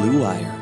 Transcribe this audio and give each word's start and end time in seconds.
Blue 0.00 0.22
Wire. 0.22 0.56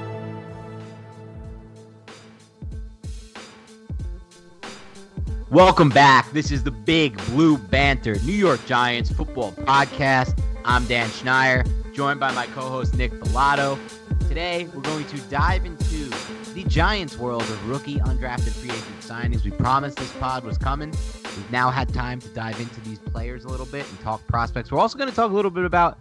Welcome 5.49 5.91
back. 5.91 6.28
This 6.32 6.50
is 6.50 6.65
the 6.65 6.72
Big 6.72 7.16
Blue 7.26 7.56
Banter 7.56 8.16
New 8.25 8.32
York 8.32 8.59
Giants 8.66 9.12
football 9.12 9.53
podcast. 9.53 10.43
I'm 10.65 10.87
Dan 10.87 11.09
Schneier, 11.10 11.65
joined 11.94 12.19
by 12.19 12.32
my 12.32 12.47
co-host 12.47 12.97
Nick 12.97 13.12
Falato. 13.12 13.78
Today, 14.26 14.66
we're 14.75 14.82
going 14.82 15.06
to 15.06 15.21
dive 15.31 15.65
into 15.65 16.10
the 16.55 16.65
Giants 16.65 17.16
world 17.16 17.43
of 17.43 17.69
rookie 17.69 18.00
undrafted 18.00 18.50
free 18.55 18.70
agent 18.70 19.00
signings. 19.03 19.44
We 19.44 19.53
promised 19.53 19.99
this 19.99 20.10
pod 20.15 20.43
was 20.43 20.59
coming. 20.59 20.91
We've 20.91 21.53
now 21.53 21.70
had 21.70 21.94
time 21.94 22.19
to 22.22 22.28
dive 22.31 22.59
into 22.59 22.81
these 22.81 22.99
players 22.99 23.44
a 23.44 23.49
little 23.49 23.66
bit 23.66 23.88
and 23.88 24.00
talk 24.00 24.26
prospects. 24.26 24.72
We're 24.72 24.81
also 24.81 24.99
going 24.99 25.10
to 25.10 25.15
talk 25.15 25.31
a 25.31 25.34
little 25.34 25.53
bit 25.53 25.65
about 25.65 25.97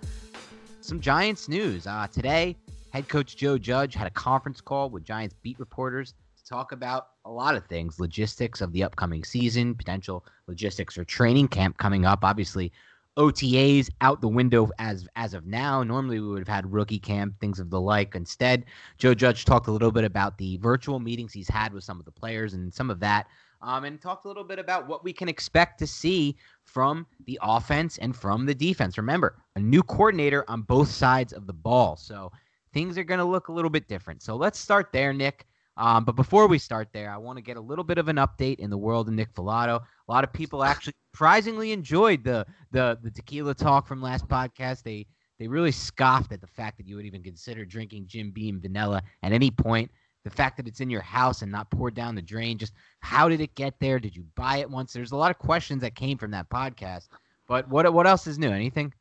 some 0.81 0.99
Giants 0.99 1.47
news. 1.47 1.85
Uh, 1.85 2.07
today, 2.11 2.55
head 2.97 3.07
coach 3.09 3.37
Joe 3.37 3.59
Judge 3.59 3.93
had 3.93 4.07
a 4.07 4.11
conference 4.11 4.59
call 4.59 4.89
with 4.89 5.03
Giants 5.03 5.35
beat 5.43 5.59
reporters 5.59 6.15
to 6.35 6.49
talk 6.49 6.71
about 6.71 7.09
a 7.25 7.31
lot 7.31 7.55
of 7.55 7.63
things 7.67 7.99
logistics 7.99 8.59
of 8.59 8.71
the 8.71 8.83
upcoming 8.83 9.23
season, 9.23 9.75
potential 9.75 10.25
logistics 10.47 10.95
for 10.95 11.03
training 11.03 11.47
camp 11.47 11.77
coming 11.77 12.05
up. 12.05 12.23
Obviously, 12.23 12.71
OTAs 13.15 13.91
out 14.01 14.19
the 14.19 14.27
window 14.27 14.71
as 14.79 15.07
as 15.15 15.35
of 15.35 15.45
now. 15.45 15.83
Normally 15.83 16.19
we 16.19 16.27
would 16.27 16.39
have 16.39 16.47
had 16.47 16.73
rookie 16.73 16.97
camp, 16.97 17.39
things 17.39 17.59
of 17.59 17.69
the 17.69 17.79
like. 17.79 18.15
Instead, 18.15 18.65
Joe 18.97 19.13
Judge 19.13 19.45
talked 19.45 19.67
a 19.67 19.71
little 19.71 19.91
bit 19.91 20.03
about 20.03 20.35
the 20.39 20.57
virtual 20.57 20.99
meetings 20.99 21.31
he's 21.31 21.49
had 21.49 21.73
with 21.73 21.83
some 21.83 21.99
of 21.99 22.05
the 22.05 22.11
players 22.11 22.55
and 22.55 22.73
some 22.73 22.89
of 22.89 22.99
that. 23.01 23.27
Um, 23.61 23.83
and 23.83 24.01
talked 24.01 24.25
a 24.25 24.27
little 24.27 24.43
bit 24.43 24.57
about 24.57 24.87
what 24.87 25.03
we 25.03 25.13
can 25.13 25.29
expect 25.29 25.77
to 25.79 25.87
see 25.87 26.35
from 26.63 27.05
the 27.25 27.37
offense 27.43 27.99
and 27.99 28.15
from 28.15 28.47
the 28.47 28.55
defense. 28.55 28.97
Remember, 28.97 29.35
a 29.55 29.59
new 29.59 29.83
coordinator 29.83 30.43
on 30.47 30.63
both 30.63 30.89
sides 30.89 31.31
of 31.31 31.45
the 31.45 31.53
ball. 31.53 31.95
So 31.95 32.31
things 32.73 32.97
are 32.97 33.03
going 33.03 33.19
to 33.19 33.25
look 33.25 33.47
a 33.47 33.51
little 33.51 33.69
bit 33.69 33.87
different. 33.87 34.21
So 34.21 34.35
let's 34.35 34.59
start 34.59 34.89
there, 34.91 35.13
Nick. 35.13 35.45
Um, 35.77 36.05
but 36.05 36.15
before 36.15 36.47
we 36.47 36.57
start 36.57 36.89
there, 36.91 37.11
I 37.11 37.17
want 37.17 37.37
to 37.37 37.43
get 37.43 37.55
a 37.55 37.61
little 37.61 37.83
bit 37.83 37.99
of 37.99 38.07
an 38.07 38.15
update 38.15 38.59
in 38.59 38.69
the 38.69 38.77
world 38.77 39.07
of 39.07 39.13
Nick 39.13 39.33
Falato. 39.33 39.79
A 39.79 40.11
lot 40.11 40.23
of 40.23 40.33
people 40.33 40.63
actually 40.63 40.93
surprisingly 41.13 41.71
enjoyed 41.71 42.23
the 42.23 42.45
the 42.71 42.97
the 43.03 43.11
tequila 43.11 43.53
talk 43.53 43.87
from 43.87 44.01
last 44.01 44.27
podcast. 44.27 44.81
They 44.81 45.05
they 45.37 45.47
really 45.47 45.71
scoffed 45.71 46.31
at 46.31 46.41
the 46.41 46.47
fact 46.47 46.77
that 46.77 46.87
you 46.87 46.95
would 46.95 47.05
even 47.05 47.21
consider 47.21 47.63
drinking 47.63 48.07
Jim 48.07 48.31
Beam 48.31 48.59
vanilla 48.59 49.03
at 49.21 49.31
any 49.31 49.51
point. 49.51 49.91
The 50.23 50.31
fact 50.31 50.57
that 50.57 50.67
it's 50.67 50.81
in 50.81 50.89
your 50.89 51.01
house 51.01 51.43
and 51.43 51.51
not 51.51 51.69
poured 51.69 51.93
down 51.93 52.15
the 52.15 52.21
drain. 52.21 52.57
Just 52.57 52.73
how 52.99 53.29
did 53.29 53.39
it 53.39 53.55
get 53.55 53.79
there? 53.79 53.99
Did 53.99 54.15
you 54.15 54.25
buy 54.35 54.57
it 54.57 54.69
once? 54.69 54.93
There's 54.93 55.11
a 55.11 55.15
lot 55.15 55.31
of 55.31 55.37
questions 55.37 55.81
that 55.81 55.95
came 55.95 56.17
from 56.17 56.31
that 56.31 56.49
podcast. 56.49 57.07
But 57.47 57.69
what 57.69 57.91
what 57.93 58.07
else 58.07 58.25
is 58.25 58.39
new? 58.39 58.51
Anything? 58.51 58.93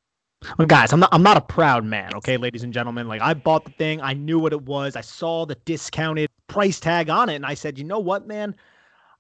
Well, 0.59 0.67
guys, 0.67 0.93
I'm 0.93 1.01
not 1.01 1.09
I'm 1.13 1.23
not 1.23 1.37
a 1.37 1.41
proud 1.41 1.85
man, 1.85 2.15
okay, 2.17 2.37
ladies 2.37 2.63
and 2.63 2.73
gentlemen. 2.73 3.09
Like 3.09 3.23
I 3.23 3.35
bought 3.35 3.65
the 3.65 3.71
thing, 3.73 4.01
I 4.01 4.13
knew 4.13 4.39
what 4.39 4.53
it 4.53 4.63
was, 4.63 4.95
I 4.95 5.01
saw 5.01 5.47
the 5.47 5.55
discounted 5.65 6.29
price 6.47 6.79
tag 6.79 7.11
on 7.11 7.29
it, 7.29 7.37
and 7.37 7.47
I 7.47 7.55
said, 7.55 7.79
you 7.79 7.85
know 7.85 7.99
what, 7.99 8.27
man, 8.27 8.55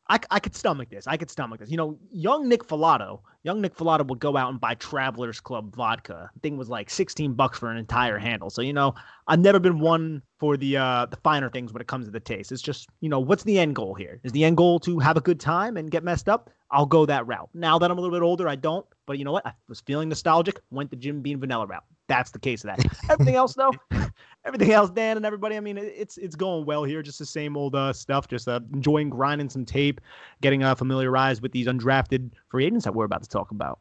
I, 0.08 0.20
I 0.30 0.38
could 0.38 0.54
stomach 0.54 0.88
this. 0.88 1.06
I 1.06 1.16
could 1.16 1.30
stomach 1.30 1.58
this. 1.58 1.70
You 1.70 1.78
know, 1.78 1.98
young 2.12 2.48
Nick 2.48 2.64
Falato, 2.64 3.20
young 3.42 3.60
Nick 3.60 3.74
Falato 3.74 4.06
would 4.06 4.20
go 4.20 4.36
out 4.36 4.50
and 4.50 4.60
buy 4.60 4.74
Travelers 4.74 5.40
Club 5.40 5.74
vodka. 5.74 6.30
The 6.34 6.40
thing 6.40 6.56
was 6.56 6.68
like 6.68 6.90
16 6.90 7.32
bucks 7.34 7.58
for 7.58 7.70
an 7.70 7.76
entire 7.76 8.18
handle. 8.18 8.48
So, 8.48 8.62
you 8.62 8.72
know, 8.72 8.94
I've 9.26 9.40
never 9.40 9.58
been 9.58 9.80
one 9.80 10.22
for 10.38 10.56
the 10.56 10.76
uh 10.76 11.06
the 11.06 11.16
finer 11.16 11.50
things 11.50 11.72
when 11.72 11.80
it 11.80 11.88
comes 11.88 12.06
to 12.06 12.12
the 12.12 12.20
taste. 12.20 12.52
It's 12.52 12.62
just, 12.62 12.88
you 13.00 13.08
know, 13.08 13.18
what's 13.18 13.42
the 13.42 13.58
end 13.58 13.74
goal 13.74 13.94
here? 13.94 14.20
Is 14.22 14.32
the 14.32 14.44
end 14.44 14.56
goal 14.58 14.78
to 14.80 15.00
have 15.00 15.16
a 15.16 15.20
good 15.20 15.40
time 15.40 15.76
and 15.76 15.90
get 15.90 16.04
messed 16.04 16.28
up? 16.28 16.50
I'll 16.70 16.86
go 16.86 17.06
that 17.06 17.26
route. 17.26 17.48
Now 17.54 17.78
that 17.78 17.90
I'm 17.90 17.98
a 17.98 18.00
little 18.00 18.16
bit 18.16 18.24
older, 18.24 18.48
I 18.48 18.56
don't. 18.56 18.86
But 19.06 19.18
you 19.18 19.24
know 19.24 19.32
what? 19.32 19.46
I 19.46 19.52
was 19.68 19.80
feeling 19.80 20.08
nostalgic, 20.08 20.60
went 20.70 20.90
the 20.90 20.96
Jim 20.96 21.22
Beam 21.22 21.40
vanilla 21.40 21.66
route. 21.66 21.84
That's 22.08 22.30
the 22.30 22.38
case 22.38 22.64
of 22.64 22.76
that. 22.76 22.84
Everything 23.10 23.36
else, 23.36 23.54
though, 23.54 23.72
everything 24.44 24.72
else, 24.72 24.90
Dan 24.90 25.16
and 25.16 25.24
everybody. 25.24 25.56
I 25.56 25.60
mean, 25.60 25.78
it's 25.78 26.18
it's 26.18 26.36
going 26.36 26.66
well 26.66 26.84
here. 26.84 27.02
Just 27.02 27.18
the 27.18 27.26
same 27.26 27.56
old 27.56 27.74
uh, 27.74 27.92
stuff. 27.92 28.28
Just 28.28 28.48
uh, 28.48 28.60
enjoying 28.72 29.10
grinding 29.10 29.48
some 29.48 29.64
tape, 29.64 30.00
getting 30.42 30.62
uh, 30.62 30.74
familiarized 30.74 31.42
with 31.42 31.52
these 31.52 31.66
undrafted 31.66 32.32
free 32.48 32.66
agents 32.66 32.84
that 32.84 32.94
we're 32.94 33.04
about 33.04 33.22
to 33.22 33.28
talk 33.28 33.50
about. 33.50 33.78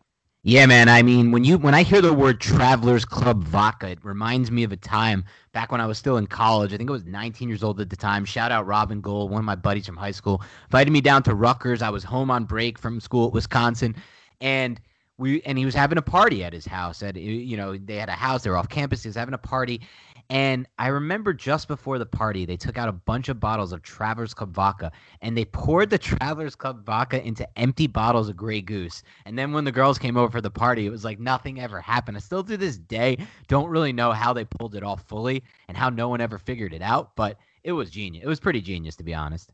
Yeah, 0.47 0.67
man. 0.67 0.89
I 0.89 1.01
mean, 1.01 1.31
when 1.31 1.43
you 1.43 1.57
when 1.57 1.73
I 1.73 1.81
hear 1.81 2.01
the 2.01 2.13
word 2.13 2.39
Travelers 2.39 3.03
Club 3.03 3.43
vodka, 3.43 3.89
it 3.89 4.05
reminds 4.05 4.51
me 4.51 4.63
of 4.63 4.71
a 4.71 4.77
time 4.77 5.25
back 5.53 5.71
when 5.71 5.81
I 5.81 5.87
was 5.87 5.97
still 5.97 6.17
in 6.17 6.27
college. 6.27 6.71
I 6.71 6.77
think 6.77 6.87
I 6.87 6.93
was 6.93 7.03
19 7.03 7.49
years 7.49 7.63
old 7.63 7.81
at 7.81 7.89
the 7.89 7.95
time. 7.95 8.25
Shout 8.25 8.51
out 8.51 8.67
Robin 8.67 9.01
Gold, 9.01 9.31
one 9.31 9.39
of 9.39 9.45
my 9.45 9.55
buddies 9.55 9.87
from 9.87 9.97
high 9.97 10.11
school, 10.11 10.43
invited 10.65 10.91
me 10.91 11.01
down 11.01 11.23
to 11.23 11.33
Rutgers. 11.33 11.81
I 11.81 11.89
was 11.89 12.03
home 12.03 12.29
on 12.29 12.45
break 12.45 12.77
from 12.77 12.99
school 12.99 13.25
at 13.25 13.33
Wisconsin, 13.33 13.95
and 14.39 14.79
we 15.17 15.41
and 15.43 15.57
he 15.57 15.65
was 15.65 15.75
having 15.75 15.97
a 15.97 16.01
party 16.01 16.43
at 16.43 16.53
his 16.53 16.65
house. 16.65 17.01
At 17.01 17.15
you 17.15 17.57
know 17.57 17.77
they 17.77 17.95
had 17.95 18.09
a 18.09 18.13
house. 18.13 18.43
They 18.43 18.49
were 18.49 18.57
off 18.57 18.69
campus. 18.69 19.03
He 19.03 19.09
was 19.09 19.15
having 19.15 19.33
a 19.33 19.37
party, 19.39 19.81
And 20.29 20.67
I 20.77 20.87
remember 20.87 21.33
just 21.33 21.67
before 21.67 21.99
the 21.99 22.05
party, 22.05 22.45
they 22.45 22.57
took 22.57 22.77
out 22.77 22.89
a 22.89 22.93
bunch 22.93 23.29
of 23.29 23.39
bottles 23.39 23.71
of 23.71 23.81
Travelers 23.83 24.33
Club 24.33 24.53
vodka 24.53 24.91
and 25.21 25.37
they 25.37 25.45
poured 25.45 25.89
the 25.89 25.97
Travelers 25.99 26.55
Club 26.55 26.85
vodka 26.85 27.25
into 27.25 27.47
empty 27.57 27.87
bottles 27.87 28.29
of 28.29 28.35
Grey 28.35 28.61
Goose. 28.61 29.03
And 29.25 29.37
then 29.37 29.53
when 29.53 29.63
the 29.63 29.71
girls 29.71 29.99
came 29.99 30.17
over 30.17 30.31
for 30.31 30.41
the 30.41 30.51
party, 30.51 30.85
it 30.85 30.91
was 30.91 31.05
like 31.05 31.19
nothing 31.19 31.61
ever 31.61 31.79
happened. 31.79 32.17
I 32.17 32.19
still 32.19 32.43
to 32.43 32.57
this 32.57 32.77
day 32.77 33.17
don't 33.47 33.69
really 33.69 33.93
know 33.93 34.11
how 34.11 34.33
they 34.33 34.45
pulled 34.45 34.75
it 34.75 34.83
off 34.83 35.03
fully 35.07 35.43
and 35.67 35.77
how 35.77 35.89
no 35.89 36.09
one 36.09 36.21
ever 36.21 36.37
figured 36.39 36.73
it 36.73 36.81
out, 36.81 37.15
but 37.15 37.37
it 37.63 37.71
was 37.71 37.89
genius. 37.89 38.23
It 38.23 38.27
was 38.27 38.39
pretty 38.39 38.61
genius, 38.61 38.95
to 38.97 39.03
be 39.03 39.13
honest. 39.13 39.51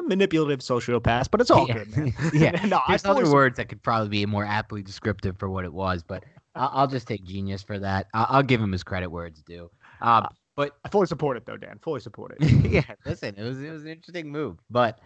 Yeah, 0.00 0.08
manipulative 0.08 0.60
sociopath, 0.60 1.30
but 1.30 1.40
it's 1.40 1.50
all 1.50 1.66
yeah. 1.68 1.74
good, 1.74 1.96
man. 1.96 2.14
yeah, 2.32 2.50
no, 2.66 2.80
there's 2.88 3.04
I 3.04 3.10
other 3.10 3.22
fully- 3.22 3.34
words 3.34 3.56
that 3.56 3.68
could 3.68 3.82
probably 3.82 4.08
be 4.08 4.26
more 4.26 4.44
aptly 4.44 4.82
descriptive 4.82 5.38
for 5.38 5.48
what 5.50 5.64
it 5.64 5.72
was, 5.72 6.02
but 6.02 6.24
I'll, 6.54 6.86
just 6.86 7.06
take 7.06 7.24
genius 7.24 7.62
for 7.62 7.78
that. 7.78 8.08
I'll, 8.14 8.26
I'll 8.28 8.42
give 8.42 8.60
him 8.60 8.72
his 8.72 8.82
credit 8.82 9.08
where 9.08 9.26
it's 9.26 9.42
due. 9.42 9.70
Um, 10.00 10.26
but 10.56 10.76
I 10.84 10.88
fully 10.88 11.06
support 11.06 11.36
it, 11.36 11.46
though, 11.46 11.56
Dan. 11.56 11.78
Fully 11.80 12.00
support 12.00 12.36
it. 12.38 12.50
yeah, 12.70 12.82
listen, 13.06 13.34
it 13.36 13.42
was 13.42 13.62
it 13.62 13.70
was 13.70 13.82
an 13.82 13.88
interesting 13.88 14.30
move, 14.30 14.58
but 14.68 15.00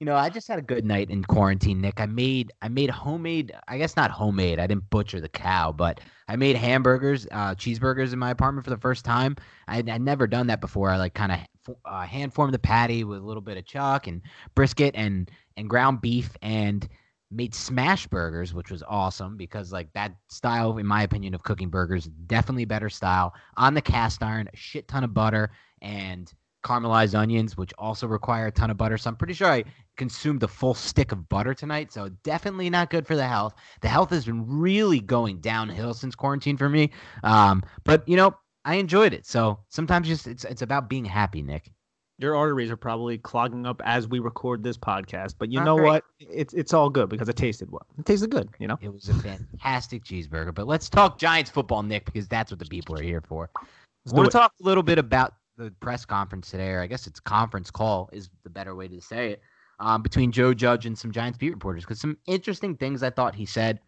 you 0.00 0.04
know, 0.04 0.14
I 0.14 0.28
just 0.28 0.46
had 0.46 0.58
a 0.58 0.62
good 0.62 0.84
night 0.84 1.10
in 1.10 1.24
quarantine, 1.24 1.80
Nick. 1.80 2.00
I 2.00 2.06
made 2.06 2.52
I 2.60 2.68
made 2.68 2.90
homemade, 2.90 3.52
I 3.68 3.78
guess 3.78 3.96
not 3.96 4.10
homemade. 4.10 4.58
I 4.58 4.66
didn't 4.66 4.90
butcher 4.90 5.20
the 5.20 5.28
cow, 5.28 5.72
but 5.72 6.00
I 6.28 6.36
made 6.36 6.56
hamburgers, 6.56 7.26
uh, 7.30 7.54
cheeseburgers 7.54 8.12
in 8.12 8.18
my 8.18 8.30
apartment 8.30 8.64
for 8.64 8.70
the 8.70 8.78
first 8.78 9.04
time. 9.04 9.36
I 9.68 9.78
I'd 9.78 10.02
never 10.02 10.26
done 10.26 10.48
that 10.48 10.60
before. 10.60 10.90
I 10.90 10.96
like 10.96 11.14
kind 11.14 11.32
of 11.32 11.38
uh, 11.84 12.02
hand 12.02 12.32
formed 12.34 12.54
the 12.54 12.58
patty 12.58 13.04
with 13.04 13.20
a 13.20 13.24
little 13.24 13.40
bit 13.42 13.56
of 13.56 13.64
chuck 13.64 14.06
and 14.06 14.22
brisket 14.54 14.94
and 14.94 15.30
and 15.56 15.70
ground 15.70 16.00
beef 16.00 16.36
and 16.42 16.88
made 17.30 17.54
smash 17.54 18.06
burgers, 18.06 18.54
which 18.54 18.70
was 18.70 18.82
awesome 18.88 19.36
because 19.36 19.72
like 19.72 19.92
that 19.94 20.14
style, 20.28 20.78
in 20.78 20.86
my 20.86 21.02
opinion, 21.02 21.34
of 21.34 21.42
cooking 21.42 21.68
burgers, 21.68 22.06
definitely 22.26 22.64
better 22.64 22.88
style 22.88 23.34
on 23.56 23.74
the 23.74 23.82
cast 23.82 24.22
iron, 24.22 24.48
a 24.52 24.56
shit 24.56 24.86
ton 24.88 25.04
of 25.04 25.12
butter 25.12 25.50
and 25.82 26.32
caramelized 26.64 27.14
onions, 27.14 27.56
which 27.56 27.72
also 27.78 28.06
require 28.06 28.48
a 28.48 28.52
ton 28.52 28.70
of 28.70 28.76
butter. 28.76 28.98
So 28.98 29.08
I'm 29.08 29.16
pretty 29.16 29.34
sure 29.34 29.48
I 29.48 29.64
consumed 29.96 30.42
a 30.42 30.48
full 30.48 30.74
stick 30.74 31.12
of 31.12 31.28
butter 31.28 31.54
tonight. 31.54 31.92
So 31.92 32.08
definitely 32.22 32.70
not 32.70 32.90
good 32.90 33.06
for 33.06 33.16
the 33.16 33.26
health. 33.26 33.54
The 33.82 33.88
health 33.88 34.10
has 34.10 34.24
been 34.24 34.44
really 34.46 35.00
going 35.00 35.38
downhill 35.38 35.94
since 35.94 36.14
quarantine 36.14 36.56
for 36.56 36.68
me. 36.68 36.90
Um, 37.22 37.62
but 37.84 38.08
you 38.08 38.16
know, 38.16 38.34
I 38.66 38.74
enjoyed 38.74 39.14
it. 39.14 39.24
So 39.24 39.60
sometimes 39.68 40.08
just 40.08 40.26
it's 40.26 40.44
it's 40.44 40.60
about 40.60 40.90
being 40.90 41.04
happy, 41.04 41.40
Nick. 41.40 41.70
Your 42.18 42.34
arteries 42.34 42.70
are 42.70 42.76
probably 42.76 43.16
clogging 43.16 43.64
up 43.64 43.80
as 43.84 44.08
we 44.08 44.18
record 44.18 44.62
this 44.62 44.76
podcast, 44.76 45.34
but 45.38 45.52
you 45.52 45.62
know 45.62 45.76
what? 45.76 46.02
It's 46.18 46.52
it's 46.52 46.74
all 46.74 46.90
good 46.90 47.08
because 47.08 47.28
it 47.28 47.36
tasted 47.36 47.70
well. 47.70 47.86
It 47.96 48.06
tasted 48.06 48.30
good, 48.30 48.48
you 48.58 48.66
know. 48.66 48.76
It 48.80 48.92
was 48.92 49.08
a 49.08 49.14
fantastic 49.14 50.02
cheeseburger. 50.02 50.52
But 50.52 50.66
let's 50.66 50.88
talk 50.88 51.18
Giants 51.18 51.50
football, 51.50 51.82
Nick, 51.84 52.06
because 52.06 52.26
that's 52.26 52.50
what 52.50 52.58
the 52.58 52.64
people 52.64 52.98
are 52.98 53.02
here 53.02 53.20
for. 53.20 53.50
I 53.56 53.60
Let's 54.04 54.14
want 54.14 54.30
to 54.30 54.36
talk 54.36 54.52
a 54.60 54.64
little 54.64 54.82
bit 54.82 54.98
about 54.98 55.34
the 55.56 55.70
press 55.78 56.04
conference 56.04 56.50
today, 56.50 56.70
or 56.70 56.80
I 56.80 56.86
guess 56.88 57.06
it's 57.06 57.20
conference 57.20 57.70
call 57.70 58.10
is 58.12 58.30
the 58.42 58.50
better 58.50 58.74
way 58.74 58.88
to 58.88 59.00
say 59.00 59.32
it, 59.32 59.42
um, 59.78 60.02
between 60.02 60.32
Joe 60.32 60.54
Judge 60.54 60.86
and 60.86 60.98
some 60.98 61.12
Giants 61.12 61.38
beat 61.38 61.50
reporters. 61.50 61.84
Because 61.84 62.00
some 62.00 62.16
interesting 62.26 62.76
things 62.76 63.04
I 63.04 63.10
thought 63.10 63.36
he 63.36 63.46
said. 63.46 63.78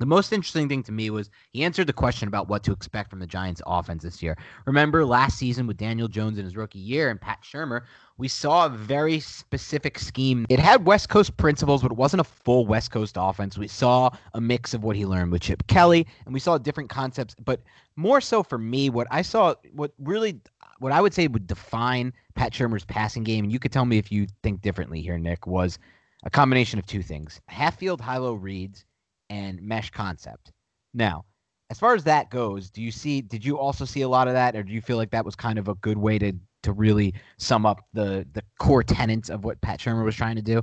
The 0.00 0.06
most 0.06 0.32
interesting 0.32 0.66
thing 0.66 0.82
to 0.84 0.92
me 0.92 1.10
was 1.10 1.28
he 1.52 1.62
answered 1.62 1.86
the 1.86 1.92
question 1.92 2.26
about 2.26 2.48
what 2.48 2.62
to 2.62 2.72
expect 2.72 3.10
from 3.10 3.18
the 3.18 3.26
Giants 3.26 3.60
offense 3.66 4.02
this 4.02 4.22
year. 4.22 4.34
Remember 4.64 5.04
last 5.04 5.36
season 5.36 5.66
with 5.66 5.76
Daniel 5.76 6.08
Jones 6.08 6.38
in 6.38 6.44
his 6.46 6.56
rookie 6.56 6.78
year 6.78 7.10
and 7.10 7.20
Pat 7.20 7.40
Shurmur, 7.42 7.82
we 8.16 8.26
saw 8.26 8.64
a 8.64 8.70
very 8.70 9.20
specific 9.20 9.98
scheme. 9.98 10.46
It 10.48 10.58
had 10.58 10.86
West 10.86 11.10
Coast 11.10 11.36
principles, 11.36 11.82
but 11.82 11.92
it 11.92 11.98
wasn't 11.98 12.22
a 12.22 12.24
full 12.24 12.64
West 12.64 12.90
Coast 12.90 13.16
offense. 13.18 13.58
We 13.58 13.68
saw 13.68 14.08
a 14.32 14.40
mix 14.40 14.72
of 14.72 14.82
what 14.82 14.96
he 14.96 15.04
learned 15.04 15.32
with 15.32 15.42
Chip 15.42 15.66
Kelly, 15.66 16.06
and 16.24 16.32
we 16.32 16.40
saw 16.40 16.56
different 16.56 16.88
concepts. 16.88 17.34
But 17.44 17.60
more 17.96 18.22
so 18.22 18.42
for 18.42 18.56
me, 18.56 18.88
what 18.88 19.06
I 19.10 19.20
saw, 19.20 19.54
what 19.74 19.92
really, 19.98 20.40
what 20.78 20.92
I 20.92 21.02
would 21.02 21.12
say 21.12 21.28
would 21.28 21.46
define 21.46 22.14
Pat 22.36 22.54
Shurmur's 22.54 22.86
passing 22.86 23.22
game, 23.22 23.44
and 23.44 23.52
you 23.52 23.58
could 23.58 23.70
tell 23.70 23.84
me 23.84 23.98
if 23.98 24.10
you 24.10 24.28
think 24.42 24.62
differently 24.62 25.02
here, 25.02 25.18
Nick, 25.18 25.46
was 25.46 25.78
a 26.22 26.30
combination 26.30 26.78
of 26.78 26.86
two 26.86 27.02
things: 27.02 27.38
half 27.48 27.78
field 27.78 28.00
high 28.00 28.16
low 28.16 28.32
reads 28.32 28.86
and 29.30 29.62
mesh 29.62 29.90
concept. 29.90 30.52
Now, 30.92 31.24
as 31.70 31.78
far 31.78 31.94
as 31.94 32.04
that 32.04 32.30
goes, 32.30 32.68
do 32.68 32.82
you 32.82 32.90
see? 32.90 33.22
Did 33.22 33.44
you 33.44 33.58
also 33.58 33.84
see 33.84 34.02
a 34.02 34.08
lot 34.08 34.28
of 34.28 34.34
that, 34.34 34.56
or 34.56 34.62
do 34.62 34.72
you 34.72 34.82
feel 34.82 34.96
like 34.96 35.12
that 35.12 35.24
was 35.24 35.36
kind 35.36 35.58
of 35.58 35.68
a 35.68 35.74
good 35.76 35.96
way 35.96 36.18
to 36.18 36.32
to 36.62 36.72
really 36.72 37.14
sum 37.38 37.64
up 37.64 37.80
the 37.94 38.26
the 38.32 38.42
core 38.58 38.82
tenets 38.82 39.30
of 39.30 39.44
what 39.44 39.60
Pat 39.62 39.80
Shurmur 39.80 40.04
was 40.04 40.16
trying 40.16 40.36
to 40.36 40.42
do? 40.42 40.62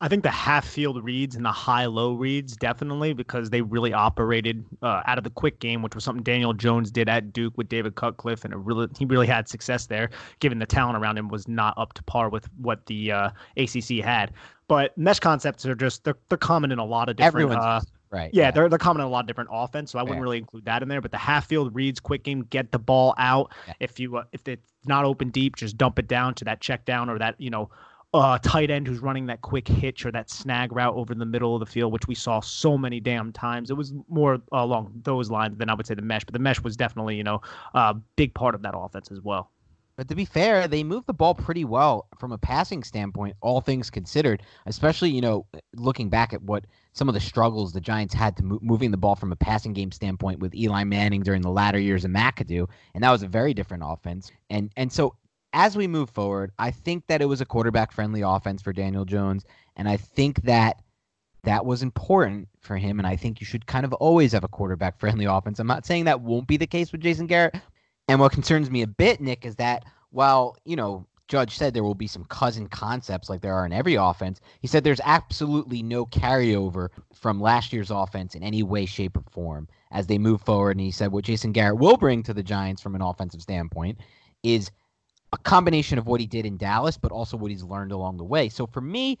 I 0.00 0.08
think 0.08 0.24
the 0.24 0.30
half 0.30 0.66
field 0.66 1.02
reads 1.02 1.36
and 1.36 1.44
the 1.44 1.52
high 1.52 1.86
low 1.86 2.12
reads 2.12 2.54
definitely 2.54 3.14
because 3.14 3.48
they 3.48 3.62
really 3.62 3.94
operated 3.94 4.62
uh, 4.82 5.00
out 5.06 5.16
of 5.16 5.24
the 5.24 5.30
quick 5.30 5.58
game, 5.58 5.80
which 5.80 5.94
was 5.94 6.04
something 6.04 6.22
Daniel 6.22 6.52
Jones 6.52 6.90
did 6.90 7.08
at 7.08 7.32
Duke 7.32 7.56
with 7.56 7.70
David 7.70 7.94
Cutcliffe, 7.94 8.44
and 8.44 8.52
it 8.52 8.58
really 8.58 8.88
he 8.98 9.06
really 9.06 9.26
had 9.26 9.48
success 9.48 9.86
there. 9.86 10.10
Given 10.40 10.58
the 10.58 10.66
talent 10.66 10.98
around 10.98 11.16
him 11.16 11.28
was 11.28 11.48
not 11.48 11.72
up 11.78 11.94
to 11.94 12.02
par 12.02 12.28
with 12.28 12.46
what 12.58 12.84
the 12.86 13.12
uh, 13.12 13.30
ACC 13.56 14.04
had. 14.04 14.32
But 14.68 14.96
mesh 14.98 15.20
concepts 15.20 15.64
are 15.64 15.74
just 15.74 16.04
they're 16.04 16.18
they're 16.28 16.36
common 16.36 16.72
in 16.72 16.78
a 16.78 16.84
lot 16.84 17.08
of 17.08 17.16
different. 17.16 17.52
Uh, 17.52 17.80
right. 18.16 18.30
yeah, 18.32 18.50
they're 18.50 18.68
they're 18.68 18.78
common 18.78 19.02
in 19.02 19.06
a 19.06 19.10
lot 19.10 19.20
of 19.20 19.26
different 19.26 19.50
offense, 19.52 19.92
so 19.92 19.98
I 19.98 20.02
wouldn't 20.02 20.20
really 20.20 20.38
include 20.38 20.64
that 20.64 20.82
in 20.82 20.88
there. 20.88 21.00
But 21.00 21.10
the 21.10 21.18
half 21.18 21.46
field 21.46 21.74
reads, 21.74 22.00
quick 22.00 22.24
game, 22.24 22.42
get 22.44 22.72
the 22.72 22.78
ball 22.78 23.14
out. 23.18 23.52
Yeah. 23.66 23.74
If 23.80 24.00
you 24.00 24.16
uh, 24.16 24.24
if 24.32 24.46
it's 24.48 24.72
not 24.84 25.04
open 25.04 25.30
deep, 25.30 25.56
just 25.56 25.76
dump 25.76 25.98
it 25.98 26.08
down 26.08 26.34
to 26.34 26.44
that 26.46 26.60
check 26.60 26.84
down 26.84 27.08
or 27.10 27.18
that 27.18 27.34
you 27.38 27.50
know 27.50 27.70
uh, 28.14 28.38
tight 28.38 28.70
end 28.70 28.86
who's 28.86 29.00
running 29.00 29.26
that 29.26 29.42
quick 29.42 29.68
hitch 29.68 30.06
or 30.06 30.12
that 30.12 30.30
snag 30.30 30.72
route 30.72 30.94
over 30.94 31.14
the 31.14 31.26
middle 31.26 31.54
of 31.54 31.60
the 31.60 31.66
field, 31.66 31.92
which 31.92 32.08
we 32.08 32.14
saw 32.14 32.40
so 32.40 32.78
many 32.78 33.00
damn 33.00 33.32
times. 33.32 33.70
It 33.70 33.74
was 33.74 33.92
more 34.08 34.40
along 34.52 34.92
those 35.02 35.30
lines 35.30 35.58
than 35.58 35.68
I 35.68 35.74
would 35.74 35.86
say 35.86 35.94
the 35.94 36.02
mesh, 36.02 36.24
but 36.24 36.32
the 36.32 36.38
mesh 36.38 36.60
was 36.62 36.76
definitely 36.76 37.16
you 37.16 37.24
know 37.24 37.40
a 37.74 37.94
big 38.16 38.34
part 38.34 38.54
of 38.54 38.62
that 38.62 38.74
offense 38.76 39.10
as 39.10 39.20
well. 39.20 39.50
But 39.96 40.08
to 40.08 40.14
be 40.14 40.26
fair, 40.26 40.68
they 40.68 40.84
moved 40.84 41.06
the 41.06 41.14
ball 41.14 41.34
pretty 41.34 41.64
well 41.64 42.06
from 42.18 42.30
a 42.30 42.38
passing 42.38 42.82
standpoint, 42.84 43.34
all 43.40 43.62
things 43.62 43.88
considered. 43.88 44.42
Especially, 44.66 45.10
you 45.10 45.22
know, 45.22 45.46
looking 45.74 46.10
back 46.10 46.34
at 46.34 46.42
what 46.42 46.66
some 46.96 47.08
of 47.08 47.14
the 47.14 47.20
struggles 47.20 47.72
the 47.72 47.80
Giants 47.80 48.14
had 48.14 48.36
to 48.38 48.42
mo- 48.42 48.58
moving 48.62 48.90
the 48.90 48.96
ball 48.96 49.14
from 49.14 49.30
a 49.30 49.36
passing 49.36 49.74
game 49.74 49.92
standpoint 49.92 50.40
with 50.40 50.54
Eli 50.54 50.82
Manning 50.84 51.22
during 51.22 51.42
the 51.42 51.50
latter 51.50 51.78
years 51.78 52.06
of 52.06 52.10
McAdoo, 52.10 52.68
and 52.94 53.04
that 53.04 53.10
was 53.10 53.22
a 53.22 53.28
very 53.28 53.52
different 53.52 53.82
offense. 53.86 54.32
And 54.48 54.72
and 54.76 54.90
so 54.90 55.14
as 55.52 55.76
we 55.76 55.86
move 55.86 56.08
forward, 56.08 56.52
I 56.58 56.70
think 56.70 57.06
that 57.08 57.20
it 57.20 57.26
was 57.26 57.42
a 57.42 57.46
quarterback 57.46 57.92
friendly 57.92 58.22
offense 58.22 58.62
for 58.62 58.72
Daniel 58.72 59.04
Jones, 59.04 59.44
and 59.76 59.86
I 59.88 59.98
think 59.98 60.42
that 60.42 60.80
that 61.44 61.66
was 61.66 61.82
important 61.82 62.48
for 62.60 62.76
him. 62.76 62.98
And 62.98 63.06
I 63.06 63.14
think 63.14 63.40
you 63.40 63.46
should 63.46 63.66
kind 63.66 63.84
of 63.84 63.92
always 63.94 64.32
have 64.32 64.44
a 64.44 64.48
quarterback 64.48 64.98
friendly 64.98 65.24
offense. 65.30 65.58
I'm 65.58 65.66
not 65.66 65.86
saying 65.86 66.04
that 66.04 66.22
won't 66.22 66.48
be 66.48 66.56
the 66.56 66.66
case 66.66 66.92
with 66.92 67.02
Jason 67.02 67.26
Garrett. 67.26 67.56
And 68.08 68.20
what 68.20 68.32
concerns 68.32 68.70
me 68.70 68.82
a 68.82 68.86
bit, 68.86 69.20
Nick, 69.20 69.44
is 69.44 69.56
that 69.56 69.84
while, 70.10 70.56
you 70.64 70.76
know, 70.76 71.06
Judge 71.28 71.56
said 71.56 71.74
there 71.74 71.82
will 71.82 71.94
be 71.94 72.06
some 72.06 72.24
cousin 72.24 72.68
concepts 72.68 73.28
like 73.28 73.40
there 73.40 73.54
are 73.54 73.66
in 73.66 73.72
every 73.72 73.96
offense, 73.96 74.40
he 74.60 74.68
said 74.68 74.84
there's 74.84 75.00
absolutely 75.04 75.82
no 75.82 76.06
carryover 76.06 76.88
from 77.12 77.40
last 77.40 77.72
year's 77.72 77.90
offense 77.90 78.34
in 78.34 78.42
any 78.42 78.62
way, 78.62 78.86
shape, 78.86 79.16
or 79.16 79.24
form 79.30 79.66
as 79.90 80.06
they 80.06 80.18
move 80.18 80.40
forward. 80.42 80.72
And 80.72 80.80
he 80.80 80.90
said 80.90 81.10
what 81.10 81.24
Jason 81.24 81.52
Garrett 81.52 81.78
will 81.78 81.96
bring 81.96 82.22
to 82.24 82.34
the 82.34 82.42
Giants 82.42 82.80
from 82.80 82.94
an 82.94 83.02
offensive 83.02 83.42
standpoint 83.42 83.98
is 84.42 84.70
a 85.32 85.38
combination 85.38 85.98
of 85.98 86.06
what 86.06 86.20
he 86.20 86.26
did 86.26 86.46
in 86.46 86.56
Dallas, 86.56 86.96
but 86.96 87.12
also 87.12 87.36
what 87.36 87.50
he's 87.50 87.64
learned 87.64 87.92
along 87.92 88.18
the 88.18 88.24
way. 88.24 88.48
So 88.48 88.66
for 88.66 88.80
me, 88.80 89.18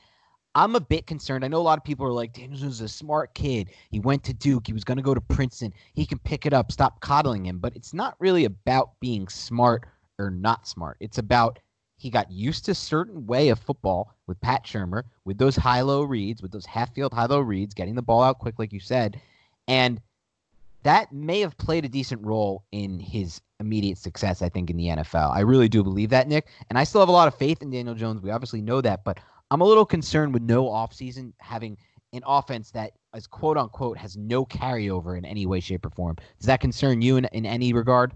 I'm 0.54 0.74
a 0.74 0.80
bit 0.80 1.06
concerned. 1.06 1.44
I 1.44 1.48
know 1.48 1.58
a 1.58 1.62
lot 1.62 1.76
of 1.76 1.84
people 1.84 2.06
are 2.06 2.12
like, 2.12 2.32
Daniel 2.32 2.58
Jones 2.58 2.74
is 2.76 2.80
a 2.80 2.88
smart 2.88 3.34
kid. 3.34 3.70
He 3.90 4.00
went 4.00 4.24
to 4.24 4.32
Duke. 4.32 4.66
He 4.66 4.72
was 4.72 4.84
going 4.84 4.96
to 4.96 5.02
go 5.02 5.12
to 5.12 5.20
Princeton. 5.20 5.72
He 5.92 6.06
can 6.06 6.18
pick 6.20 6.46
it 6.46 6.54
up. 6.54 6.72
Stop 6.72 7.00
coddling 7.00 7.44
him. 7.44 7.58
But 7.58 7.76
it's 7.76 7.92
not 7.92 8.14
really 8.20 8.46
about 8.46 8.92
being 9.00 9.28
smart 9.28 9.84
or 10.18 10.30
not 10.30 10.66
smart. 10.66 10.96
It's 11.00 11.18
about 11.18 11.58
he 11.96 12.10
got 12.10 12.30
used 12.30 12.64
to 12.66 12.74
certain 12.74 13.26
way 13.26 13.48
of 13.48 13.58
football 13.58 14.14
with 14.26 14.40
Pat 14.40 14.64
Shurmur, 14.64 15.04
with 15.24 15.38
those 15.38 15.56
high 15.56 15.80
low 15.80 16.02
reads, 16.02 16.42
with 16.42 16.52
those 16.52 16.66
half 16.66 16.94
field 16.94 17.12
high 17.12 17.26
low 17.26 17.40
reads, 17.40 17.74
getting 17.74 17.94
the 17.94 18.02
ball 18.02 18.22
out 18.22 18.38
quick, 18.38 18.58
like 18.58 18.72
you 18.72 18.80
said. 18.80 19.20
And 19.66 20.00
that 20.82 21.12
may 21.12 21.40
have 21.40 21.56
played 21.56 21.84
a 21.84 21.88
decent 21.88 22.24
role 22.24 22.64
in 22.70 23.00
his 23.00 23.40
immediate 23.58 23.98
success, 23.98 24.42
I 24.42 24.48
think, 24.48 24.70
in 24.70 24.76
the 24.76 24.86
NFL. 24.86 25.34
I 25.34 25.40
really 25.40 25.68
do 25.68 25.82
believe 25.82 26.10
that, 26.10 26.28
Nick. 26.28 26.48
And 26.68 26.78
I 26.78 26.84
still 26.84 27.00
have 27.00 27.08
a 27.08 27.12
lot 27.12 27.28
of 27.28 27.34
faith 27.34 27.62
in 27.62 27.70
Daniel 27.70 27.94
Jones. 27.94 28.20
We 28.20 28.30
obviously 28.30 28.60
know 28.60 28.80
that, 28.82 29.02
but 29.02 29.18
I'm 29.50 29.62
a 29.62 29.64
little 29.64 29.86
concerned 29.86 30.34
with 30.34 30.42
no 30.42 30.66
offseason 30.66 31.32
having 31.38 31.78
an 32.12 32.22
offense 32.26 32.70
that 32.72 32.92
is 33.14 33.26
quote 33.26 33.56
unquote 33.56 33.98
has 33.98 34.16
no 34.16 34.44
carryover 34.44 35.16
in 35.16 35.24
any 35.24 35.46
way, 35.46 35.60
shape, 35.60 35.86
or 35.86 35.90
form. 35.90 36.16
Does 36.38 36.46
that 36.46 36.60
concern 36.60 37.02
you 37.02 37.16
in, 37.16 37.24
in 37.26 37.46
any 37.46 37.72
regard? 37.72 38.12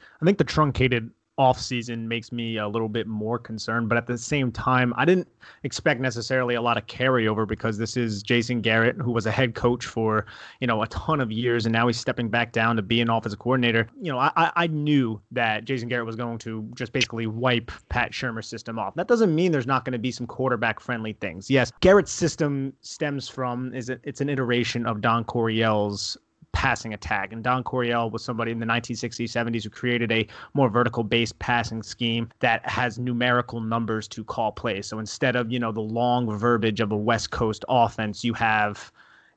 I 0.00 0.24
think 0.24 0.38
the 0.38 0.44
truncated 0.44 1.10
off 1.36 1.60
season 1.60 2.06
makes 2.06 2.30
me 2.30 2.58
a 2.58 2.68
little 2.68 2.88
bit 2.88 3.06
more 3.06 3.38
concerned, 3.38 3.88
but 3.88 3.98
at 3.98 4.06
the 4.06 4.16
same 4.16 4.52
time, 4.52 4.94
I 4.96 5.04
didn't 5.04 5.26
expect 5.64 6.00
necessarily 6.00 6.54
a 6.54 6.62
lot 6.62 6.76
of 6.76 6.86
carryover 6.86 7.46
because 7.46 7.76
this 7.76 7.96
is 7.96 8.22
Jason 8.22 8.60
Garrett, 8.60 8.96
who 8.96 9.10
was 9.10 9.26
a 9.26 9.30
head 9.32 9.54
coach 9.54 9.86
for 9.86 10.26
you 10.60 10.66
know 10.66 10.82
a 10.82 10.86
ton 10.88 11.20
of 11.20 11.32
years, 11.32 11.66
and 11.66 11.72
now 11.72 11.86
he's 11.86 11.98
stepping 11.98 12.28
back 12.28 12.52
down 12.52 12.76
to 12.76 12.82
be 12.82 13.00
an 13.00 13.10
offensive 13.10 13.38
coordinator. 13.40 13.88
You 14.00 14.12
know, 14.12 14.18
I 14.18 14.30
I- 14.36 14.52
I 14.56 14.66
knew 14.68 15.20
that 15.32 15.64
Jason 15.64 15.88
Garrett 15.88 16.06
was 16.06 16.16
going 16.16 16.38
to 16.38 16.68
just 16.74 16.92
basically 16.92 17.26
wipe 17.26 17.72
Pat 17.88 18.12
Shurmur's 18.12 18.46
system 18.46 18.78
off. 18.78 18.94
That 18.94 19.08
doesn't 19.08 19.34
mean 19.34 19.50
there's 19.52 19.66
not 19.66 19.84
going 19.84 19.92
to 19.92 19.98
be 19.98 20.12
some 20.12 20.26
quarterback 20.26 20.78
friendly 20.80 21.14
things. 21.14 21.50
Yes, 21.50 21.72
Garrett's 21.80 22.12
system 22.12 22.72
stems 22.80 23.28
from 23.28 23.74
is 23.74 23.88
it, 23.88 24.00
it's 24.04 24.20
an 24.20 24.28
iteration 24.28 24.86
of 24.86 25.00
Don 25.00 25.24
Coryell's 25.24 26.16
passing 26.54 26.94
attack. 26.94 27.32
And 27.32 27.44
Don 27.44 27.62
Coryell 27.62 28.10
was 28.10 28.24
somebody 28.24 28.52
in 28.52 28.58
the 28.58 28.66
1960s, 28.66 29.24
70s 29.24 29.64
who 29.64 29.70
created 29.70 30.10
a 30.10 30.26
more 30.54 30.70
vertical 30.70 31.04
based 31.04 31.38
passing 31.38 31.82
scheme 31.82 32.30
that 32.40 32.66
has 32.66 32.98
numerical 32.98 33.60
numbers 33.60 34.08
to 34.08 34.24
call 34.24 34.52
plays. 34.52 34.86
So 34.86 34.98
instead 34.98 35.36
of, 35.36 35.52
you 35.52 35.58
know, 35.58 35.72
the 35.72 35.80
long 35.80 36.38
verbiage 36.38 36.80
of 36.80 36.92
a 36.92 36.96
West 36.96 37.30
Coast 37.30 37.64
offense, 37.68 38.24
you 38.24 38.32
have 38.34 38.90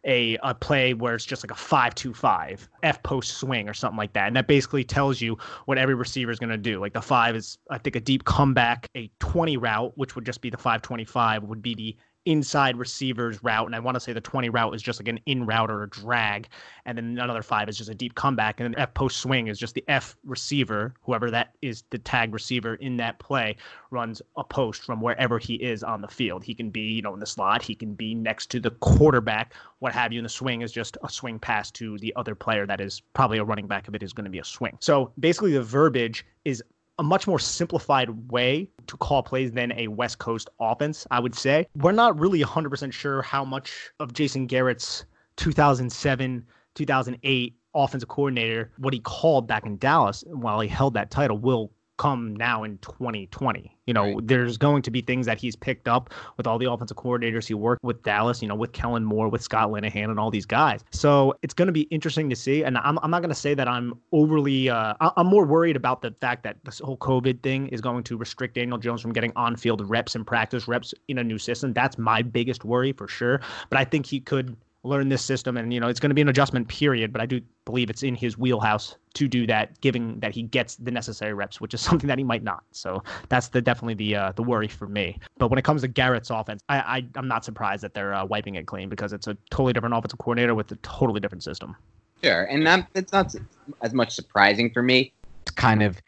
a, 0.05 0.37
a 0.43 0.53
play 0.55 0.93
where 0.93 1.15
it's 1.15 1.25
just 1.25 1.43
like 1.43 1.51
a 1.51 1.59
5-2-5 1.59 2.67
f 2.83 3.03
post 3.03 3.37
swing 3.37 3.67
or 3.67 3.73
something 3.73 3.97
like 3.97 4.13
that 4.13 4.27
and 4.27 4.35
that 4.35 4.47
basically 4.47 4.83
tells 4.83 5.19
you 5.19 5.37
what 5.65 5.77
every 5.77 5.95
receiver 5.95 6.31
is 6.31 6.39
going 6.39 6.49
to 6.49 6.57
do 6.57 6.79
like 6.79 6.93
the 6.93 7.01
5 7.01 7.35
is 7.35 7.57
i 7.69 7.77
think 7.77 7.95
a 7.95 7.99
deep 7.99 8.23
comeback 8.23 8.87
a 8.95 9.09
20 9.19 9.57
route 9.57 9.91
which 9.95 10.15
would 10.15 10.25
just 10.25 10.39
be 10.41 10.49
the 10.49 10.57
525 10.57 11.43
would 11.43 11.61
be 11.61 11.75
the 11.75 11.97
inside 12.27 12.75
receivers 12.75 13.41
route. 13.41 13.65
And 13.65 13.75
I 13.75 13.79
want 13.79 13.95
to 13.95 14.01
say 14.01 14.11
the 14.11 14.19
20 14.19 14.49
route 14.49 14.75
is 14.75 14.81
just 14.81 14.99
like 14.99 15.07
an 15.07 15.19
in 15.25 15.45
route 15.45 15.71
or 15.71 15.83
a 15.83 15.89
drag. 15.89 16.49
And 16.85 16.97
then 16.97 17.17
another 17.17 17.41
five 17.41 17.69
is 17.69 17.77
just 17.77 17.89
a 17.89 17.95
deep 17.95 18.15
comeback. 18.15 18.59
And 18.59 18.65
then 18.65 18.79
F 18.79 18.93
post 18.93 19.19
swing 19.21 19.47
is 19.47 19.57
just 19.57 19.75
the 19.75 19.83
F 19.87 20.17
receiver, 20.25 20.93
whoever 21.01 21.31
that 21.31 21.55
is 21.61 21.85
the 21.89 21.97
tag 21.97 22.33
receiver 22.33 22.75
in 22.75 22.97
that 22.97 23.17
play, 23.19 23.55
runs 23.91 24.21
a 24.35 24.43
post 24.43 24.83
from 24.83 24.99
wherever 24.99 25.39
he 25.39 25.55
is 25.55 25.83
on 25.83 26.01
the 26.01 26.07
field. 26.07 26.43
He 26.43 26.53
can 26.53 26.69
be, 26.69 26.81
you 26.81 27.01
know, 27.01 27.13
in 27.13 27.21
the 27.21 27.25
slot, 27.25 27.61
he 27.61 27.73
can 27.73 27.93
be 27.93 28.13
next 28.13 28.51
to 28.51 28.59
the 28.59 28.71
quarterback, 28.71 29.53
what 29.79 29.93
have 29.93 30.11
you. 30.11 30.19
And 30.19 30.25
the 30.25 30.29
swing 30.29 30.61
is 30.61 30.73
just 30.73 30.97
a 31.03 31.09
swing 31.09 31.39
pass 31.39 31.71
to 31.71 31.97
the 31.99 32.13
other 32.17 32.35
player 32.35 32.67
that 32.67 32.81
is 32.81 33.01
probably 33.13 33.37
a 33.37 33.45
running 33.45 33.67
back 33.67 33.87
if 33.87 33.95
it 33.95 34.03
is 34.03 34.11
going 34.11 34.25
to 34.25 34.31
be 34.31 34.39
a 34.39 34.43
swing. 34.43 34.77
So 34.81 35.13
basically 35.17 35.53
the 35.53 35.63
verbiage 35.63 36.25
is 36.43 36.61
a 36.99 37.03
much 37.03 37.27
more 37.27 37.39
simplified 37.39 38.09
way 38.31 38.69
to 38.87 38.97
call 38.97 39.21
plays 39.21 39.51
than 39.51 39.71
a 39.73 39.87
West 39.87 40.17
Coast 40.17 40.49
offense, 40.59 41.05
I 41.11 41.19
would 41.19 41.35
say. 41.35 41.67
We're 41.75 41.91
not 41.91 42.19
really 42.19 42.41
100% 42.41 42.91
sure 42.91 43.21
how 43.21 43.45
much 43.45 43.91
of 43.99 44.13
Jason 44.13 44.47
Garrett's 44.47 45.05
2007, 45.37 46.45
2008 46.75 47.55
offensive 47.75 48.09
coordinator, 48.09 48.71
what 48.77 48.93
he 48.93 48.99
called 48.99 49.47
back 49.47 49.65
in 49.65 49.77
Dallas 49.77 50.23
while 50.27 50.59
he 50.59 50.67
held 50.67 50.95
that 50.95 51.11
title, 51.11 51.37
will 51.37 51.71
come 51.97 52.35
now 52.35 52.63
in 52.63 52.77
2020. 52.79 53.75
You 53.85 53.93
know, 53.93 54.15
right. 54.15 54.27
there's 54.27 54.57
going 54.57 54.81
to 54.83 54.91
be 54.91 55.01
things 55.01 55.25
that 55.25 55.39
he's 55.39 55.55
picked 55.55 55.87
up 55.87 56.13
with 56.35 56.45
all 56.45 56.57
the 56.57 56.69
offensive 56.69 56.97
coordinators 56.97 57.47
he 57.47 57.53
worked 57.53 57.83
with 57.83 58.03
Dallas, 58.03 58.41
you 58.41 58.47
know, 58.47 58.55
with 58.55 58.73
Kellen 58.73 59.03
Moore, 59.03 59.29
with 59.29 59.41
Scott 59.41 59.69
Linehan, 59.69 60.09
and 60.09 60.19
all 60.19 60.29
these 60.29 60.45
guys. 60.45 60.83
So 60.91 61.33
it's 61.41 61.53
going 61.53 61.67
to 61.67 61.71
be 61.71 61.83
interesting 61.83 62.29
to 62.29 62.35
see. 62.35 62.63
And 62.63 62.77
I'm, 62.77 62.99
I'm 63.01 63.09
not 63.09 63.21
going 63.21 63.29
to 63.29 63.35
say 63.35 63.53
that 63.53 63.67
I'm 63.67 63.93
overly, 64.11 64.69
uh, 64.69 64.93
I'm 64.99 65.27
more 65.27 65.45
worried 65.45 65.75
about 65.75 66.01
the 66.01 66.13
fact 66.19 66.43
that 66.43 66.57
this 66.65 66.79
whole 66.79 66.97
COVID 66.97 67.41
thing 67.43 67.67
is 67.69 67.79
going 67.79 68.03
to 68.03 68.17
restrict 68.17 68.55
Daniel 68.55 68.77
Jones 68.77 69.01
from 69.01 69.13
getting 69.13 69.31
on 69.35 69.55
field 69.55 69.87
reps 69.89 70.15
and 70.15 70.27
practice 70.27 70.67
reps 70.67 70.93
in 71.07 71.17
a 71.17 71.23
new 71.23 71.37
system. 71.37 71.73
That's 71.73 71.97
my 71.97 72.21
biggest 72.21 72.65
worry 72.65 72.91
for 72.91 73.07
sure. 73.07 73.39
But 73.69 73.79
I 73.79 73.85
think 73.85 74.05
he 74.05 74.19
could 74.19 74.57
learn 74.87 75.09
this 75.09 75.23
system 75.23 75.57
and 75.57 75.73
you 75.73 75.79
know 75.79 75.87
it's 75.87 75.99
going 75.99 76.09
to 76.09 76.15
be 76.15 76.21
an 76.21 76.29
adjustment 76.29 76.67
period 76.67 77.11
but 77.11 77.21
i 77.21 77.25
do 77.25 77.41
believe 77.65 77.89
it's 77.89 78.03
in 78.03 78.15
his 78.15 78.37
wheelhouse 78.37 78.95
to 79.17 79.27
do 79.27 79.47
that 79.47 79.79
given 79.81 80.19
that 80.19 80.33
he 80.33 80.43
gets 80.43 80.75
the 80.75 80.91
necessary 80.91 81.33
reps 81.33 81.59
which 81.59 81.73
is 81.73 81.81
something 81.87 82.07
that 82.07 82.17
he 82.17 82.23
might 82.23 82.43
not. 82.43 82.63
So 82.71 83.03
that's 83.29 83.49
the 83.49 83.61
definitely 83.61 83.95
the 83.95 84.15
uh, 84.15 84.31
the 84.33 84.43
worry 84.43 84.67
for 84.67 84.87
me. 84.87 85.19
But 85.37 85.49
when 85.49 85.57
it 85.57 85.63
comes 85.63 85.81
to 85.81 85.87
garrett's 85.87 86.29
offense 86.29 86.61
i, 86.69 86.79
I 86.79 87.07
am 87.17 87.27
not 87.27 87.43
surprised 87.43 87.83
that 87.83 87.93
they're 87.93 88.13
uh, 88.13 88.25
wiping 88.25 88.55
it 88.55 88.67
clean 88.67 88.89
because 88.89 89.13
it's 89.13 89.27
a 89.27 89.35
totally 89.49 89.73
different 89.73 89.95
offensive 89.95 90.19
coordinator 90.19 90.55
with 90.55 90.71
a 90.71 90.75
totally 90.77 91.19
different 91.19 91.43
system. 91.43 91.75
Sure 92.23 92.43
and 92.45 92.65
that, 92.65 92.87
it's 92.95 93.11
not 93.11 93.33
as 93.81 93.93
much 93.93 94.13
surprising 94.13 94.71
for 94.71 94.81
me. 94.81 95.11
It's 95.41 95.51
kind 95.51 95.83
of 95.83 96.01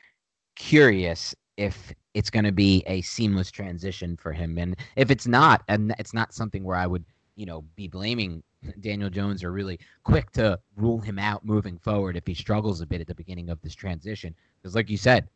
curious 0.55 1.35
if 1.57 1.93
it's 2.13 2.29
going 2.29 2.45
to 2.45 2.51
be 2.51 2.83
a 2.87 3.01
seamless 3.01 3.51
transition 3.51 4.17
for 4.17 4.31
him 4.33 4.57
and 4.57 4.75
if 4.95 5.11
it's 5.11 5.27
not 5.27 5.61
and 5.67 5.93
it's 5.99 6.13
not 6.13 6.33
something 6.33 6.63
where 6.63 6.75
i 6.75 6.87
would 6.87 7.05
you 7.35 7.45
know 7.45 7.63
be 7.75 7.87
blaming 7.87 8.43
Daniel 8.79 9.09
Jones 9.09 9.43
are 9.43 9.51
really 9.51 9.79
quick 10.03 10.31
to 10.31 10.59
rule 10.75 10.99
him 10.99 11.17
out 11.17 11.45
moving 11.45 11.77
forward 11.77 12.17
if 12.17 12.27
he 12.27 12.33
struggles 12.33 12.81
a 12.81 12.85
bit 12.85 13.01
at 13.01 13.07
the 13.07 13.15
beginning 13.15 13.49
of 13.49 13.61
this 13.61 13.75
transition. 13.75 14.35
Because, 14.61 14.75
like 14.75 14.89
you 14.89 14.97
said, 14.97 15.29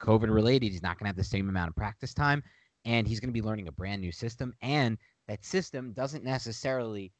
COVID 0.00 0.32
related, 0.32 0.72
he's 0.72 0.82
not 0.82 0.98
going 0.98 1.04
to 1.04 1.08
have 1.08 1.16
the 1.16 1.24
same 1.24 1.48
amount 1.48 1.70
of 1.70 1.76
practice 1.76 2.14
time, 2.14 2.42
and 2.84 3.06
he's 3.06 3.20
going 3.20 3.28
to 3.28 3.38
be 3.38 3.46
learning 3.46 3.68
a 3.68 3.72
brand 3.72 4.00
new 4.00 4.12
system. 4.12 4.54
And 4.62 4.96
that 5.28 5.44
system 5.44 5.92
doesn't 5.92 6.24
necessarily 6.24 7.12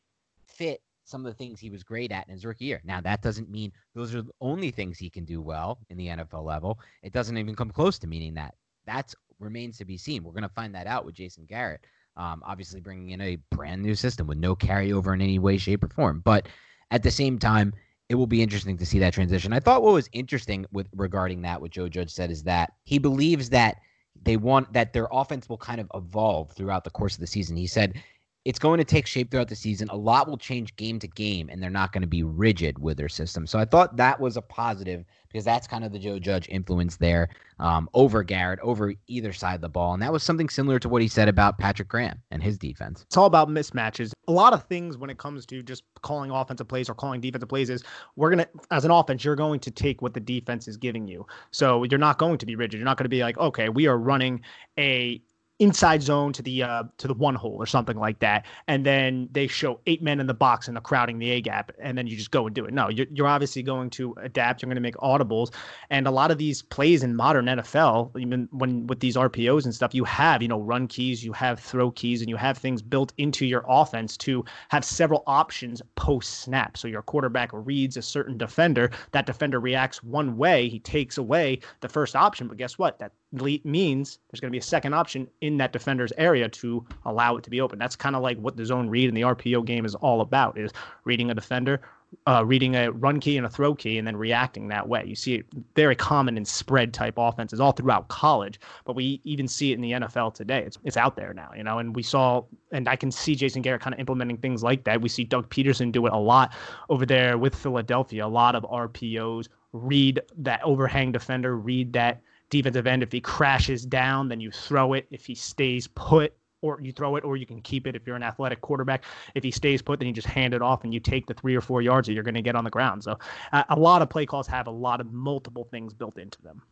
fit 0.46 0.82
some 1.04 1.26
of 1.26 1.32
the 1.32 1.36
things 1.36 1.60
he 1.60 1.70
was 1.70 1.82
great 1.82 2.12
at 2.12 2.26
in 2.26 2.32
his 2.32 2.44
rookie 2.44 2.66
year. 2.66 2.80
Now, 2.84 3.00
that 3.00 3.22
doesn't 3.22 3.50
mean 3.50 3.72
those 3.94 4.14
are 4.14 4.22
the 4.22 4.32
only 4.40 4.70
things 4.70 4.98
he 4.98 5.10
can 5.10 5.24
do 5.24 5.40
well 5.42 5.78
in 5.90 5.96
the 5.96 6.08
NFL 6.08 6.44
level. 6.44 6.78
It 7.02 7.12
doesn't 7.12 7.36
even 7.36 7.56
come 7.56 7.70
close 7.70 7.98
to 7.98 8.06
meaning 8.06 8.34
that. 8.34 8.54
That 8.86 9.12
remains 9.38 9.76
to 9.78 9.84
be 9.84 9.96
seen. 9.96 10.22
We're 10.22 10.32
going 10.32 10.42
to 10.42 10.48
find 10.48 10.74
that 10.74 10.86
out 10.86 11.04
with 11.04 11.14
Jason 11.14 11.44
Garrett. 11.46 11.84
Um, 12.16 12.42
obviously, 12.44 12.80
bringing 12.80 13.10
in 13.10 13.20
a 13.20 13.36
brand 13.50 13.82
new 13.82 13.94
system 13.94 14.26
with 14.26 14.38
no 14.38 14.54
carryover 14.54 15.14
in 15.14 15.22
any 15.22 15.38
way, 15.38 15.56
shape, 15.56 15.84
or 15.84 15.88
form. 15.88 16.20
But 16.24 16.48
at 16.90 17.02
the 17.02 17.10
same 17.10 17.38
time, 17.38 17.72
it 18.08 18.16
will 18.16 18.26
be 18.26 18.42
interesting 18.42 18.76
to 18.76 18.84
see 18.84 18.98
that 18.98 19.14
transition. 19.14 19.52
I 19.52 19.60
thought 19.60 19.82
what 19.82 19.94
was 19.94 20.08
interesting 20.12 20.66
with 20.72 20.88
regarding 20.94 21.42
that, 21.42 21.60
what 21.60 21.70
Joe 21.70 21.88
Judge 21.88 22.10
said, 22.10 22.30
is 22.30 22.42
that 22.42 22.72
he 22.82 22.98
believes 22.98 23.50
that 23.50 23.76
they 24.22 24.36
want 24.36 24.72
that 24.72 24.92
their 24.92 25.08
offense 25.12 25.48
will 25.48 25.56
kind 25.56 25.80
of 25.80 25.90
evolve 25.94 26.52
throughout 26.52 26.84
the 26.84 26.90
course 26.90 27.14
of 27.14 27.20
the 27.20 27.26
season. 27.26 27.56
He 27.56 27.66
said 27.66 28.02
it's 28.44 28.58
going 28.58 28.78
to 28.78 28.84
take 28.84 29.06
shape 29.06 29.30
throughout 29.30 29.48
the 29.48 29.56
season. 29.56 29.88
A 29.90 29.96
lot 29.96 30.26
will 30.26 30.38
change 30.38 30.74
game 30.76 30.98
to 31.00 31.06
game, 31.06 31.50
and 31.50 31.62
they're 31.62 31.68
not 31.68 31.92
going 31.92 32.02
to 32.02 32.08
be 32.08 32.22
rigid 32.22 32.78
with 32.78 32.96
their 32.96 33.08
system. 33.08 33.46
So 33.46 33.58
I 33.58 33.64
thought 33.66 33.96
that 33.96 34.18
was 34.18 34.36
a 34.36 34.42
positive 34.42 35.04
because 35.28 35.44
that's 35.44 35.66
kind 35.66 35.84
of 35.84 35.92
the 35.92 35.98
Joe 35.98 36.18
Judge 36.18 36.48
influence 36.48 36.96
there 36.96 37.28
um, 37.60 37.88
over 37.94 38.24
Garrett, 38.24 38.58
over 38.60 38.94
either 39.06 39.32
side 39.32 39.54
of 39.54 39.60
the 39.60 39.68
ball. 39.68 39.94
And 39.94 40.02
that 40.02 40.12
was 40.12 40.22
something 40.22 40.48
similar 40.48 40.78
to 40.80 40.88
what 40.88 41.02
he 41.02 41.08
said 41.08 41.28
about 41.28 41.58
Patrick 41.58 41.88
Graham 41.88 42.20
and 42.30 42.42
his 42.42 42.58
defense. 42.58 43.02
It's 43.02 43.16
all 43.16 43.26
about 43.26 43.48
mismatches. 43.48 44.12
A 44.26 44.32
lot 44.32 44.52
of 44.52 44.64
things 44.64 44.96
when 44.96 45.10
it 45.10 45.18
comes 45.18 45.46
to 45.46 45.62
just 45.62 45.84
calling 46.02 46.30
offensive 46.30 46.66
plays 46.66 46.88
or 46.88 46.94
calling 46.94 47.20
defensive 47.20 47.48
plays 47.48 47.70
is 47.70 47.84
we're 48.16 48.30
going 48.30 48.44
to, 48.44 48.48
as 48.72 48.84
an 48.84 48.90
offense, 48.90 49.24
you're 49.24 49.36
going 49.36 49.60
to 49.60 49.70
take 49.70 50.02
what 50.02 50.14
the 50.14 50.20
defense 50.20 50.66
is 50.66 50.76
giving 50.76 51.06
you. 51.06 51.26
So 51.52 51.84
you're 51.84 51.98
not 51.98 52.18
going 52.18 52.38
to 52.38 52.46
be 52.46 52.56
rigid. 52.56 52.78
You're 52.78 52.86
not 52.86 52.96
going 52.96 53.04
to 53.04 53.10
be 53.10 53.22
like, 53.22 53.38
okay, 53.38 53.68
we 53.68 53.86
are 53.86 53.98
running 53.98 54.40
a 54.78 55.22
inside 55.60 56.02
zone 56.02 56.32
to 56.32 56.42
the 56.42 56.62
uh, 56.62 56.82
to 56.98 57.06
the 57.06 57.14
one 57.14 57.34
hole 57.34 57.56
or 57.58 57.66
something 57.66 57.98
like 57.98 58.18
that, 58.18 58.46
and 58.66 58.84
then 58.84 59.28
they 59.30 59.46
show 59.46 59.78
eight 59.86 60.02
men 60.02 60.18
in 60.18 60.26
the 60.26 60.34
box 60.34 60.66
and 60.66 60.76
they're 60.76 60.82
crowding 60.82 61.18
the 61.18 61.30
A 61.30 61.40
gap, 61.40 61.70
and 61.78 61.96
then 61.96 62.06
you 62.06 62.16
just 62.16 62.30
go 62.30 62.46
and 62.46 62.54
do 62.54 62.64
it. 62.64 62.72
No, 62.72 62.88
you're, 62.88 63.06
you're 63.12 63.26
obviously 63.28 63.62
going 63.62 63.90
to 63.90 64.14
adapt. 64.22 64.62
You're 64.62 64.68
going 64.68 64.76
to 64.76 64.80
make 64.80 64.96
audibles, 64.96 65.52
and 65.90 66.06
a 66.06 66.10
lot 66.10 66.30
of 66.30 66.38
these 66.38 66.62
plays 66.62 67.02
in 67.02 67.14
modern 67.14 67.44
NFL, 67.44 68.18
even 68.18 68.48
when 68.50 68.86
with 68.86 69.00
these 69.00 69.16
RPOs 69.16 69.64
and 69.64 69.74
stuff, 69.74 69.94
you 69.94 70.04
have 70.04 70.42
you 70.42 70.48
know 70.48 70.60
run 70.60 70.88
keys, 70.88 71.24
you 71.24 71.32
have 71.32 71.60
throw 71.60 71.90
keys, 71.90 72.20
and 72.20 72.28
you 72.28 72.36
have 72.36 72.58
things 72.58 72.82
built 72.82 73.12
into 73.18 73.46
your 73.46 73.64
offense 73.68 74.16
to 74.16 74.44
have 74.70 74.84
several 74.84 75.22
options 75.26 75.82
post 75.94 76.40
snap. 76.40 76.76
So 76.76 76.88
your 76.88 77.02
quarterback 77.02 77.50
reads 77.52 77.96
a 77.96 78.02
certain 78.02 78.38
defender, 78.38 78.90
that 79.12 79.26
defender 79.26 79.60
reacts 79.60 80.02
one 80.02 80.36
way, 80.36 80.68
he 80.68 80.80
takes 80.80 81.18
away 81.18 81.60
the 81.80 81.88
first 81.88 82.16
option, 82.16 82.48
but 82.48 82.56
guess 82.56 82.78
what? 82.78 82.98
That 82.98 83.12
means 83.32 84.18
there's 84.30 84.40
going 84.40 84.50
to 84.50 84.52
be 84.52 84.58
a 84.58 84.62
second 84.62 84.94
option 84.94 85.28
in 85.40 85.56
that 85.58 85.72
defender's 85.72 86.12
area 86.18 86.48
to 86.48 86.84
allow 87.04 87.36
it 87.36 87.44
to 87.44 87.50
be 87.50 87.60
open. 87.60 87.78
That's 87.78 87.96
kind 87.96 88.16
of 88.16 88.22
like 88.22 88.38
what 88.38 88.56
the 88.56 88.66
zone 88.66 88.88
read 88.88 89.08
in 89.08 89.14
the 89.14 89.22
RPO 89.22 89.64
game 89.64 89.84
is 89.84 89.94
all 89.96 90.20
about: 90.20 90.58
is 90.58 90.72
reading 91.04 91.30
a 91.30 91.34
defender, 91.34 91.80
uh, 92.26 92.44
reading 92.44 92.74
a 92.74 92.90
run 92.90 93.20
key 93.20 93.36
and 93.36 93.46
a 93.46 93.48
throw 93.48 93.74
key, 93.74 93.98
and 93.98 94.06
then 94.06 94.16
reacting 94.16 94.68
that 94.68 94.88
way. 94.88 95.04
You 95.06 95.14
see 95.14 95.34
it 95.34 95.46
very 95.76 95.94
common 95.94 96.36
in 96.36 96.44
spread 96.44 96.92
type 96.92 97.14
offenses 97.16 97.60
all 97.60 97.72
throughout 97.72 98.08
college, 98.08 98.60
but 98.84 98.96
we 98.96 99.20
even 99.24 99.46
see 99.46 99.70
it 99.70 99.74
in 99.74 99.80
the 99.80 99.92
NFL 99.92 100.34
today. 100.34 100.64
It's 100.66 100.78
it's 100.84 100.96
out 100.96 101.14
there 101.14 101.32
now, 101.32 101.50
you 101.56 101.62
know. 101.62 101.78
And 101.78 101.94
we 101.94 102.02
saw, 102.02 102.42
and 102.72 102.88
I 102.88 102.96
can 102.96 103.12
see 103.12 103.36
Jason 103.36 103.62
Garrett 103.62 103.82
kind 103.82 103.94
of 103.94 104.00
implementing 104.00 104.38
things 104.38 104.62
like 104.62 104.84
that. 104.84 105.00
We 105.00 105.08
see 105.08 105.24
Doug 105.24 105.48
Pederson 105.50 105.92
do 105.92 106.06
it 106.06 106.12
a 106.12 106.18
lot 106.18 106.52
over 106.88 107.06
there 107.06 107.38
with 107.38 107.54
Philadelphia. 107.54 108.26
A 108.26 108.28
lot 108.28 108.56
of 108.56 108.64
RPOs 108.64 109.48
read 109.72 110.20
that 110.38 110.60
overhang 110.64 111.12
defender, 111.12 111.56
read 111.56 111.92
that 111.92 112.20
defensive 112.50 112.86
end. 112.86 113.02
If 113.02 113.12
he 113.12 113.20
crashes 113.20 113.86
down, 113.86 114.28
then 114.28 114.40
you 114.40 114.50
throw 114.50 114.92
it. 114.92 115.06
If 115.10 115.24
he 115.24 115.34
stays 115.34 115.86
put, 115.86 116.34
or 116.62 116.78
you 116.82 116.92
throw 116.92 117.16
it, 117.16 117.24
or 117.24 117.36
you 117.36 117.46
can 117.46 117.60
keep 117.62 117.86
it 117.86 117.96
if 117.96 118.06
you're 118.06 118.16
an 118.16 118.22
athletic 118.22 118.60
quarterback. 118.60 119.04
If 119.34 119.42
he 119.42 119.50
stays 119.50 119.80
put, 119.80 119.98
then 119.98 120.08
you 120.08 120.14
just 120.14 120.26
hand 120.26 120.52
it 120.52 120.60
off 120.60 120.84
and 120.84 120.92
you 120.92 121.00
take 121.00 121.26
the 121.26 121.34
three 121.34 121.56
or 121.56 121.60
four 121.60 121.80
yards 121.80 122.06
that 122.06 122.12
you're 122.12 122.22
going 122.22 122.34
to 122.34 122.42
get 122.42 122.54
on 122.54 122.64
the 122.64 122.70
ground. 122.70 123.02
So 123.02 123.18
uh, 123.52 123.64
a 123.70 123.78
lot 123.78 124.02
of 124.02 124.10
play 124.10 124.26
calls 124.26 124.46
have 124.48 124.66
a 124.66 124.70
lot 124.70 125.00
of 125.00 125.12
multiple 125.12 125.64
things 125.70 125.94
built 125.94 126.18
into 126.18 126.42
them. 126.42 126.62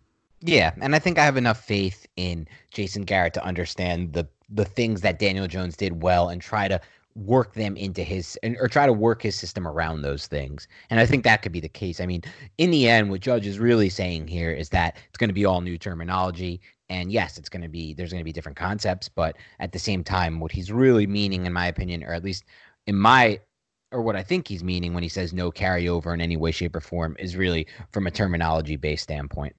Yeah, 0.40 0.72
and 0.80 0.94
I 0.94 0.98
think 0.98 1.18
I 1.18 1.24
have 1.24 1.36
enough 1.36 1.64
faith 1.64 2.06
in 2.16 2.46
Jason 2.70 3.02
Garrett 3.02 3.34
to 3.34 3.44
understand 3.44 4.12
the 4.12 4.28
the 4.50 4.64
things 4.64 5.02
that 5.02 5.18
Daniel 5.18 5.46
Jones 5.46 5.76
did 5.76 6.02
well 6.02 6.30
and 6.30 6.40
try 6.40 6.68
to 6.68 6.80
work 7.24 7.54
them 7.54 7.76
into 7.76 8.02
his 8.02 8.38
and, 8.42 8.56
or 8.60 8.68
try 8.68 8.86
to 8.86 8.92
work 8.92 9.22
his 9.22 9.34
system 9.34 9.66
around 9.66 10.02
those 10.02 10.26
things. 10.26 10.68
And 10.90 11.00
I 11.00 11.06
think 11.06 11.24
that 11.24 11.42
could 11.42 11.52
be 11.52 11.60
the 11.60 11.68
case. 11.68 12.00
I 12.00 12.06
mean, 12.06 12.22
in 12.58 12.70
the 12.70 12.88
end, 12.88 13.10
what 13.10 13.20
Judge 13.20 13.46
is 13.46 13.58
really 13.58 13.88
saying 13.88 14.28
here 14.28 14.50
is 14.50 14.68
that 14.70 14.96
it's 15.08 15.18
going 15.18 15.28
to 15.28 15.34
be 15.34 15.44
all 15.44 15.60
new 15.60 15.78
terminology. 15.78 16.60
And 16.88 17.12
yes, 17.12 17.36
it's 17.36 17.48
going 17.48 17.62
to 17.62 17.68
be 17.68 17.92
there's 17.92 18.12
going 18.12 18.20
to 18.20 18.24
be 18.24 18.32
different 18.32 18.56
concepts, 18.56 19.08
but 19.08 19.36
at 19.60 19.72
the 19.72 19.78
same 19.78 20.04
time, 20.04 20.40
what 20.40 20.52
he's 20.52 20.72
really 20.72 21.06
meaning, 21.06 21.44
in 21.44 21.52
my 21.52 21.66
opinion, 21.66 22.04
or 22.04 22.12
at 22.12 22.24
least 22.24 22.44
in 22.86 22.96
my 22.96 23.40
or 23.90 24.02
what 24.02 24.16
I 24.16 24.22
think 24.22 24.46
he's 24.48 24.62
meaning 24.62 24.94
when 24.94 25.02
he 25.02 25.08
says 25.08 25.32
no 25.32 25.50
carryover 25.50 26.12
in 26.12 26.20
any 26.20 26.36
way, 26.36 26.50
shape, 26.50 26.76
or 26.76 26.80
form 26.80 27.16
is 27.18 27.36
really 27.36 27.66
from 27.92 28.06
a 28.06 28.10
terminology 28.10 28.76
based 28.76 29.02
standpoint. 29.02 29.54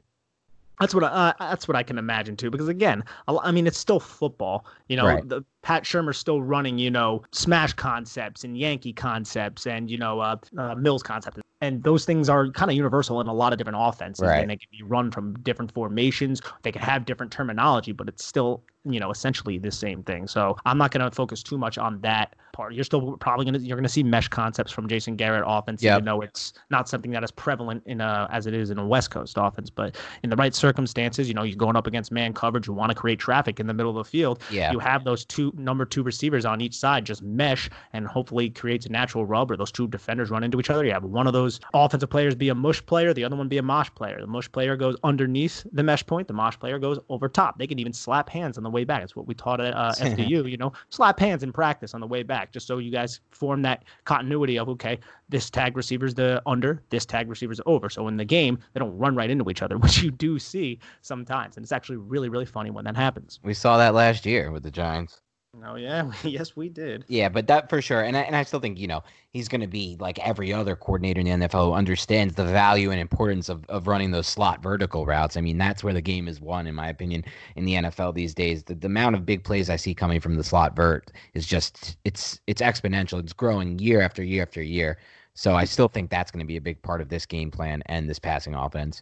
That's 0.79 0.93
what 0.93 1.03
I, 1.03 1.07
uh, 1.07 1.33
that's 1.39 1.67
what 1.67 1.75
I 1.75 1.83
can 1.83 1.97
imagine 1.97 2.37
too. 2.37 2.49
Because 2.49 2.69
again, 2.69 3.03
I 3.27 3.51
mean, 3.51 3.67
it's 3.67 3.77
still 3.77 3.99
football. 3.99 4.65
You 4.87 4.97
know, 4.97 5.05
right. 5.05 5.27
the 5.27 5.43
Pat 5.61 5.83
Shurmur's 5.83 6.17
still 6.17 6.41
running, 6.41 6.77
you 6.77 6.89
know, 6.91 7.21
smash 7.31 7.73
concepts 7.73 8.43
and 8.43 8.57
Yankee 8.57 8.93
concepts 8.93 9.67
and, 9.67 9.89
you 9.89 9.97
know, 9.97 10.19
uh, 10.19 10.37
uh, 10.57 10.75
Mills 10.75 11.03
concepts. 11.03 11.39
And 11.61 11.83
those 11.83 12.05
things 12.05 12.29
are 12.29 12.49
kind 12.51 12.71
of 12.71 12.77
universal 12.77 13.19
in 13.19 13.27
a 13.27 13.33
lot 13.33 13.51
of 13.51 13.57
different 13.57 13.77
offenses. 13.81 14.25
Right. 14.25 14.39
And 14.39 14.49
they 14.49 14.55
can 14.55 14.69
be 14.71 14.81
run 14.81 15.11
from 15.11 15.33
different 15.41 15.73
formations. 15.73 16.41
They 16.63 16.71
can 16.71 16.81
have 16.81 17.03
different 17.03 17.33
terminology, 17.33 17.91
but 17.91 18.07
it's 18.07 18.23
still, 18.23 18.63
you 18.85 18.97
know, 18.97 19.11
essentially 19.11 19.57
the 19.57 19.71
same 19.71 20.01
thing. 20.03 20.25
So 20.27 20.55
I'm 20.65 20.77
not 20.77 20.91
going 20.91 21.03
to 21.03 21.13
focus 21.13 21.43
too 21.43 21.57
much 21.57 21.77
on 21.77 21.99
that 21.99 22.37
part. 22.53 22.73
You're 22.73 22.85
still 22.85 23.17
probably 23.17 23.43
going 23.43 23.55
to, 23.55 23.59
you're 23.59 23.75
going 23.75 23.83
to 23.83 23.89
see 23.89 24.03
mesh 24.03 24.29
concepts 24.29 24.71
from 24.71 24.87
Jason 24.87 25.17
Garrett 25.17 25.43
offense, 25.45 25.83
Yep. 25.83 25.95
even 25.97 26.05
though 26.05 26.21
it's 26.21 26.53
not 26.69 26.87
something 26.87 27.11
that 27.11 27.25
is 27.25 27.31
prevalent 27.31 27.83
in 27.85 27.99
a, 27.99 28.29
as 28.31 28.47
it 28.47 28.53
is 28.53 28.69
in 28.69 28.77
a 28.77 28.87
West 28.87 29.11
Coast 29.11 29.35
offense. 29.37 29.69
But 29.69 29.97
in 30.23 30.29
the 30.29 30.37
right 30.37 30.55
circumstances, 30.55 31.27
you 31.27 31.33
know, 31.33 31.43
you're 31.43 31.57
going 31.57 31.75
up 31.75 31.87
against 31.87 32.09
man 32.09 32.31
coverage. 32.33 32.67
You 32.67 32.73
want 32.73 32.91
to 32.91 32.95
create 32.95 33.19
traffic 33.19 33.59
in 33.59 33.67
the 33.67 33.73
middle 33.73 33.91
of 33.97 34.05
the 34.05 34.09
field. 34.09 34.41
Yeah. 34.49 34.71
You 34.71 34.79
have 34.79 35.03
those 35.03 35.25
two 35.25 35.48
number 35.57 35.85
two 35.85 36.03
receivers 36.03 36.45
on 36.45 36.61
each 36.61 36.75
side 36.75 37.05
just 37.05 37.21
mesh 37.21 37.69
and 37.93 38.07
hopefully 38.07 38.49
creates 38.49 38.85
a 38.85 38.89
natural 38.89 39.25
rub 39.25 39.51
or 39.51 39.57
those 39.57 39.71
two 39.71 39.87
defenders 39.87 40.29
run 40.29 40.43
into 40.43 40.59
each 40.59 40.69
other. 40.69 40.85
You 40.85 40.91
have 40.91 41.03
one 41.03 41.27
of 41.27 41.33
those 41.33 41.59
offensive 41.73 42.09
players 42.09 42.35
be 42.35 42.49
a 42.49 42.55
mush 42.55 42.85
player, 42.85 43.13
the 43.13 43.23
other 43.23 43.35
one 43.35 43.47
be 43.47 43.57
a 43.57 43.63
mosh 43.63 43.89
player. 43.95 44.19
The 44.19 44.27
mush 44.27 44.51
player 44.51 44.75
goes 44.75 44.95
underneath 45.03 45.65
the 45.71 45.83
mesh 45.83 46.05
point, 46.05 46.27
the 46.27 46.33
mosh 46.33 46.57
player 46.57 46.79
goes 46.79 46.99
over 47.09 47.27
top. 47.29 47.57
They 47.57 47.67
can 47.67 47.79
even 47.79 47.93
slap 47.93 48.29
hands 48.29 48.57
on 48.57 48.63
the 48.63 48.69
way 48.69 48.83
back. 48.83 49.01
That's 49.01 49.15
what 49.15 49.27
we 49.27 49.33
taught 49.33 49.61
at 49.61 49.73
uh, 49.73 49.93
FDU, 49.97 50.49
you 50.49 50.57
know, 50.57 50.73
slap 50.89 51.19
hands 51.19 51.43
in 51.43 51.51
practice 51.51 51.93
on 51.93 52.01
the 52.01 52.07
way 52.07 52.23
back, 52.23 52.51
just 52.51 52.67
so 52.67 52.77
you 52.77 52.91
guys 52.91 53.19
form 53.31 53.61
that 53.63 53.85
continuity 54.05 54.57
of, 54.57 54.69
okay, 54.69 54.99
this 55.29 55.49
tag 55.49 55.77
receiver's 55.77 56.13
the 56.13 56.41
under, 56.45 56.81
this 56.89 57.05
tag 57.05 57.29
receiver's 57.29 57.61
over. 57.65 57.89
So 57.89 58.07
in 58.07 58.17
the 58.17 58.25
game, 58.25 58.59
they 58.73 58.79
don't 58.79 58.97
run 58.97 59.15
right 59.15 59.29
into 59.29 59.49
each 59.49 59.61
other, 59.61 59.77
which 59.79 60.01
you 60.01 60.11
do 60.11 60.39
see 60.39 60.79
sometimes. 61.01 61.57
And 61.57 61.63
it's 61.63 61.71
actually 61.71 61.97
really, 61.97 62.29
really 62.29 62.45
funny 62.45 62.71
when 62.71 62.85
that 62.85 62.95
happens. 62.95 63.39
We 63.43 63.53
saw 63.53 63.77
that 63.77 63.93
last 63.93 64.25
year 64.25 64.51
with 64.51 64.63
the 64.63 64.71
Giants. 64.71 65.21
Oh, 65.63 65.75
yeah. 65.75 66.11
yes, 66.23 66.55
we 66.55 66.69
did. 66.69 67.05
Yeah, 67.07 67.27
but 67.27 67.47
that 67.47 67.69
for 67.69 67.81
sure. 67.81 68.03
And 68.03 68.15
I, 68.15 68.21
and 68.21 68.35
I 68.35 68.43
still 68.43 68.59
think, 68.59 68.77
you 68.77 68.87
know, 68.87 69.03
he's 69.31 69.47
going 69.47 69.61
to 69.61 69.67
be 69.67 69.97
like 69.99 70.19
every 70.19 70.53
other 70.53 70.75
coordinator 70.75 71.19
in 71.19 71.25
the 71.25 71.47
NFL 71.47 71.65
who 71.65 71.73
understands 71.73 72.35
the 72.35 72.45
value 72.45 72.91
and 72.91 72.99
importance 72.99 73.49
of, 73.49 73.65
of 73.65 73.87
running 73.87 74.11
those 74.11 74.27
slot 74.27 74.61
vertical 74.61 75.05
routes. 75.07 75.35
I 75.37 75.41
mean, 75.41 75.57
that's 75.57 75.83
where 75.83 75.93
the 75.93 76.01
game 76.01 76.27
is 76.27 76.39
won, 76.39 76.67
in 76.67 76.75
my 76.75 76.87
opinion, 76.87 77.25
in 77.55 77.65
the 77.65 77.73
NFL 77.73 78.13
these 78.13 78.35
days. 78.35 78.63
The, 78.63 78.75
the 78.75 78.87
amount 78.87 79.15
of 79.15 79.25
big 79.25 79.43
plays 79.43 79.71
I 79.71 79.75
see 79.75 79.95
coming 79.95 80.19
from 80.19 80.35
the 80.35 80.43
slot 80.43 80.75
vert 80.75 81.11
is 81.33 81.47
just, 81.47 81.97
it's, 82.05 82.39
it's 82.45 82.61
exponential. 82.61 83.19
It's 83.19 83.33
growing 83.33 83.79
year 83.79 84.01
after 84.01 84.23
year 84.23 84.43
after 84.43 84.61
year. 84.61 84.99
So 85.33 85.55
I 85.55 85.65
still 85.65 85.87
think 85.87 86.11
that's 86.11 86.31
going 86.31 86.41
to 86.41 86.47
be 86.47 86.57
a 86.57 86.61
big 86.61 86.81
part 86.83 87.01
of 87.01 87.09
this 87.09 87.25
game 87.25 87.49
plan 87.49 87.81
and 87.87 88.07
this 88.07 88.19
passing 88.19 88.53
offense. 88.53 89.01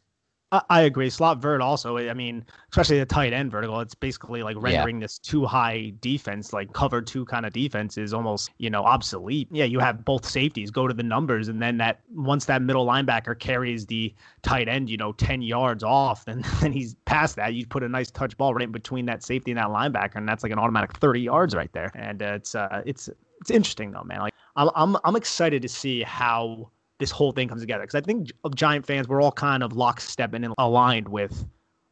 I, 0.52 0.62
I 0.70 0.82
agree. 0.82 1.10
Slot 1.10 1.42
vert 1.42 1.62
also. 1.62 1.98
I 1.98 2.14
mean, 2.14 2.46
especially 2.72 3.00
the 3.00 3.06
tight 3.06 3.34
end 3.34 3.52
vertical. 3.52 3.80
It's 3.82 3.96
basically 3.96 4.44
like 4.44 4.56
rendering 4.60 5.00
this 5.00 5.18
too 5.20 5.46
high 5.46 5.94
defense, 6.00 6.54
like 6.54 6.72
cover 6.74 7.02
two 7.02 7.26
kind 7.26 7.46
of 7.46 7.54
defense, 7.54 7.98
is 7.98 8.14
almost 8.14 8.52
you 8.58 8.70
know 8.70 8.84
obsolete. 8.84 9.48
Yeah, 9.52 9.66
you 9.66 9.80
have 9.80 10.06
both 10.06 10.26
safeties 10.26 10.72
go 10.72 10.88
to 10.88 10.94
the 10.94 11.04
numbers, 11.04 11.50
and 11.50 11.62
then 11.62 11.78
that 11.78 12.00
once 12.14 12.46
that 12.46 12.62
middle 12.62 12.86
linebacker 12.86 13.38
carries 13.38 13.86
the 13.86 14.14
tight 14.42 14.70
end, 14.70 14.90
you 14.90 14.98
know, 14.98 15.12
ten 15.14 15.42
yards 15.42 15.84
off, 15.84 16.24
then 16.26 16.44
then 16.62 16.72
he's 16.72 16.96
past 17.06 17.36
that. 17.36 17.54
You 17.54 17.66
put 17.66 17.84
a 17.84 17.90
nice 17.90 18.10
touch 18.10 18.38
ball 18.38 18.54
right 18.54 18.64
in 18.64 18.72
between 18.72 19.06
that 19.08 19.24
safety 19.24 19.52
and 19.52 19.58
that 19.58 19.68
linebacker, 19.68 20.16
and 20.16 20.28
that's 20.28 20.44
like 20.44 20.52
an 20.52 20.60
automatic 20.60 20.94
thirty 20.98 21.22
yards 21.22 21.56
right 21.56 21.72
there. 21.74 21.92
And 21.96 22.22
uh, 22.22 22.34
it's 22.36 22.56
uh, 22.56 22.82
it's 22.86 23.10
it's 23.42 23.52
interesting 23.52 23.92
though, 23.92 24.04
man. 24.04 24.20
Like 24.20 24.34
I'm 24.56 24.70
I'm 24.76 24.98
I'm 25.04 25.16
excited 25.18 25.62
to 25.62 25.70
see 25.70 26.04
how 26.04 26.72
this 27.00 27.12
whole 27.12 27.32
thing 27.32 27.48
comes 27.48 27.62
together 27.62 27.84
because 27.84 27.96
I 27.96 28.02
think 28.02 28.32
of 28.44 28.56
Giant 28.56 28.86
fans, 28.86 29.08
we're 29.08 29.22
all 29.22 29.32
kind 29.32 29.64
of 29.64 29.74
lockstep 29.74 30.34
and 30.34 30.54
aligned 30.58 31.08
with 31.08 31.46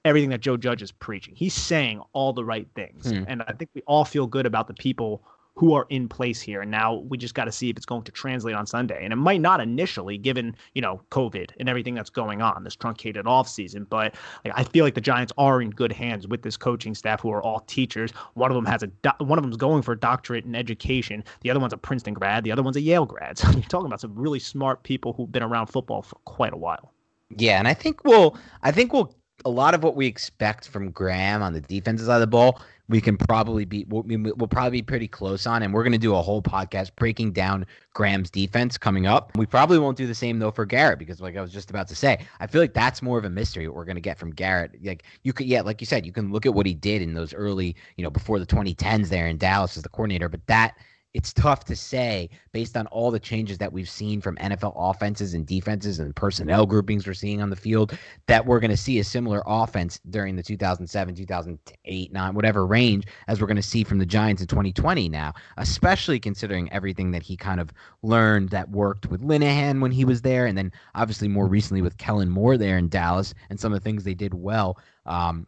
everything 0.03 0.29
that 0.29 0.41
Joe 0.41 0.57
Judge 0.57 0.81
is 0.81 0.91
preaching. 0.91 1.33
He's 1.35 1.53
saying 1.53 2.01
all 2.13 2.33
the 2.33 2.43
right 2.45 2.67
things, 2.75 3.11
Hmm. 3.11 3.23
and 3.27 3.43
I 3.43 3.53
think 3.53 3.69
we 3.73 3.81
all 3.87 4.05
feel 4.05 4.27
good 4.27 4.45
about 4.45 4.67
the 4.67 4.73
people 4.73 5.23
who 5.55 5.73
are 5.73 5.85
in 5.89 6.07
place 6.07 6.41
here. 6.41 6.61
And 6.61 6.69
now 6.69 6.95
we 6.95 7.17
just 7.17 7.33
got 7.33 7.45
to 7.45 7.51
see 7.51 7.69
if 7.69 7.77
it's 7.77 7.85
going 7.85 8.03
to 8.03 8.11
translate 8.11 8.55
on 8.55 8.65
Sunday. 8.65 9.03
And 9.03 9.13
it 9.13 9.17
might 9.17 9.41
not 9.41 9.61
initially, 9.61 10.17
given 10.17 10.55
you 10.73 10.81
know 10.81 11.01
COVID 11.11 11.51
and 11.59 11.69
everything 11.69 11.95
that's 11.95 12.09
going 12.09 12.41
on, 12.41 12.63
this 12.63 12.75
truncated 12.75 13.25
off 13.25 13.47
season. 13.47 13.85
But 13.89 14.15
like, 14.43 14.53
I 14.55 14.63
feel 14.63 14.83
like 14.85 14.95
the 14.95 15.01
Giants 15.01 15.33
are 15.37 15.61
in 15.61 15.69
good 15.69 15.91
hands 15.91 16.27
with 16.27 16.41
this 16.41 16.57
coaching 16.57 16.93
staff, 16.93 17.21
who 17.21 17.31
are 17.31 17.41
all 17.41 17.61
teachers. 17.61 18.11
One 18.33 18.51
of 18.51 18.55
them 18.55 18.65
has 18.65 18.83
a 18.83 18.87
do- 18.87 19.11
one 19.19 19.39
of 19.39 19.43
them's 19.43 19.57
going 19.57 19.81
for 19.81 19.93
a 19.93 19.99
doctorate 19.99 20.45
in 20.45 20.55
education. 20.55 21.23
The 21.41 21.49
other 21.49 21.59
one's 21.59 21.73
a 21.73 21.77
Princeton 21.77 22.13
grad. 22.13 22.43
The 22.43 22.51
other 22.51 22.63
one's 22.63 22.77
a 22.77 22.81
Yale 22.81 23.05
grad. 23.05 23.39
So 23.45 23.51
you're 23.51 23.61
talking 23.63 23.85
about 23.85 24.01
some 24.01 24.15
really 24.15 24.39
smart 24.39 24.81
people 24.81 25.13
who've 25.13 25.31
been 25.31 25.43
around 25.43 25.67
football 25.67 26.01
for 26.01 26.15
quite 26.25 26.51
a 26.51 26.57
while. 26.57 26.91
Yeah, 27.29 27.59
and 27.59 27.67
I 27.67 27.73
think 27.75 28.03
we'll 28.03 28.37
I 28.63 28.71
think 28.71 28.91
we'll 28.91 29.13
a 29.45 29.49
lot 29.49 29.73
of 29.75 29.83
what 29.83 29.95
we 29.95 30.07
expect 30.07 30.67
from 30.67 30.89
Graham 30.91 31.41
on 31.43 31.53
the 31.53 31.61
defensive 31.61 32.07
side 32.07 32.15
of 32.15 32.21
the 32.21 32.27
ball, 32.27 32.61
we 32.87 32.99
can 33.01 33.17
probably 33.17 33.65
be 33.65 33.85
we'll, 33.89 34.03
we- 34.03 34.17
we'll 34.17 34.47
probably 34.47 34.79
be 34.79 34.81
pretty 34.81 35.07
close 35.07 35.47
on, 35.47 35.63
and 35.63 35.73
we're 35.73 35.83
going 35.83 35.93
to 35.93 35.97
do 35.97 36.15
a 36.15 36.21
whole 36.21 36.41
podcast 36.41 36.91
breaking 36.95 37.31
down 37.31 37.65
Graham's 37.93 38.29
defense 38.29 38.77
coming 38.77 39.07
up. 39.07 39.35
We 39.37 39.45
probably 39.45 39.79
won't 39.79 39.97
do 39.97 40.05
the 40.07 40.13
same 40.15 40.37
though 40.39 40.51
for 40.51 40.65
Garrett 40.65 40.99
because, 40.99 41.21
like 41.21 41.37
I 41.37 41.41
was 41.41 41.51
just 41.51 41.69
about 41.69 41.87
to 41.87 41.95
say, 41.95 42.19
I 42.39 42.47
feel 42.47 42.61
like 42.61 42.73
that's 42.73 43.01
more 43.01 43.17
of 43.17 43.25
a 43.25 43.29
mystery 43.29 43.67
what 43.67 43.75
we're 43.75 43.85
going 43.85 43.95
to 43.95 44.01
get 44.01 44.19
from 44.19 44.31
Garrett. 44.31 44.71
Like 44.83 45.03
you 45.23 45.33
could, 45.33 45.47
yeah, 45.47 45.61
like 45.61 45.81
you 45.81 45.87
said, 45.87 46.05
you 46.05 46.11
can 46.11 46.31
look 46.31 46.45
at 46.45 46.53
what 46.53 46.65
he 46.65 46.73
did 46.73 47.01
in 47.01 47.13
those 47.13 47.33
early, 47.33 47.75
you 47.97 48.03
know, 48.03 48.09
before 48.11 48.39
the 48.39 48.45
2010s 48.45 49.09
there 49.09 49.27
in 49.27 49.37
Dallas 49.37 49.77
as 49.77 49.83
the 49.83 49.89
coordinator, 49.89 50.29
but 50.29 50.45
that 50.47 50.75
it's 51.15 51.31
tough 51.31 51.63
to 51.63 51.77
say 51.77 52.29
based 52.51 52.75
on 52.75 52.87
all 52.87 53.09
the 53.09 53.19
changes 53.19 53.57
that 53.57 53.71
we've 53.71 53.89
seen 53.89 54.19
from 54.19 54.35
NFL 54.35 54.73
offenses 54.75 55.33
and 55.33 55.47
defenses 55.47 55.99
and 55.99 56.13
personnel 56.13 56.65
groupings 56.65 57.07
we're 57.07 57.13
seeing 57.13 57.41
on 57.41 57.49
the 57.49 57.55
field 57.55 57.97
that 58.27 58.45
we're 58.45 58.59
going 58.59 58.69
to 58.69 58.75
see 58.75 58.99
a 58.99 59.03
similar 59.03 59.41
offense 59.45 60.01
during 60.09 60.35
the 60.35 60.43
2007, 60.43 61.15
2008, 61.15 62.11
9, 62.11 62.33
whatever 62.33 62.67
range 62.67 63.05
as 63.29 63.39
we're 63.39 63.47
going 63.47 63.55
to 63.55 63.63
see 63.63 63.81
from 63.85 63.97
the 63.97 64.05
Giants 64.05 64.41
in 64.41 64.47
2020 64.49 65.07
now, 65.07 65.33
especially 65.55 66.19
considering 66.19 66.69
everything 66.73 67.11
that 67.11 67.23
he 67.23 67.37
kind 67.37 67.61
of 67.61 67.71
learned 68.03 68.49
that 68.49 68.69
worked 68.69 69.07
with 69.07 69.21
Linehan 69.21 69.79
when 69.79 69.91
he 69.91 70.03
was 70.03 70.21
there 70.21 70.45
and 70.45 70.57
then 70.57 70.69
obviously 70.95 71.29
more 71.29 71.47
recently 71.47 71.81
with 71.81 71.97
Kellen 71.97 72.29
Moore 72.29 72.57
there 72.57 72.77
in 72.77 72.89
Dallas 72.89 73.33
and 73.49 73.57
some 73.57 73.71
of 73.71 73.79
the 73.79 73.83
things 73.83 74.03
they 74.03 74.13
did 74.13 74.33
well 74.33 74.77
um, 75.05 75.45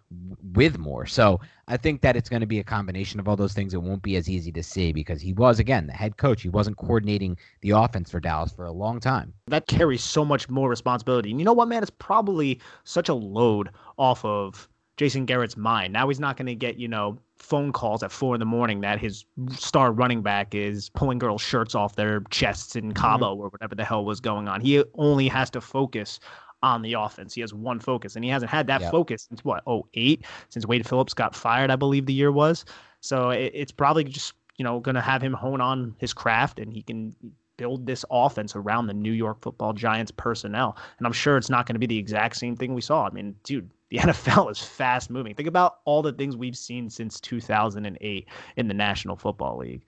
with 0.53 0.77
Moore. 0.77 1.05
So 1.05 1.39
I 1.67 1.77
think 1.77 2.01
that 2.01 2.15
it's 2.15 2.29
going 2.29 2.41
to 2.41 2.47
be 2.47 2.59
a 2.59 2.63
combination 2.63 3.19
of 3.19 3.27
all 3.27 3.35
those 3.35 3.53
things. 3.53 3.73
It 3.73 3.81
won't 3.81 4.01
be 4.01 4.15
as 4.15 4.29
easy 4.29 4.51
to 4.51 4.63
see 4.63 4.93
because 4.93 5.21
he 5.21 5.33
was, 5.33 5.59
again, 5.59 5.87
the 5.87 5.93
head 5.93 6.17
coach. 6.17 6.41
He 6.41 6.49
wasn't 6.49 6.77
coordinating 6.77 7.37
the 7.61 7.71
offense 7.71 8.11
for 8.11 8.19
Dallas 8.19 8.51
for 8.51 8.65
a 8.65 8.71
long 8.71 8.99
time. 8.99 9.33
that 9.47 9.67
carries 9.67 10.03
so 10.03 10.23
much 10.23 10.49
more 10.49 10.69
responsibility. 10.69 11.31
And 11.31 11.39
you 11.39 11.45
know 11.45 11.53
what, 11.53 11.67
man? 11.67 11.81
It's 11.81 11.91
probably 11.91 12.59
such 12.83 13.09
a 13.09 13.13
load 13.13 13.69
off 13.97 14.23
of 14.23 14.67
Jason 14.97 15.25
Garrett's 15.25 15.57
mind. 15.57 15.93
Now 15.93 16.07
he's 16.07 16.19
not 16.19 16.37
going 16.37 16.47
to 16.47 16.55
get, 16.55 16.77
you 16.77 16.87
know, 16.87 17.19
phone 17.37 17.71
calls 17.71 18.01
at 18.01 18.11
four 18.11 18.35
in 18.35 18.39
the 18.39 18.45
morning 18.45 18.81
that 18.81 18.99
his 18.99 19.25
star 19.51 19.91
running 19.91 20.23
back 20.23 20.55
is 20.55 20.89
pulling 20.89 21.19
girls' 21.19 21.41
shirts 21.41 21.75
off 21.75 21.95
their 21.95 22.21
chests 22.31 22.75
in 22.75 22.93
Cabo 22.93 23.35
or 23.35 23.49
whatever 23.49 23.75
the 23.75 23.85
hell 23.85 24.03
was 24.03 24.19
going 24.19 24.47
on. 24.47 24.59
He 24.59 24.83
only 24.95 25.27
has 25.27 25.51
to 25.51 25.61
focus 25.61 26.19
on 26.63 26.81
the 26.81 26.93
offense. 26.93 27.33
He 27.33 27.41
has 27.41 27.53
one 27.53 27.79
focus, 27.79 28.15
and 28.15 28.25
he 28.25 28.31
hasn't 28.31 28.49
had 28.51 28.67
that 28.67 28.81
Yep. 28.81 28.91
focus 28.91 29.25
since 29.29 29.43
what, 29.43 29.63
oh 29.67 29.87
eight, 29.93 30.25
since 30.49 30.65
Wade 30.65 30.87
Phillips 30.87 31.13
got 31.13 31.35
fired, 31.35 31.69
I 31.71 31.75
believe 31.75 32.05
the 32.05 32.13
year 32.13 32.31
was. 32.31 32.65
So 33.01 33.29
it, 33.29 33.51
it's 33.53 33.71
probably 33.71 34.03
just, 34.03 34.33
you 34.57 34.63
know, 34.63 34.79
going 34.79 34.95
to 34.95 35.01
have 35.01 35.21
him 35.21 35.33
hone 35.33 35.61
on 35.61 35.95
his 35.99 36.13
craft 36.13 36.59
and 36.59 36.73
he 36.73 36.81
can 36.81 37.15
build 37.57 37.85
this 37.85 38.05
offense 38.11 38.55
around 38.55 38.87
the 38.87 38.93
New 38.93 39.11
York 39.11 39.41
football 39.41 39.73
Giants 39.73 40.11
personnel. 40.11 40.77
And 40.97 41.07
I'm 41.07 41.13
sure 41.13 41.37
it's 41.37 41.49
not 41.49 41.65
going 41.65 41.75
to 41.75 41.79
be 41.79 41.85
the 41.87 41.97
exact 41.97 42.35
same 42.37 42.55
thing 42.55 42.73
we 42.73 42.81
saw. 42.81 43.07
I 43.07 43.09
mean, 43.11 43.35
dude, 43.43 43.69
the 43.89 43.97
NFL 43.97 44.51
is 44.51 44.59
fast 44.59 45.09
moving. 45.09 45.33
Think 45.33 45.47
about 45.47 45.79
all 45.85 46.01
the 46.01 46.11
things 46.11 46.35
we've 46.35 46.57
seen 46.57 46.89
since 46.89 47.19
2008 47.21 48.27
in 48.57 48.67
the 48.67 48.73
National 48.73 49.15
Football 49.15 49.57
League. 49.59 49.81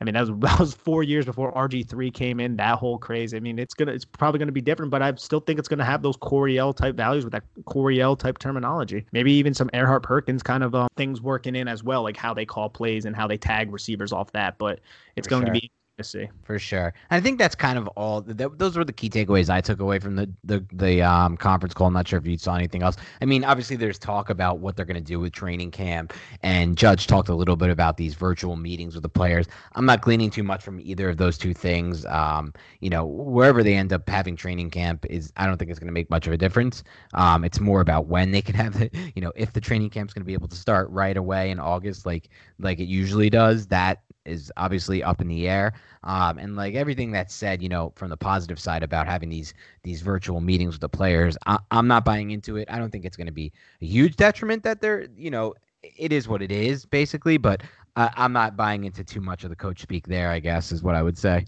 I 0.00 0.04
mean, 0.04 0.14
that 0.14 0.20
was, 0.20 0.30
that 0.40 0.58
was 0.58 0.74
four 0.74 1.02
years 1.02 1.24
before 1.24 1.52
RG3 1.52 2.12
came 2.12 2.40
in, 2.40 2.56
that 2.56 2.78
whole 2.78 2.98
craze. 2.98 3.34
I 3.34 3.40
mean, 3.40 3.58
it's 3.58 3.74
gonna 3.74 3.92
it's 3.92 4.04
probably 4.04 4.38
gonna 4.38 4.52
be 4.52 4.60
different, 4.60 4.90
but 4.90 5.02
I 5.02 5.14
still 5.14 5.40
think 5.40 5.58
it's 5.58 5.68
gonna 5.68 5.84
have 5.84 6.02
those 6.02 6.16
Coryell 6.16 6.74
type 6.74 6.96
values 6.96 7.24
with 7.24 7.32
that 7.32 7.44
Coryell 7.64 8.16
type 8.16 8.38
terminology. 8.38 9.06
Maybe 9.12 9.32
even 9.32 9.54
some 9.54 9.68
Erhardt 9.70 10.02
Perkins 10.02 10.42
kind 10.42 10.62
of 10.62 10.74
uh, 10.74 10.88
things 10.96 11.20
working 11.20 11.56
in 11.56 11.68
as 11.68 11.82
well, 11.82 12.02
like 12.02 12.16
how 12.16 12.34
they 12.34 12.44
call 12.46 12.68
plays 12.68 13.04
and 13.04 13.14
how 13.14 13.26
they 13.26 13.38
tag 13.38 13.72
receivers 13.72 14.12
off 14.12 14.32
that. 14.32 14.58
But 14.58 14.80
it's 15.16 15.26
For 15.26 15.30
going 15.30 15.46
sure. 15.46 15.54
to 15.54 15.60
be 15.60 15.70
see. 16.04 16.28
For 16.42 16.58
sure. 16.58 16.92
I 17.10 17.20
think 17.20 17.38
that's 17.38 17.54
kind 17.54 17.78
of 17.78 17.88
all. 17.88 18.22
Th- 18.22 18.50
those 18.56 18.76
were 18.76 18.84
the 18.84 18.92
key 18.92 19.08
takeaways 19.08 19.48
I 19.48 19.60
took 19.62 19.80
away 19.80 19.98
from 19.98 20.16
the 20.16 20.30
the 20.44 20.64
the 20.72 21.02
um, 21.02 21.36
conference 21.36 21.72
call. 21.72 21.86
I'm 21.86 21.94
not 21.94 22.06
sure 22.06 22.18
if 22.18 22.26
you 22.26 22.36
saw 22.36 22.54
anything 22.54 22.82
else. 22.82 22.96
I 23.22 23.24
mean, 23.24 23.44
obviously, 23.44 23.76
there's 23.76 23.98
talk 23.98 24.28
about 24.28 24.58
what 24.58 24.76
they're 24.76 24.84
going 24.84 24.96
to 24.96 25.00
do 25.00 25.18
with 25.18 25.32
training 25.32 25.70
camp, 25.70 26.12
and 26.42 26.76
Judge 26.76 27.06
talked 27.06 27.28
a 27.28 27.34
little 27.34 27.56
bit 27.56 27.70
about 27.70 27.96
these 27.96 28.14
virtual 28.14 28.56
meetings 28.56 28.94
with 28.94 29.02
the 29.02 29.08
players. 29.08 29.46
I'm 29.74 29.86
not 29.86 30.02
gleaning 30.02 30.30
too 30.30 30.42
much 30.42 30.62
from 30.62 30.80
either 30.80 31.08
of 31.08 31.16
those 31.16 31.38
two 31.38 31.54
things. 31.54 32.04
Um, 32.06 32.52
you 32.80 32.90
know, 32.90 33.06
wherever 33.06 33.62
they 33.62 33.74
end 33.74 33.92
up 33.92 34.08
having 34.08 34.36
training 34.36 34.70
camp 34.70 35.06
is, 35.08 35.32
I 35.36 35.46
don't 35.46 35.56
think 35.56 35.70
it's 35.70 35.80
going 35.80 35.88
to 35.88 35.94
make 35.94 36.10
much 36.10 36.26
of 36.26 36.32
a 36.34 36.36
difference. 36.38 36.84
Um, 37.14 37.42
it's 37.44 37.60
more 37.60 37.80
about 37.80 38.06
when 38.06 38.32
they 38.32 38.42
can 38.42 38.54
have 38.56 38.82
it. 38.82 38.94
You 39.14 39.22
know, 39.22 39.32
if 39.34 39.54
the 39.54 39.60
training 39.60 39.90
camp's 39.90 40.12
going 40.12 40.22
to 40.22 40.26
be 40.26 40.34
able 40.34 40.48
to 40.48 40.56
start 40.56 40.90
right 40.90 41.16
away 41.16 41.50
in 41.50 41.58
August, 41.58 42.04
like 42.04 42.28
like 42.58 42.80
it 42.80 42.86
usually 42.86 43.30
does, 43.30 43.66
that 43.68 44.02
is 44.26 44.52
obviously 44.56 45.02
up 45.02 45.20
in 45.20 45.28
the 45.28 45.48
air. 45.48 45.72
Um, 46.04 46.38
and 46.38 46.56
like 46.56 46.74
everything 46.74 47.10
that's 47.12 47.34
said, 47.34 47.62
you 47.62 47.68
know, 47.68 47.92
from 47.96 48.10
the 48.10 48.16
positive 48.16 48.58
side 48.58 48.82
about 48.82 49.06
having 49.06 49.28
these 49.28 49.54
these 49.82 50.02
virtual 50.02 50.40
meetings 50.40 50.74
with 50.74 50.80
the 50.80 50.88
players, 50.88 51.36
I, 51.46 51.58
I'm 51.70 51.86
not 51.88 52.04
buying 52.04 52.30
into 52.30 52.56
it. 52.56 52.68
I 52.70 52.78
don't 52.78 52.90
think 52.90 53.04
it's 53.04 53.16
going 53.16 53.26
to 53.26 53.32
be 53.32 53.52
a 53.80 53.86
huge 53.86 54.16
detriment 54.16 54.62
that 54.64 54.80
they're, 54.80 55.08
you 55.16 55.30
know, 55.30 55.54
it 55.82 56.12
is 56.12 56.28
what 56.28 56.42
it 56.42 56.52
is 56.52 56.84
basically. 56.86 57.36
But 57.38 57.62
I, 57.96 58.10
I'm 58.16 58.32
not 58.32 58.56
buying 58.56 58.84
into 58.84 59.04
too 59.04 59.20
much 59.20 59.44
of 59.44 59.50
the 59.50 59.56
coach 59.56 59.80
speak 59.82 60.06
there. 60.06 60.30
I 60.30 60.40
guess 60.40 60.72
is 60.72 60.82
what 60.82 60.94
I 60.94 61.02
would 61.02 61.18
say. 61.18 61.46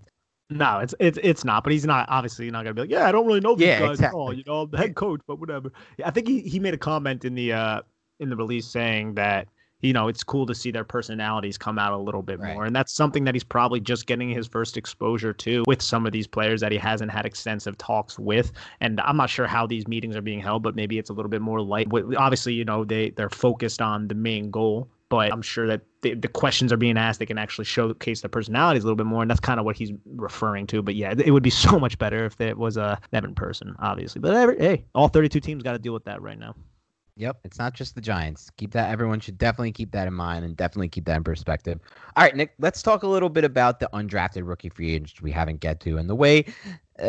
No, 0.50 0.78
it's 0.78 0.94
it's 0.98 1.18
it's 1.22 1.44
not. 1.44 1.62
But 1.62 1.72
he's 1.72 1.84
not 1.84 2.06
obviously 2.08 2.50
not 2.50 2.64
gonna 2.64 2.74
be 2.74 2.80
like, 2.82 2.90
yeah, 2.90 3.06
I 3.06 3.12
don't 3.12 3.26
really 3.26 3.40
know 3.40 3.54
these 3.54 3.66
Yeah, 3.66 3.80
guys 3.80 3.90
exactly. 3.90 4.06
at 4.06 4.14
all. 4.14 4.32
You 4.32 4.44
know, 4.46 4.62
I'm 4.62 4.70
the 4.70 4.78
head 4.78 4.94
coach, 4.94 5.20
but 5.26 5.38
whatever. 5.38 5.70
Yeah, 5.98 6.08
I 6.08 6.10
think 6.10 6.26
he, 6.26 6.40
he 6.40 6.58
made 6.58 6.72
a 6.74 6.78
comment 6.78 7.24
in 7.24 7.34
the 7.34 7.52
uh 7.52 7.82
in 8.20 8.30
the 8.30 8.36
release 8.36 8.66
saying 8.66 9.14
that 9.14 9.48
you 9.80 9.92
know 9.92 10.08
it's 10.08 10.24
cool 10.24 10.46
to 10.46 10.54
see 10.54 10.70
their 10.70 10.84
personalities 10.84 11.56
come 11.58 11.78
out 11.78 11.92
a 11.92 11.96
little 11.96 12.22
bit 12.22 12.38
Right. 12.40 12.54
more, 12.54 12.64
and 12.64 12.74
that's 12.74 12.92
something 12.92 13.24
that 13.24 13.34
he's 13.34 13.44
probably 13.44 13.80
just 13.80 14.06
getting 14.06 14.28
his 14.30 14.46
first 14.46 14.76
exposure 14.76 15.32
to 15.32 15.64
with 15.66 15.80
some 15.82 16.06
of 16.06 16.12
these 16.12 16.26
players 16.26 16.60
that 16.60 16.72
he 16.72 16.78
hasn't 16.78 17.10
had 17.10 17.26
extensive 17.26 17.76
talks 17.78 18.18
with. 18.18 18.52
And 18.80 19.00
I'm 19.00 19.16
not 19.16 19.30
sure 19.30 19.46
how 19.46 19.66
these 19.66 19.86
meetings 19.86 20.16
are 20.16 20.22
being 20.22 20.40
held, 20.40 20.62
but 20.62 20.74
maybe 20.74 20.98
it's 20.98 21.10
a 21.10 21.12
little 21.12 21.30
bit 21.30 21.40
more 21.40 21.60
light. 21.60 21.88
Obviously, 22.16 22.54
you 22.54 22.64
know 22.64 22.84
they 22.84 23.10
they're 23.10 23.30
focused 23.30 23.80
on 23.80 24.08
the 24.08 24.14
main 24.14 24.50
goal. 24.50 24.88
But 25.10 25.32
I'm 25.32 25.40
sure 25.40 25.66
that 25.68 25.80
the, 26.02 26.12
the 26.12 26.28
questions 26.28 26.70
are 26.70 26.76
being 26.76 26.98
asked. 26.98 27.18
They 27.18 27.24
can 27.24 27.38
actually 27.38 27.64
showcase 27.64 28.20
their 28.20 28.28
personalities 28.28 28.82
a 28.82 28.86
little 28.86 28.94
bit 28.94 29.06
more, 29.06 29.22
and 29.22 29.30
that's 29.30 29.40
kind 29.40 29.58
of 29.58 29.64
what 29.64 29.74
he's 29.74 29.90
referring 30.04 30.66
to. 30.66 30.82
But 30.82 30.96
yeah, 30.96 31.14
it 31.16 31.30
would 31.30 31.42
be 31.42 31.48
so 31.66 31.78
much 31.78 31.96
better 31.96 32.26
if 32.26 32.38
it 32.42 32.58
was 32.58 32.76
a 32.76 33.00
them 33.10 33.24
in 33.24 33.34
person, 33.34 33.74
obviously. 33.78 34.20
But 34.20 34.34
every, 34.34 34.58
hey, 34.58 34.84
all 34.94 35.08
32 35.08 35.40
teams 35.40 35.62
got 35.62 35.72
to 35.72 35.78
deal 35.78 35.94
with 35.94 36.04
that 36.04 36.20
right 36.20 36.38
now. 36.38 36.54
Yep, 37.18 37.40
it's 37.42 37.58
not 37.58 37.74
just 37.74 37.96
the 37.96 38.00
Giants. 38.00 38.48
Keep 38.58 38.70
that. 38.74 38.90
Everyone 38.90 39.18
should 39.18 39.38
definitely 39.38 39.72
keep 39.72 39.90
that 39.90 40.06
in 40.06 40.14
mind 40.14 40.44
and 40.44 40.56
definitely 40.56 40.88
keep 40.88 41.04
that 41.06 41.16
in 41.16 41.24
perspective. 41.24 41.80
All 42.16 42.22
right, 42.22 42.34
Nick, 42.36 42.54
let's 42.60 42.80
talk 42.80 43.02
a 43.02 43.08
little 43.08 43.28
bit 43.28 43.42
about 43.42 43.80
the 43.80 43.90
undrafted 43.92 44.46
rookie 44.46 44.68
free 44.68 44.94
agents 44.94 45.20
we 45.20 45.32
haven't 45.32 45.58
get 45.58 45.80
to, 45.80 45.98
and 45.98 46.08
the 46.08 46.14
way, 46.14 46.44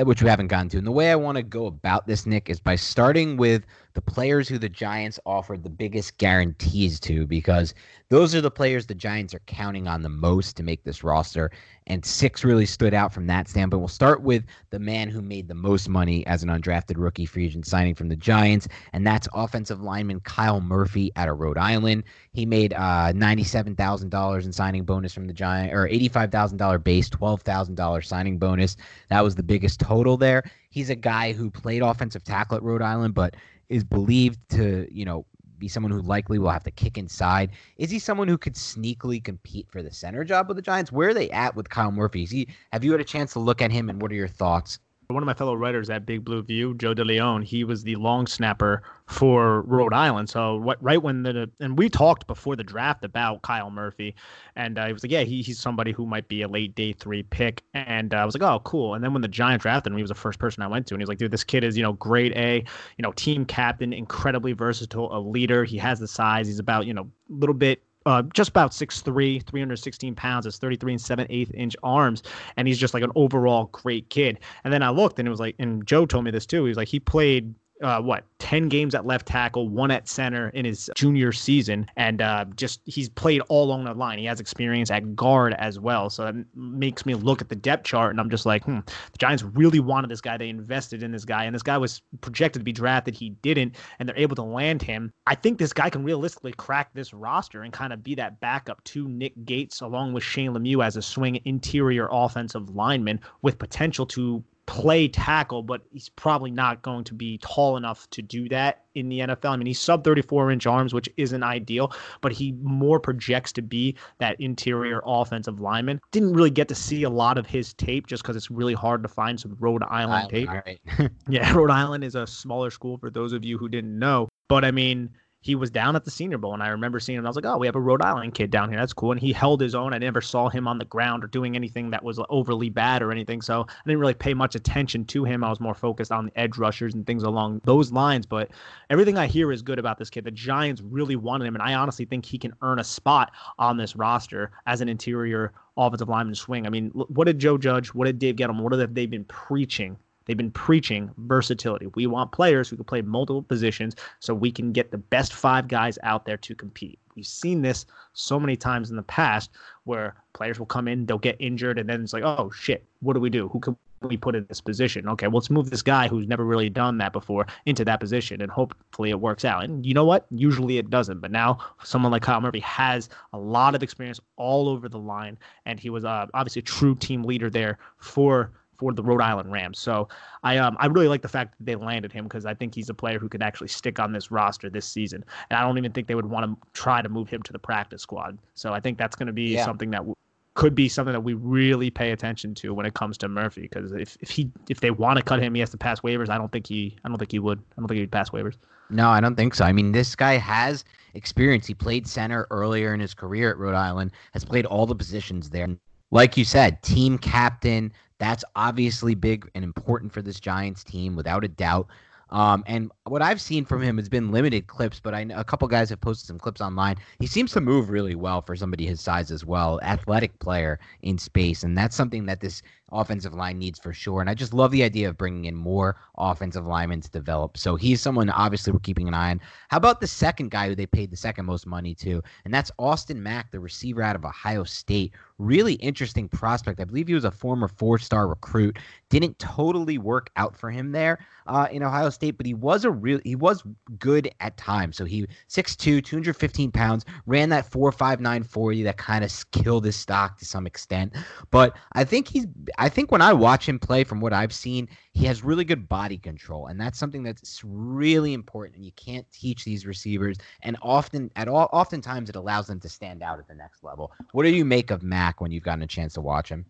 which 0.03 0.21
we 0.21 0.29
haven't 0.29 0.47
gotten 0.47 0.69
to, 0.69 0.77
and 0.77 0.87
the 0.87 0.91
way 0.91 1.11
I 1.11 1.15
want 1.15 1.37
to 1.37 1.43
go 1.43 1.65
about 1.65 2.07
this, 2.07 2.25
Nick, 2.25 2.49
is 2.49 2.59
by 2.59 2.75
starting 2.75 3.37
with 3.37 3.65
the 3.93 4.01
players 4.01 4.47
who 4.47 4.59
the 4.59 4.69
Giants 4.69 5.19
offered 5.25 5.63
the 5.63 5.69
biggest 5.69 6.17
guarantees 6.19 6.99
to, 7.01 7.25
because 7.25 7.73
those 8.09 8.35
are 8.35 8.41
the 8.41 8.51
players 8.51 8.85
the 8.85 8.95
Giants 8.95 9.33
are 9.33 9.41
counting 9.47 9.87
on 9.87 10.03
the 10.03 10.09
most 10.09 10.55
to 10.57 10.63
make 10.63 10.83
this 10.83 11.03
roster, 11.03 11.51
and 11.87 12.05
six 12.05 12.43
really 12.43 12.67
stood 12.67 12.93
out 12.93 13.11
from 13.11 13.25
that 13.27 13.47
standpoint. 13.47 13.81
We'll 13.81 13.87
start 13.87 14.21
with 14.21 14.43
the 14.69 14.79
man 14.79 15.09
who 15.09 15.23
made 15.23 15.47
the 15.47 15.55
most 15.55 15.89
money 15.89 16.25
as 16.27 16.43
an 16.43 16.49
undrafted 16.49 16.97
rookie 16.97 17.25
free 17.25 17.45
agent 17.45 17.65
signing 17.65 17.95
from 17.95 18.09
the 18.09 18.15
Giants, 18.15 18.67
and 18.93 19.05
that's 19.05 19.27
offensive 19.33 19.81
lineman 19.81 20.19
Kyle 20.19 20.61
Murphy 20.61 21.11
out 21.15 21.29
of 21.29 21.39
Rhode 21.39 21.57
Island. 21.57 22.03
He 22.31 22.45
made 22.45 22.73
uh, 22.73 23.11
ninety-seven 23.13 23.75
thousand 23.75 24.09
dollars 24.09 24.45
in 24.45 24.53
signing 24.53 24.83
bonus 24.83 25.13
from 25.13 25.25
the 25.25 25.33
Giant, 25.33 25.73
or 25.73 25.87
eighty-five 25.87 26.31
thousand 26.31 26.57
dollar 26.57 26.77
base, 26.77 27.09
twelve 27.09 27.41
thousand 27.41 27.73
dollars 27.73 28.07
signing 28.07 28.37
bonus. 28.37 28.77
That 29.09 29.23
was 29.23 29.33
the 29.35 29.43
biggest 29.43 29.78
total 29.79 30.17
there. 30.17 30.43
He's 30.69 30.89
a 30.89 30.95
guy 30.95 31.33
who 31.33 31.49
played 31.49 31.81
offensive 31.81 32.23
tackle 32.23 32.57
at 32.57 32.63
Rhode 32.63 32.81
Island, 32.81 33.15
but 33.15 33.35
is 33.69 33.83
believed 33.83 34.39
to, 34.51 34.87
you 34.91 35.05
know, 35.05 35.25
be 35.57 35.67
someone 35.67 35.91
who 35.91 36.01
likely 36.01 36.39
will 36.39 36.49
have 36.49 36.63
to 36.63 36.71
kick 36.71 36.97
inside. 36.97 37.51
Is 37.77 37.91
he 37.91 37.99
someone 37.99 38.27
who 38.27 38.37
could 38.37 38.55
sneakily 38.55 39.23
compete 39.23 39.67
for 39.69 39.83
the 39.83 39.91
center 39.91 40.23
job 40.23 40.47
with 40.47 40.55
the 40.55 40.61
Giants? 40.61 40.91
Where 40.91 41.09
are 41.09 41.13
they 41.13 41.29
at 41.31 41.55
with 41.55 41.69
Kyle 41.69 41.91
Murphy? 41.91 42.23
Is 42.23 42.31
he? 42.31 42.47
Have 42.71 42.83
you 42.83 42.91
had 42.91 43.01
a 43.01 43.05
chance 43.05 43.33
to 43.33 43.39
look 43.39 43.61
at 43.61 43.71
him, 43.71 43.89
and 43.89 44.01
what 44.01 44.11
are 44.11 44.15
your 44.15 44.27
thoughts? 44.27 44.79
One 45.11 45.23
of 45.23 45.25
my 45.25 45.33
fellow 45.33 45.55
writers 45.55 45.89
at 45.89 46.05
Big 46.05 46.23
Blue 46.23 46.43
View, 46.43 46.75
Joe 46.75 46.93
DeLeon, 46.93 47.43
he 47.43 47.63
was 47.63 47.81
the 47.81 47.95
long 47.95 48.27
snapper 48.27 48.83
for 49.07 49.63
Rhode 49.63 49.91
Island. 49.91 50.29
So 50.29 50.57
what, 50.57 50.77
right 50.83 51.01
when 51.01 51.23
the 51.23 51.49
and 51.59 51.79
we 51.79 51.89
talked 51.89 52.27
before 52.27 52.55
the 52.55 52.63
draft 52.63 53.03
about 53.03 53.41
Kyle 53.41 53.71
Murphy, 53.71 54.13
and 54.55 54.77
uh, 54.77 54.85
he 54.85 54.93
was 54.93 55.01
like, 55.01 55.11
yeah, 55.11 55.21
he, 55.21 55.41
he's 55.41 55.57
somebody 55.57 55.93
who 55.93 56.05
might 56.05 56.27
be 56.27 56.43
a 56.43 56.47
late 56.47 56.75
day 56.75 56.93
three 56.93 57.23
pick. 57.23 57.63
And 57.73 58.13
uh, 58.13 58.17
I 58.17 58.25
was 58.25 58.35
like, 58.35 58.43
oh, 58.43 58.59
cool. 58.59 58.93
And 58.93 59.03
then 59.03 59.11
when 59.11 59.23
the 59.23 59.27
Giants 59.27 59.63
drafted 59.63 59.91
him, 59.91 59.97
he 59.97 60.03
was 60.03 60.09
the 60.09 60.15
first 60.15 60.37
person 60.37 60.61
I 60.61 60.67
went 60.67 60.85
to, 60.85 60.93
and 60.93 61.01
he 61.01 61.05
was 61.05 61.09
like, 61.09 61.17
dude, 61.17 61.31
this 61.31 61.43
kid 61.43 61.63
is 61.63 61.75
you 61.75 61.81
know 61.81 61.93
grade 61.93 62.33
A, 62.35 62.57
you 62.97 63.01
know, 63.01 63.11
team 63.13 63.45
captain, 63.45 63.93
incredibly 63.93 64.53
versatile, 64.53 65.11
a 65.11 65.17
leader. 65.17 65.63
He 65.63 65.79
has 65.79 65.99
the 65.99 66.07
size. 66.07 66.45
He's 66.45 66.59
about 66.59 66.85
you 66.85 66.93
know 66.93 67.09
a 67.31 67.33
little 67.33 67.55
bit 67.55 67.81
uh, 68.09 68.23
just 68.33 68.49
about 68.49 68.71
6'3, 68.71 69.45
316 69.45 70.15
pounds, 70.15 70.45
has 70.45 70.57
33 70.57 70.93
and 70.93 71.01
7 71.01 71.27
8 71.29 71.51
inch 71.53 71.75
arms, 71.83 72.23
and 72.57 72.67
he's 72.67 72.79
just 72.79 72.95
like 72.95 73.03
an 73.03 73.11
overall 73.13 73.65
great 73.71 74.09
kid. 74.09 74.39
And 74.63 74.73
then 74.73 74.81
I 74.81 74.89
looked 74.89 75.19
and 75.19 75.27
it 75.27 75.31
was 75.31 75.39
like, 75.39 75.55
and 75.59 75.85
Joe 75.85 76.07
told 76.07 76.25
me 76.25 76.31
this 76.31 76.47
too. 76.47 76.63
He 76.63 76.69
was 76.69 76.77
like, 76.77 76.87
he 76.87 76.99
played 76.99 77.53
uh, 77.81 78.01
what 78.01 78.25
10 78.39 78.69
games 78.69 78.95
at 78.95 79.05
left 79.05 79.25
tackle 79.27 79.69
one 79.69 79.91
at 79.91 80.07
center 80.07 80.49
in 80.49 80.65
his 80.65 80.89
junior 80.95 81.31
season 81.31 81.85
and 81.95 82.21
uh, 82.21 82.45
just 82.55 82.81
he's 82.85 83.09
played 83.09 83.41
all 83.49 83.65
along 83.65 83.83
the 83.85 83.93
line. 83.93 84.19
He 84.19 84.25
has 84.25 84.39
experience 84.39 84.91
at 84.91 85.15
guard 85.15 85.53
as 85.55 85.79
well 85.79 86.09
so 86.09 86.25
that 86.25 86.45
makes 86.55 87.05
me 87.05 87.13
look 87.13 87.41
at 87.41 87.49
the 87.49 87.55
depth 87.55 87.85
chart 87.85 88.11
and 88.11 88.19
i'm 88.19 88.29
just 88.29 88.45
like 88.45 88.63
hmm 88.63 88.79
the 89.11 89.17
giants 89.17 89.43
really 89.43 89.79
wanted 89.79 90.09
this 90.09 90.21
guy. 90.21 90.37
They 90.37 90.49
invested 90.49 91.03
in 91.03 91.11
this 91.11 91.25
guy 91.25 91.45
and 91.45 91.53
this 91.53 91.63
guy 91.63 91.77
was 91.77 92.01
projected 92.21 92.61
to 92.61 92.63
be 92.63 92.71
drafted. 92.71 93.15
He 93.15 93.31
didn't 93.41 93.75
and 93.99 94.07
they're 94.07 94.17
able 94.17 94.35
to 94.35 94.43
land 94.43 94.81
him. 94.81 95.11
I 95.27 95.35
think 95.35 95.57
this 95.57 95.73
guy 95.73 95.89
can 95.89 96.03
realistically 96.03 96.53
crack 96.53 96.93
this 96.93 97.13
roster 97.13 97.63
and 97.63 97.73
kind 97.73 97.93
of 97.93 98.03
be 98.03 98.15
that 98.15 98.39
backup 98.39 98.83
to 98.85 99.07
nick 99.07 99.33
gates 99.45 99.81
along 99.81 100.13
with 100.13 100.23
shane 100.23 100.51
lemieux 100.51 100.83
as 100.83 100.97
a 100.97 101.01
swing 101.01 101.39
interior 101.45 102.07
offensive 102.11 102.69
lineman 102.75 103.19
with 103.41 103.57
potential 103.57 104.05
to 104.07 104.43
play 104.69 105.07
tackle, 105.07 105.63
but 105.63 105.81
he's 105.91 106.09
probably 106.09 106.51
not 106.51 106.83
going 106.83 107.03
to 107.03 107.15
be 107.15 107.39
tall 107.39 107.75
enough 107.75 108.07
to 108.11 108.21
do 108.21 108.47
that 108.49 108.83
in 108.93 109.09
the 109.09 109.21
NFL. 109.21 109.49
I 109.49 109.55
mean, 109.55 109.65
he's 109.65 109.79
sub 109.79 110.03
34 110.03 110.51
inch 110.51 110.67
arms, 110.67 110.93
which 110.93 111.09
isn't 111.17 111.41
ideal, 111.41 111.91
but 112.21 112.31
he 112.31 112.51
more 112.61 112.99
projects 112.99 113.51
to 113.53 113.63
be 113.63 113.95
that 114.19 114.39
interior 114.39 115.01
offensive 115.03 115.59
lineman. 115.59 115.99
Didn't 116.11 116.33
really 116.33 116.51
get 116.51 116.67
to 116.67 116.75
see 116.75 117.01
a 117.01 117.09
lot 117.09 117.39
of 117.39 117.47
his 117.47 117.73
tape 117.73 118.05
just 118.05 118.21
because 118.21 118.35
it's 118.35 118.51
really 118.51 118.75
hard 118.75 119.01
to 119.01 119.09
find 119.09 119.39
some 119.39 119.57
Rhode 119.59 119.81
Island 119.89 120.29
tape. 120.29 120.49
All 120.49 120.61
right. 120.63 120.79
Yeah, 121.27 121.51
Rhode 121.53 121.71
Island 121.71 122.03
is 122.03 122.13
a 122.13 122.27
smaller 122.27 122.69
school 122.69 122.97
for 122.99 123.09
those 123.09 123.33
of 123.33 123.43
you 123.43 123.57
who 123.57 123.69
didn't 123.69 123.97
know. 123.97 124.29
But 124.49 124.65
I 124.65 124.71
mean, 124.71 125.09
he 125.41 125.55
was 125.55 125.71
down 125.71 125.95
at 125.95 126.03
the 126.03 126.11
Senior 126.11 126.37
Bowl, 126.37 126.53
and 126.53 126.61
I 126.61 126.67
remember 126.67 126.99
seeing 126.99 127.17
him. 127.17 127.25
I 127.25 127.29
was 127.29 127.35
like, 127.35 127.45
"Oh, 127.45 127.57
we 127.57 127.67
have 127.67 127.75
a 127.75 127.81
Rhode 127.81 128.01
Island 128.01 128.33
kid 128.33 128.51
down 128.51 128.69
here. 128.69 128.77
That's 128.77 128.93
cool." 128.93 129.11
And 129.11 129.21
he 129.21 129.31
held 129.31 129.61
his 129.61 129.73
own. 129.73 129.93
I 129.93 129.97
never 129.97 130.19
saw 130.21 130.49
him 130.49 130.67
on 130.67 130.77
the 130.77 130.85
ground 130.85 131.23
or 131.23 131.27
doing 131.27 131.55
anything 131.55 131.91
that 131.91 132.03
was 132.03 132.19
overly 132.29 132.69
bad 132.69 133.01
or 133.01 133.11
anything. 133.11 133.41
So 133.41 133.61
I 133.61 133.87
didn't 133.87 134.01
really 134.01 134.13
pay 134.13 134.33
much 134.33 134.55
attention 134.55 135.05
to 135.05 135.23
him. 135.23 135.43
I 135.43 135.49
was 135.49 135.59
more 135.61 135.73
focused 135.73 136.11
on 136.11 136.25
the 136.25 136.39
edge 136.39 136.57
rushers 136.57 136.93
and 136.93 137.07
things 137.07 137.23
along 137.23 137.61
those 137.63 137.91
lines. 137.91 138.25
But 138.25 138.51
everything 138.89 139.17
I 139.17 139.27
hear 139.27 139.51
is 139.51 139.61
good 139.61 139.79
about 139.79 139.97
this 139.97 140.09
kid. 140.09 140.25
The 140.25 140.31
Giants 140.31 140.81
really 140.81 141.15
wanted 141.15 141.45
him, 141.45 141.55
and 141.55 141.63
I 141.63 141.73
honestly 141.73 142.05
think 142.05 142.25
he 142.25 142.37
can 142.37 142.53
earn 142.61 142.79
a 142.79 142.83
spot 142.83 143.31
on 143.57 143.77
this 143.77 143.95
roster 143.95 144.51
as 144.65 144.81
an 144.81 144.89
interior 144.89 145.53
offensive 145.77 146.09
lineman 146.09 146.35
swing. 146.35 146.65
I 146.65 146.69
mean, 146.69 146.89
what 146.89 147.25
did 147.25 147.39
Joe 147.39 147.57
Judge? 147.57 147.93
What 147.93 148.05
did 148.05 148.19
Dave 148.19 148.35
Gettleman? 148.35 148.61
What 148.61 148.73
have 148.73 148.93
they 148.93 149.05
been 149.05 149.25
preaching? 149.25 149.97
They've 150.29 150.37
been 150.37 150.51
preaching 150.51 151.09
versatility. 151.17 151.87
We 151.95 152.05
want 152.05 152.31
players 152.31 152.69
who 152.69 152.75
can 152.75 152.85
play 152.85 153.01
multiple 153.01 153.41
positions 153.41 153.95
so 154.19 154.35
we 154.35 154.51
can 154.51 154.71
get 154.71 154.91
the 154.91 154.99
best 154.99 155.33
five 155.33 155.67
guys 155.67 155.97
out 156.03 156.25
there 156.25 156.37
to 156.37 156.53
compete. 156.53 156.99
We've 157.15 157.25
seen 157.25 157.63
this 157.63 157.87
so 158.13 158.39
many 158.39 158.55
times 158.55 158.91
in 158.91 158.95
the 158.95 159.01
past 159.01 159.49
where 159.85 160.13
players 160.33 160.59
will 160.59 160.67
come 160.67 160.87
in, 160.87 161.07
they'll 161.07 161.17
get 161.17 161.35
injured, 161.39 161.79
and 161.79 161.89
then 161.89 162.03
it's 162.03 162.13
like, 162.13 162.21
oh 162.21 162.51
shit, 162.51 162.85
what 162.99 163.13
do 163.13 163.19
we 163.19 163.31
do? 163.31 163.47
Who 163.47 163.59
can 163.59 163.75
we 164.03 164.17
put 164.17 164.35
in 164.35 164.45
this 164.49 164.61
position? 164.61 165.09
Okay, 165.09 165.25
well, 165.25 165.37
let's 165.37 165.49
move 165.49 165.71
this 165.71 165.81
guy 165.81 166.07
who's 166.07 166.27
never 166.27 166.45
really 166.45 166.69
done 166.69 166.99
that 166.99 167.11
before 167.11 167.47
into 167.65 167.83
that 167.85 167.99
position, 167.99 168.39
and 168.39 168.51
hopefully 168.51 169.09
it 169.09 169.19
works 169.19 169.43
out. 169.43 169.63
And 169.63 169.83
you 169.83 169.95
know 169.95 170.05
what? 170.05 170.27
Usually 170.29 170.77
it 170.77 170.91
doesn't, 170.91 171.21
but 171.21 171.31
now 171.31 171.57
someone 171.83 172.11
like 172.11 172.21
Kyle 172.21 172.39
Murphy 172.39 172.59
has 172.59 173.09
a 173.33 173.39
lot 173.39 173.73
of 173.73 173.81
experience 173.81 174.19
all 174.35 174.69
over 174.69 174.89
the 174.89 174.99
line, 174.99 175.39
and 175.65 175.79
he 175.79 175.89
was 175.89 176.05
uh, 176.05 176.27
obviously 176.35 176.59
a 176.59 176.63
true 176.65 176.93
team 176.93 177.23
leader 177.23 177.49
there 177.49 177.79
for 177.97 178.51
for 178.79 178.93
the 178.93 179.03
Rhode 179.03 179.21
Island 179.21 179.51
Rams. 179.51 179.77
So 179.77 180.07
I 180.43 180.57
um 180.57 180.77
I 180.79 180.87
really 180.87 181.09
like 181.09 181.21
the 181.21 181.27
fact 181.27 181.55
that 181.57 181.65
they 181.65 181.75
landed 181.75 182.11
him 182.11 182.23
because 182.23 182.45
I 182.45 182.53
think 182.53 182.73
he's 182.73 182.89
a 182.89 182.93
player 182.93 183.19
who 183.19 183.27
could 183.29 183.43
actually 183.43 183.67
stick 183.67 183.99
on 183.99 184.13
this 184.13 184.31
roster 184.31 184.69
this 184.69 184.87
season. 184.87 185.23
And 185.49 185.59
I 185.59 185.63
don't 185.63 185.77
even 185.77 185.91
think 185.91 186.07
they 186.07 186.15
would 186.15 186.25
want 186.25 186.45
to 186.45 186.67
try 186.73 187.01
to 187.01 187.09
move 187.09 187.29
him 187.29 187.41
to 187.43 187.53
the 187.53 187.59
practice 187.59 188.01
squad. 188.01 188.37
So 188.55 188.73
I 188.73 188.79
think 188.79 188.97
that's 188.97 189.15
going 189.15 189.27
to 189.27 189.33
be 189.33 189.53
Yeah. 189.53 189.65
something 189.65 189.91
that 189.91 189.97
w- 189.99 190.15
could 190.55 190.73
be 190.75 190.89
something 190.89 191.13
that 191.13 191.21
we 191.21 191.33
really 191.35 191.89
pay 191.89 192.11
attention 192.11 192.53
to 192.55 192.73
when 192.73 192.85
it 192.85 192.93
comes 192.93 193.17
to 193.19 193.27
Murphy 193.29 193.61
because 193.61 193.91
if, 193.91 194.17
if 194.21 194.29
he 194.29 194.49
if 194.69 194.79
they 194.79 194.91
want 194.91 195.17
to 195.17 195.23
cut 195.23 195.41
him, 195.41 195.53
he 195.53 195.59
has 195.59 195.69
to 195.71 195.77
pass 195.77 195.99
waivers. 196.01 196.29
I 196.29 196.37
don't 196.37 196.51
think 196.51 196.67
he 196.67 196.95
I 197.03 197.09
don't 197.09 197.17
think 197.17 197.31
he 197.31 197.39
would. 197.39 197.59
I 197.59 197.81
don't 197.81 197.87
think 197.87 197.99
he'd 197.99 198.11
pass 198.11 198.29
waivers. 198.31 198.55
No, 198.89 199.09
I 199.09 199.19
don't 199.21 199.35
think 199.35 199.53
so. 199.53 199.65
I 199.65 199.71
mean, 199.71 199.91
this 199.91 200.15
guy 200.15 200.37
has 200.37 200.83
experience. 201.13 201.67
He 201.67 201.75
played 201.75 202.07
center 202.07 202.47
earlier 202.49 202.93
in 202.93 202.99
his 202.99 203.13
career 203.13 203.51
at 203.51 203.57
Rhode 203.57 203.75
Island, 203.75 204.11
has 204.33 204.43
played 204.43 204.65
all 204.65 204.87
the 204.87 204.95
positions 204.95 205.49
there. 205.51 205.67
Like 206.11 206.37
you 206.37 206.45
said, 206.45 206.81
team 206.81 207.17
captain. 207.17 207.93
That's 208.19 208.43
obviously 208.55 209.15
big 209.15 209.49
and 209.55 209.63
important 209.63 210.11
for 210.11 210.21
this 210.21 210.39
Giants 210.39 210.83
team, 210.83 211.15
without 211.15 211.43
a 211.43 211.47
doubt. 211.47 211.87
Um, 212.31 212.63
and 212.67 212.91
what 213.05 213.21
I've 213.21 213.41
seen 213.41 213.65
from 213.65 213.81
him 213.81 213.97
has 213.97 214.07
been 214.07 214.31
limited 214.31 214.67
clips, 214.67 214.99
but 214.99 215.15
I 215.15 215.23
know 215.23 215.37
a 215.37 215.43
couple 215.43 215.67
guys 215.67 215.89
have 215.89 216.01
posted 216.01 216.27
some 216.27 216.37
clips 216.37 216.61
online. 216.61 216.97
He 217.19 217.27
seems 217.27 217.51
to 217.53 217.61
move 217.61 217.89
really 217.89 218.15
well 218.15 218.41
for 218.41 218.55
somebody 218.55 218.85
his 218.85 219.01
size 219.01 219.31
as 219.31 219.45
well. 219.45 219.79
Athletic 219.81 220.37
player 220.39 220.79
in 221.01 221.17
space, 221.17 221.63
and 221.63 221.77
that's 221.77 221.95
something 221.95 222.25
that 222.27 222.39
this 222.39 222.61
offensive 222.91 223.33
line 223.33 223.57
needs 223.57 223.79
for 223.79 223.93
sure. 223.93 224.21
And 224.21 224.29
I 224.29 224.33
just 224.33 224.53
love 224.53 224.71
the 224.71 224.83
idea 224.83 225.09
of 225.09 225.17
bringing 225.17 225.45
in 225.45 225.55
more 225.55 225.97
offensive 226.17 226.65
linemen 226.65 227.01
to 227.01 227.11
develop. 227.11 227.57
So 227.57 227.75
he's 227.75 228.01
someone 228.01 228.29
obviously 228.29 228.73
we're 228.73 228.79
keeping 228.79 229.07
an 229.07 229.13
eye 229.13 229.31
on. 229.31 229.41
How 229.69 229.77
about 229.77 230.01
the 230.01 230.07
second 230.07 230.51
guy 230.51 230.67
who 230.67 230.75
they 230.75 230.85
paid 230.85 231.11
the 231.11 231.17
second 231.17 231.45
most 231.45 231.65
money 231.65 231.95
to? 231.95 232.21
And 232.45 232.53
that's 232.53 232.71
Austin 232.79 233.21
Mack, 233.21 233.51
the 233.51 233.59
receiver 233.59 234.01
out 234.01 234.15
of 234.15 234.25
Ohio 234.25 234.63
State. 234.63 235.13
Really 235.37 235.75
interesting 235.75 236.27
prospect. 236.27 236.79
I 236.79 236.83
believe 236.83 237.07
he 237.07 237.13
was 237.13 237.25
a 237.25 237.31
former 237.31 237.67
four 237.67 237.97
star 237.97 238.27
recruit. 238.27 238.77
Didn't 239.09 239.39
totally 239.39 239.97
work 239.97 240.29
out 240.35 240.55
for 240.55 240.69
him 240.69 240.91
there 240.91 241.19
uh, 241.47 241.67
in 241.71 241.83
Ohio 241.83 242.09
State, 242.09 242.37
but 242.37 242.45
he 242.45 242.53
was 242.53 242.85
a 242.85 242.91
real 242.91 243.19
he 243.23 243.35
was 243.35 243.63
good 243.97 244.29
at 244.39 244.57
times. 244.57 244.97
So 244.97 245.05
he 245.05 245.25
6'2, 245.49 246.03
215 246.03 246.71
pounds, 246.71 247.05
ran 247.25 247.49
that 247.49 247.69
4.59 247.69 248.45
40 248.45 248.83
that 248.83 248.97
kind 248.97 249.23
of 249.23 249.51
killed 249.51 249.85
his 249.85 249.95
stock 249.95 250.37
to 250.39 250.45
some 250.45 250.67
extent. 250.67 251.13
But 251.51 251.75
I 251.93 252.03
think 252.03 252.27
he's 252.27 252.47
I 252.79 252.87
think 252.87 253.11
when 253.11 253.21
I 253.21 253.33
watch 253.33 253.67
him 253.67 253.77
play, 253.77 254.05
from 254.05 254.21
what 254.21 254.31
I've 254.31 254.53
seen, 254.53 254.87
he 255.11 255.25
has 255.25 255.43
really 255.43 255.65
good 255.65 255.89
body 255.89 256.17
control, 256.17 256.67
and 256.67 256.79
that's 256.79 256.97
something 256.97 257.23
that's 257.23 257.61
really 257.65 258.33
important. 258.33 258.77
And 258.77 258.85
you 258.85 258.93
can't 258.93 259.29
teach 259.33 259.65
these 259.65 259.85
receivers, 259.85 260.37
and 260.63 260.77
often 260.81 261.29
at 261.35 261.49
all, 261.49 261.69
oftentimes 261.73 262.29
it 262.29 262.37
allows 262.37 262.67
them 262.67 262.79
to 262.79 262.89
stand 262.89 263.21
out 263.21 263.37
at 263.37 263.49
the 263.49 263.53
next 263.53 263.83
level. 263.83 264.13
What 264.31 264.43
do 264.43 264.49
you 264.49 264.63
make 264.63 264.91
of 264.91 265.03
Mack 265.03 265.41
when 265.41 265.51
you've 265.51 265.63
gotten 265.63 265.83
a 265.83 265.87
chance 265.87 266.13
to 266.13 266.21
watch 266.21 266.47
him? 266.47 266.65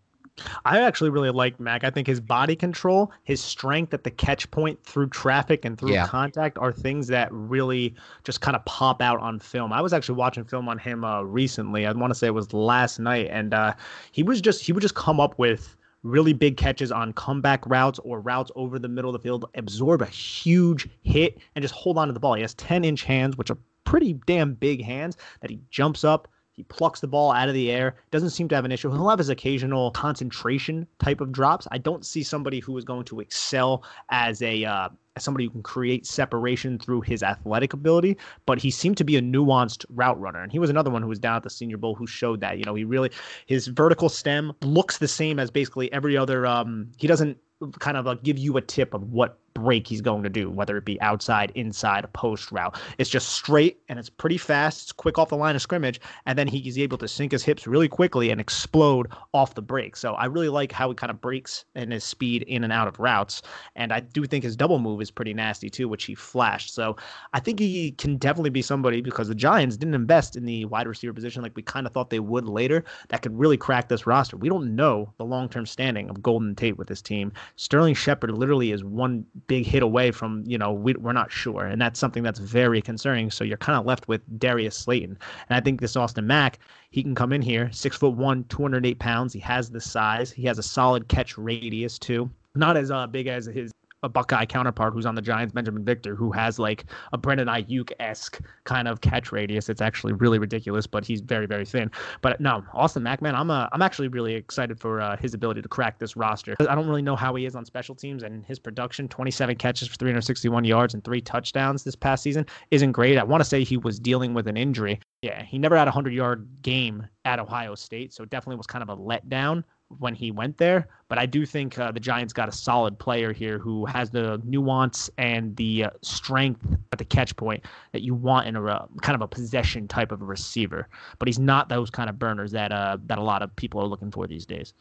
I 0.64 0.80
actually 0.80 1.10
really 1.10 1.30
like 1.30 1.60
Mack. 1.60 1.84
I 1.84 1.90
think 1.90 2.06
his 2.06 2.20
body 2.20 2.56
control, 2.56 3.12
his 3.24 3.40
strength 3.40 3.94
at 3.94 4.04
the 4.04 4.10
catch 4.10 4.50
point 4.50 4.82
through 4.82 5.10
traffic 5.10 5.64
and 5.64 5.78
through 5.78 5.92
yeah. 5.92 6.06
contact 6.06 6.58
are 6.58 6.72
things 6.72 7.06
that 7.08 7.28
really 7.30 7.94
just 8.24 8.40
kind 8.40 8.56
of 8.56 8.64
pop 8.64 9.00
out 9.00 9.20
on 9.20 9.38
film. 9.38 9.72
I 9.72 9.80
was 9.80 9.92
actually 9.92 10.16
watching 10.16 10.44
film 10.44 10.68
on 10.68 10.78
him 10.78 11.04
uh, 11.04 11.22
recently. 11.22 11.86
I 11.86 11.92
want 11.92 12.10
to 12.10 12.18
say 12.18 12.26
it 12.26 12.34
was 12.34 12.52
last 12.52 12.98
night, 12.98 13.28
and 13.30 13.54
uh, 13.54 13.74
he 14.12 14.22
was 14.22 14.40
just 14.40 14.64
he 14.64 14.72
would 14.72 14.82
just 14.82 14.94
come 14.94 15.20
up 15.20 15.38
with 15.38 15.76
really 16.02 16.32
big 16.32 16.56
catches 16.56 16.90
on 16.90 17.12
comeback 17.12 17.66
routes 17.66 17.98
or 18.00 18.20
routes 18.20 18.50
over 18.54 18.78
the 18.78 18.88
middle 18.88 19.10
of 19.10 19.20
the 19.20 19.22
field, 19.22 19.44
absorb 19.54 20.02
a 20.02 20.06
huge 20.06 20.88
hit, 21.02 21.38
and 21.54 21.62
just 21.62 21.74
hold 21.74 21.98
on 21.98 22.08
to 22.08 22.12
the 22.12 22.20
ball. 22.20 22.34
He 22.34 22.42
has 22.42 22.54
10 22.54 22.84
inch 22.84 23.04
hands, 23.04 23.36
which 23.36 23.50
are 23.50 23.58
pretty 23.84 24.14
damn 24.26 24.54
big 24.54 24.84
hands 24.84 25.16
that 25.40 25.50
he 25.50 25.60
jumps 25.70 26.04
up 26.04 26.28
he 26.60 26.64
plucks 26.64 27.00
the 27.00 27.06
ball 27.06 27.32
out 27.32 27.48
of 27.48 27.54
the 27.54 27.70
air. 27.70 27.96
Doesn't 28.10 28.30
seem 28.30 28.46
to 28.48 28.54
have 28.54 28.66
an 28.66 28.70
issue. 28.70 28.90
He'll 28.90 29.08
have 29.08 29.18
his 29.18 29.30
occasional 29.30 29.90
concentration 29.92 30.86
type 30.98 31.22
of 31.22 31.32
drops. 31.32 31.66
I 31.70 31.78
don't 31.78 32.04
see 32.04 32.22
somebody 32.22 32.60
who 32.60 32.76
is 32.76 32.84
going 32.84 33.04
to 33.04 33.20
excel 33.20 33.82
as 34.10 34.42
a 34.42 34.66
uh, 34.66 34.90
somebody 35.22 35.44
who 35.44 35.50
can 35.50 35.62
create 35.62 36.06
separation 36.06 36.78
through 36.78 37.02
his 37.02 37.22
athletic 37.22 37.72
ability, 37.72 38.16
but 38.46 38.58
he 38.58 38.70
seemed 38.70 38.96
to 38.98 39.04
be 39.04 39.16
a 39.16 39.22
nuanced 39.22 39.84
route 39.90 40.20
runner. 40.20 40.42
And 40.42 40.52
he 40.52 40.58
was 40.58 40.70
another 40.70 40.90
one 40.90 41.02
who 41.02 41.08
was 41.08 41.18
down 41.18 41.36
at 41.36 41.42
the 41.42 41.50
Senior 41.50 41.76
Bowl 41.76 41.94
who 41.94 42.06
showed 42.06 42.40
that. 42.40 42.58
You 42.58 42.64
know, 42.64 42.74
he 42.74 42.84
really 42.84 43.10
his 43.46 43.66
vertical 43.66 44.08
stem 44.08 44.52
looks 44.62 44.98
the 44.98 45.08
same 45.08 45.38
as 45.38 45.50
basically 45.50 45.92
every 45.92 46.16
other. 46.16 46.46
Um, 46.46 46.90
he 46.96 47.06
doesn't 47.06 47.38
kind 47.78 47.96
of 47.96 48.06
uh, 48.06 48.14
give 48.14 48.38
you 48.38 48.56
a 48.56 48.60
tip 48.62 48.94
of 48.94 49.02
what 49.12 49.38
break 49.60 49.86
he's 49.86 50.00
going 50.00 50.22
to 50.22 50.28
do, 50.28 50.50
whether 50.50 50.76
it 50.76 50.84
be 50.84 51.00
outside, 51.00 51.52
inside, 51.54 52.04
a 52.04 52.08
post 52.08 52.50
route. 52.50 52.78
It's 52.98 53.10
just 53.10 53.28
straight 53.28 53.80
and 53.88 53.98
it's 53.98 54.10
pretty 54.10 54.38
fast. 54.38 54.82
It's 54.82 54.92
quick 54.92 55.18
off 55.18 55.28
the 55.28 55.36
line 55.36 55.54
of 55.54 55.62
scrimmage, 55.62 56.00
and 56.26 56.38
then 56.38 56.48
he's 56.48 56.78
able 56.78 56.98
to 56.98 57.08
sink 57.08 57.32
his 57.32 57.44
hips 57.44 57.66
really 57.66 57.88
quickly 57.88 58.30
and 58.30 58.40
explode 58.40 59.08
off 59.34 59.54
the 59.54 59.62
break. 59.62 59.96
So 59.96 60.14
I 60.14 60.26
really 60.26 60.48
like 60.48 60.72
how 60.72 60.88
he 60.88 60.94
kind 60.94 61.10
of 61.10 61.20
breaks 61.20 61.64
and 61.74 61.92
his 61.92 62.04
speed 62.04 62.42
in 62.42 62.64
and 62.64 62.72
out 62.72 62.88
of 62.88 62.98
routes. 62.98 63.42
And 63.76 63.92
I 63.92 64.00
do 64.00 64.24
think 64.24 64.44
his 64.44 64.56
double 64.56 64.78
move 64.78 65.00
is 65.00 65.10
pretty 65.10 65.34
nasty 65.34 65.70
too, 65.70 65.88
which 65.88 66.04
he 66.04 66.14
flashed. 66.14 66.74
So 66.74 66.96
I 67.32 67.40
think 67.40 67.58
he 67.58 67.92
can 67.92 68.16
definitely 68.16 68.50
be 68.50 68.62
somebody 68.62 69.00
because 69.00 69.28
the 69.28 69.34
Giants 69.34 69.76
didn't 69.76 69.94
invest 69.94 70.36
in 70.36 70.44
the 70.44 70.64
wide 70.66 70.86
receiver 70.86 71.12
position 71.12 71.42
like 71.42 71.56
we 71.56 71.62
kind 71.62 71.86
of 71.86 71.92
thought 71.92 72.10
they 72.10 72.20
would 72.20 72.48
later. 72.48 72.84
That 73.08 73.22
could 73.22 73.38
really 73.38 73.56
crack 73.56 73.88
this 73.88 74.06
roster. 74.06 74.36
We 74.36 74.48
don't 74.48 74.74
know 74.74 75.12
the 75.18 75.24
long 75.24 75.48
term 75.48 75.66
standing 75.66 76.08
of 76.08 76.22
Golden 76.22 76.54
Tate 76.54 76.78
with 76.78 76.88
this 76.88 77.02
team. 77.02 77.32
Sterling 77.56 77.94
Shepard 77.94 78.30
literally 78.30 78.72
is 78.72 78.84
one 78.84 79.24
big 79.50 79.66
hit 79.66 79.82
away 79.82 80.12
from, 80.12 80.44
you 80.46 80.56
know, 80.56 80.72
we, 80.72 80.94
we're 80.94 81.12
not 81.12 81.32
sure. 81.32 81.66
And 81.66 81.82
that's 81.82 81.98
something 81.98 82.22
that's 82.22 82.38
very 82.38 82.80
concerning. 82.80 83.32
So 83.32 83.42
you're 83.42 83.56
kind 83.56 83.76
of 83.76 83.84
left 83.84 84.06
with 84.06 84.22
Darius 84.38 84.76
Slayton. 84.76 85.18
And 85.48 85.56
I 85.56 85.60
think 85.60 85.80
this 85.80 85.96
Austin 85.96 86.24
Mack, 86.24 86.60
he 86.90 87.02
can 87.02 87.16
come 87.16 87.32
in 87.32 87.42
here, 87.42 87.68
six 87.72 87.96
foot 87.96 88.14
one, 88.14 88.44
208 88.44 89.00
pounds. 89.00 89.32
He 89.32 89.40
has 89.40 89.68
the 89.68 89.80
size. 89.80 90.30
He 90.30 90.44
has 90.44 90.60
a 90.60 90.62
solid 90.62 91.08
catch 91.08 91.36
radius, 91.36 91.98
too. 91.98 92.30
Not 92.54 92.76
as 92.76 92.92
uh, 92.92 93.08
big 93.08 93.26
as 93.26 93.46
his 93.46 93.72
a 94.02 94.08
Buckeye 94.08 94.46
counterpart 94.46 94.92
who's 94.92 95.06
on 95.06 95.14
the 95.14 95.22
Giants, 95.22 95.54
Binjimen 95.54 95.84
Victor, 95.84 96.14
who 96.14 96.32
has 96.32 96.58
like 96.58 96.84
a 97.12 97.18
Brandon 97.18 97.48
Aiyuk 97.48 97.92
esque 98.00 98.40
kind 98.64 98.88
of 98.88 99.00
catch 99.00 99.32
radius. 99.32 99.68
It's 99.68 99.80
actually 99.80 100.12
really 100.14 100.38
ridiculous, 100.38 100.86
but 100.86 101.04
he's 101.04 101.20
very 101.20 101.46
very 101.46 101.64
thin. 101.64 101.90
But 102.22 102.40
no, 102.40 102.64
Austin 102.74 103.02
Mack, 103.02 103.22
man, 103.22 103.34
I'm 103.34 103.50
uh, 103.50 103.68
I'm 103.72 103.82
actually 103.82 104.08
really 104.08 104.34
excited 104.34 104.78
for 104.78 105.00
uh, 105.00 105.16
his 105.16 105.34
ability 105.34 105.62
to 105.62 105.68
crack 105.68 105.98
this 105.98 106.16
roster. 106.16 106.56
I 106.60 106.74
don't 106.74 106.88
really 106.88 107.02
know 107.02 107.16
how 107.16 107.34
he 107.34 107.46
is 107.46 107.54
on 107.54 107.64
special 107.64 107.94
teams, 107.94 108.22
and 108.22 108.44
his 108.46 108.58
production, 108.58 109.08
27 109.08 109.56
catches 109.56 109.88
for 109.88 109.96
361 109.96 110.64
yards 110.64 110.94
and 110.94 111.04
three 111.04 111.20
touchdowns 111.20 111.84
this 111.84 111.96
past 111.96 112.22
season, 112.22 112.46
isn't 112.70 112.92
great. 112.92 113.18
I 113.18 113.24
want 113.24 113.42
to 113.42 113.48
say 113.48 113.64
he 113.64 113.76
was 113.76 113.98
dealing 113.98 114.34
with 114.34 114.46
an 114.46 114.56
injury. 114.56 115.00
Yeah, 115.22 115.42
he 115.42 115.58
never 115.58 115.76
had 115.76 115.86
a 115.86 115.92
100 115.92 116.12
yard 116.14 116.48
game 116.62 117.06
at 117.24 117.38
Ohio 117.38 117.74
State, 117.74 118.12
so 118.12 118.22
it 118.22 118.30
definitely 118.30 118.56
was 118.56 118.66
kind 118.66 118.82
of 118.82 118.88
a 118.88 118.96
letdown 118.96 119.64
when 119.98 120.14
he 120.14 120.30
went 120.30 120.56
there. 120.58 120.88
But 121.08 121.18
I 121.18 121.26
do 121.26 121.44
think 121.44 121.78
uh, 121.78 121.90
the 121.90 122.00
Giants 122.00 122.32
got 122.32 122.48
a 122.48 122.52
solid 122.52 122.98
player 122.98 123.32
here 123.32 123.58
who 123.58 123.84
has 123.86 124.10
the 124.10 124.40
nuance 124.44 125.10
and 125.18 125.56
the 125.56 125.84
uh, 125.84 125.90
strength 126.02 126.64
at 126.92 126.98
the 126.98 127.04
catch 127.04 127.34
point 127.36 127.64
that 127.92 128.02
you 128.02 128.14
want 128.14 128.46
in 128.46 128.56
a 128.56 128.64
uh, 128.64 128.86
kind 129.02 129.16
of 129.16 129.22
a 129.22 129.28
possession 129.28 129.88
type 129.88 130.12
of 130.12 130.22
a 130.22 130.24
receiver. 130.24 130.88
But 131.18 131.28
he's 131.28 131.38
not 131.38 131.68
those 131.68 131.90
kind 131.90 132.08
of 132.08 132.18
burners 132.18 132.52
that 132.52 132.72
uh, 132.72 132.98
that 133.06 133.18
a 133.18 133.22
lot 133.22 133.42
of 133.42 133.54
people 133.56 133.80
are 133.80 133.86
looking 133.86 134.10
for 134.10 134.26
these 134.26 134.46
days. 134.46 134.72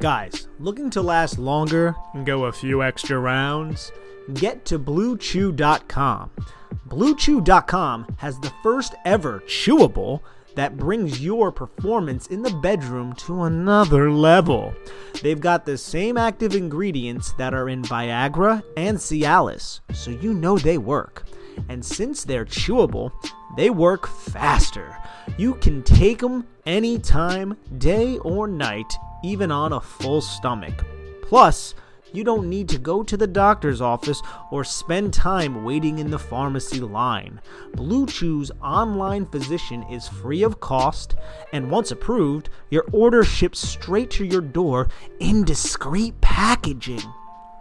Guys, 0.00 0.48
looking 0.58 0.90
to 0.90 1.02
last 1.02 1.38
longer 1.38 1.94
and 2.14 2.26
go 2.26 2.46
a 2.46 2.52
few 2.52 2.82
extra 2.82 3.18
rounds? 3.18 3.92
Get 4.34 4.64
to 4.66 4.78
BlueChew.com. 4.78 6.30
BlueChew.com 6.88 8.16
has 8.18 8.38
the 8.40 8.52
first 8.62 8.94
ever 9.04 9.40
chewable 9.46 10.20
that 10.54 10.76
brings 10.76 11.20
your 11.20 11.50
performance 11.52 12.26
in 12.26 12.42
the 12.42 12.54
bedroom 12.62 13.12
to 13.14 13.42
another 13.42 14.10
level. 14.10 14.74
They've 15.22 15.40
got 15.40 15.64
the 15.64 15.78
same 15.78 16.16
active 16.16 16.54
ingredients 16.54 17.32
that 17.38 17.54
are 17.54 17.68
in 17.68 17.82
Viagra 17.82 18.62
and 18.76 18.98
Cialis, 18.98 19.80
so 19.92 20.10
you 20.10 20.34
know 20.34 20.58
they 20.58 20.78
work. 20.78 21.26
And 21.68 21.84
since 21.84 22.24
they're 22.24 22.46
chewable, 22.46 23.12
they 23.56 23.70
work 23.70 24.06
faster. 24.06 24.96
You 25.36 25.54
can 25.54 25.82
take 25.82 26.20
them 26.20 26.46
anytime, 26.66 27.56
day 27.78 28.18
or 28.18 28.48
night, 28.48 28.92
even 29.22 29.50
on 29.50 29.72
a 29.72 29.80
full 29.80 30.20
stomach. 30.20 30.84
Plus, 31.22 31.74
you 32.12 32.24
don't 32.24 32.48
need 32.48 32.68
to 32.68 32.78
go 32.78 33.02
to 33.02 33.16
the 33.16 33.26
doctor's 33.26 33.80
office 33.80 34.22
or 34.50 34.64
spend 34.64 35.12
time 35.12 35.64
waiting 35.64 35.98
in 35.98 36.10
the 36.10 36.18
pharmacy 36.18 36.80
line. 36.80 37.40
Blue 37.74 38.06
Chew's 38.06 38.50
online 38.62 39.26
physician 39.26 39.82
is 39.84 40.08
free 40.08 40.42
of 40.42 40.60
cost, 40.60 41.14
and 41.52 41.70
once 41.70 41.90
approved, 41.90 42.48
your 42.70 42.84
order 42.92 43.24
ships 43.24 43.60
straight 43.60 44.10
to 44.10 44.24
your 44.24 44.40
door 44.40 44.88
in 45.20 45.44
discreet 45.44 46.20
packaging. 46.20 47.02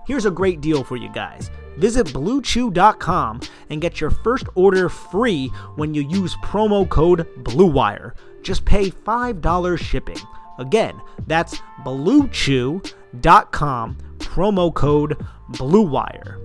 Here's 0.07 0.25
a 0.25 0.31
great 0.31 0.61
deal 0.61 0.83
for 0.83 0.97
you 0.97 1.09
guys. 1.09 1.51
Visit 1.77 2.07
BlueChew.com 2.07 3.41
and 3.69 3.81
get 3.81 4.01
your 4.01 4.09
first 4.09 4.47
order 4.55 4.89
free 4.89 5.47
when 5.75 5.93
you 5.93 6.01
use 6.01 6.35
promo 6.37 6.89
code 6.89 7.27
BLUEWIRE. 7.43 8.15
Just 8.41 8.65
pay 8.65 8.89
$5 8.89 9.79
shipping. 9.79 10.17
Again, 10.57 10.99
that's 11.27 11.59
BlueChew.com 11.85 13.97
promo 14.31 14.73
code 14.73 15.17
BLUEWIRE. 15.49 16.39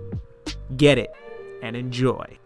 Get 0.77 0.99
it 0.99 1.13
and 1.63 1.77
enjoy. 1.77 2.37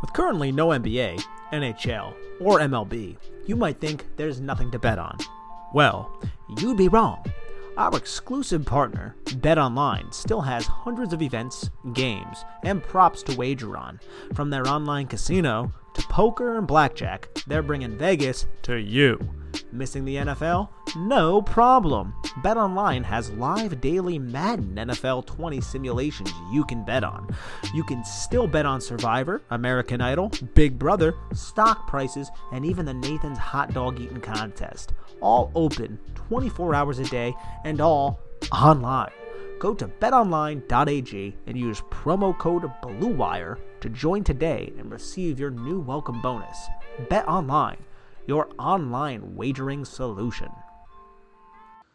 With 0.00 0.12
currently 0.12 0.52
no 0.52 0.68
NBA, 0.68 1.20
NHL, 1.52 2.14
or 2.40 2.60
MLB, 2.60 3.16
you 3.44 3.56
might 3.56 3.80
think 3.80 4.06
there's 4.16 4.40
nothing 4.40 4.70
to 4.70 4.78
bet 4.78 5.00
on. 5.00 5.18
Well, 5.74 6.22
you'd 6.60 6.76
be 6.76 6.86
wrong. 6.86 7.24
Our 7.76 7.96
exclusive 7.96 8.64
partner, 8.64 9.16
BetOnline, 9.24 10.14
still 10.14 10.42
has 10.42 10.66
hundreds 10.66 11.12
of 11.12 11.20
events, 11.20 11.70
games, 11.94 12.44
and 12.62 12.80
props 12.80 13.24
to 13.24 13.36
wager 13.36 13.76
on. 13.76 13.98
From 14.32 14.50
their 14.50 14.68
online 14.68 15.08
casino 15.08 15.72
to 15.94 16.02
poker 16.02 16.56
and 16.56 16.68
blackjack, 16.68 17.28
they're 17.48 17.62
bringing 17.62 17.98
Vegas 17.98 18.46
to 18.62 18.76
you. 18.76 19.18
Missing 19.72 20.04
the 20.04 20.16
NFL? 20.16 20.68
No 20.96 21.42
problem. 21.42 22.14
BetOnline 22.42 23.04
has 23.04 23.30
live 23.32 23.80
daily 23.80 24.18
Madden 24.18 24.74
NFL 24.76 25.26
20 25.26 25.60
simulations 25.60 26.32
you 26.52 26.64
can 26.64 26.84
bet 26.84 27.04
on. 27.04 27.28
You 27.74 27.84
can 27.84 28.04
still 28.04 28.46
bet 28.46 28.66
on 28.66 28.80
Survivor, 28.80 29.42
American 29.50 30.00
Idol, 30.00 30.30
Big 30.54 30.78
Brother, 30.78 31.14
stock 31.32 31.86
prices, 31.86 32.30
and 32.52 32.64
even 32.64 32.86
the 32.86 32.94
Nathan's 32.94 33.38
Hot 33.38 33.74
Dog 33.74 34.00
Eating 34.00 34.20
Contest. 34.20 34.92
All 35.20 35.50
open 35.54 35.98
24 36.14 36.74
hours 36.74 36.98
a 36.98 37.04
day 37.04 37.34
and 37.64 37.80
all 37.80 38.20
online. 38.52 39.12
Go 39.58 39.74
to 39.74 39.88
betonline.ag 39.88 41.36
and 41.46 41.56
use 41.56 41.80
promo 41.90 42.36
code 42.38 42.70
BLUEWIRE 42.82 43.58
to 43.80 43.88
join 43.88 44.24
today 44.24 44.72
and 44.78 44.90
receive 44.90 45.40
your 45.40 45.50
new 45.50 45.80
welcome 45.80 46.20
bonus. 46.20 46.68
Bet 47.08 47.26
online 47.26 47.78
your 48.28 48.50
online 48.58 49.34
wagering 49.34 49.84
solution. 49.86 50.50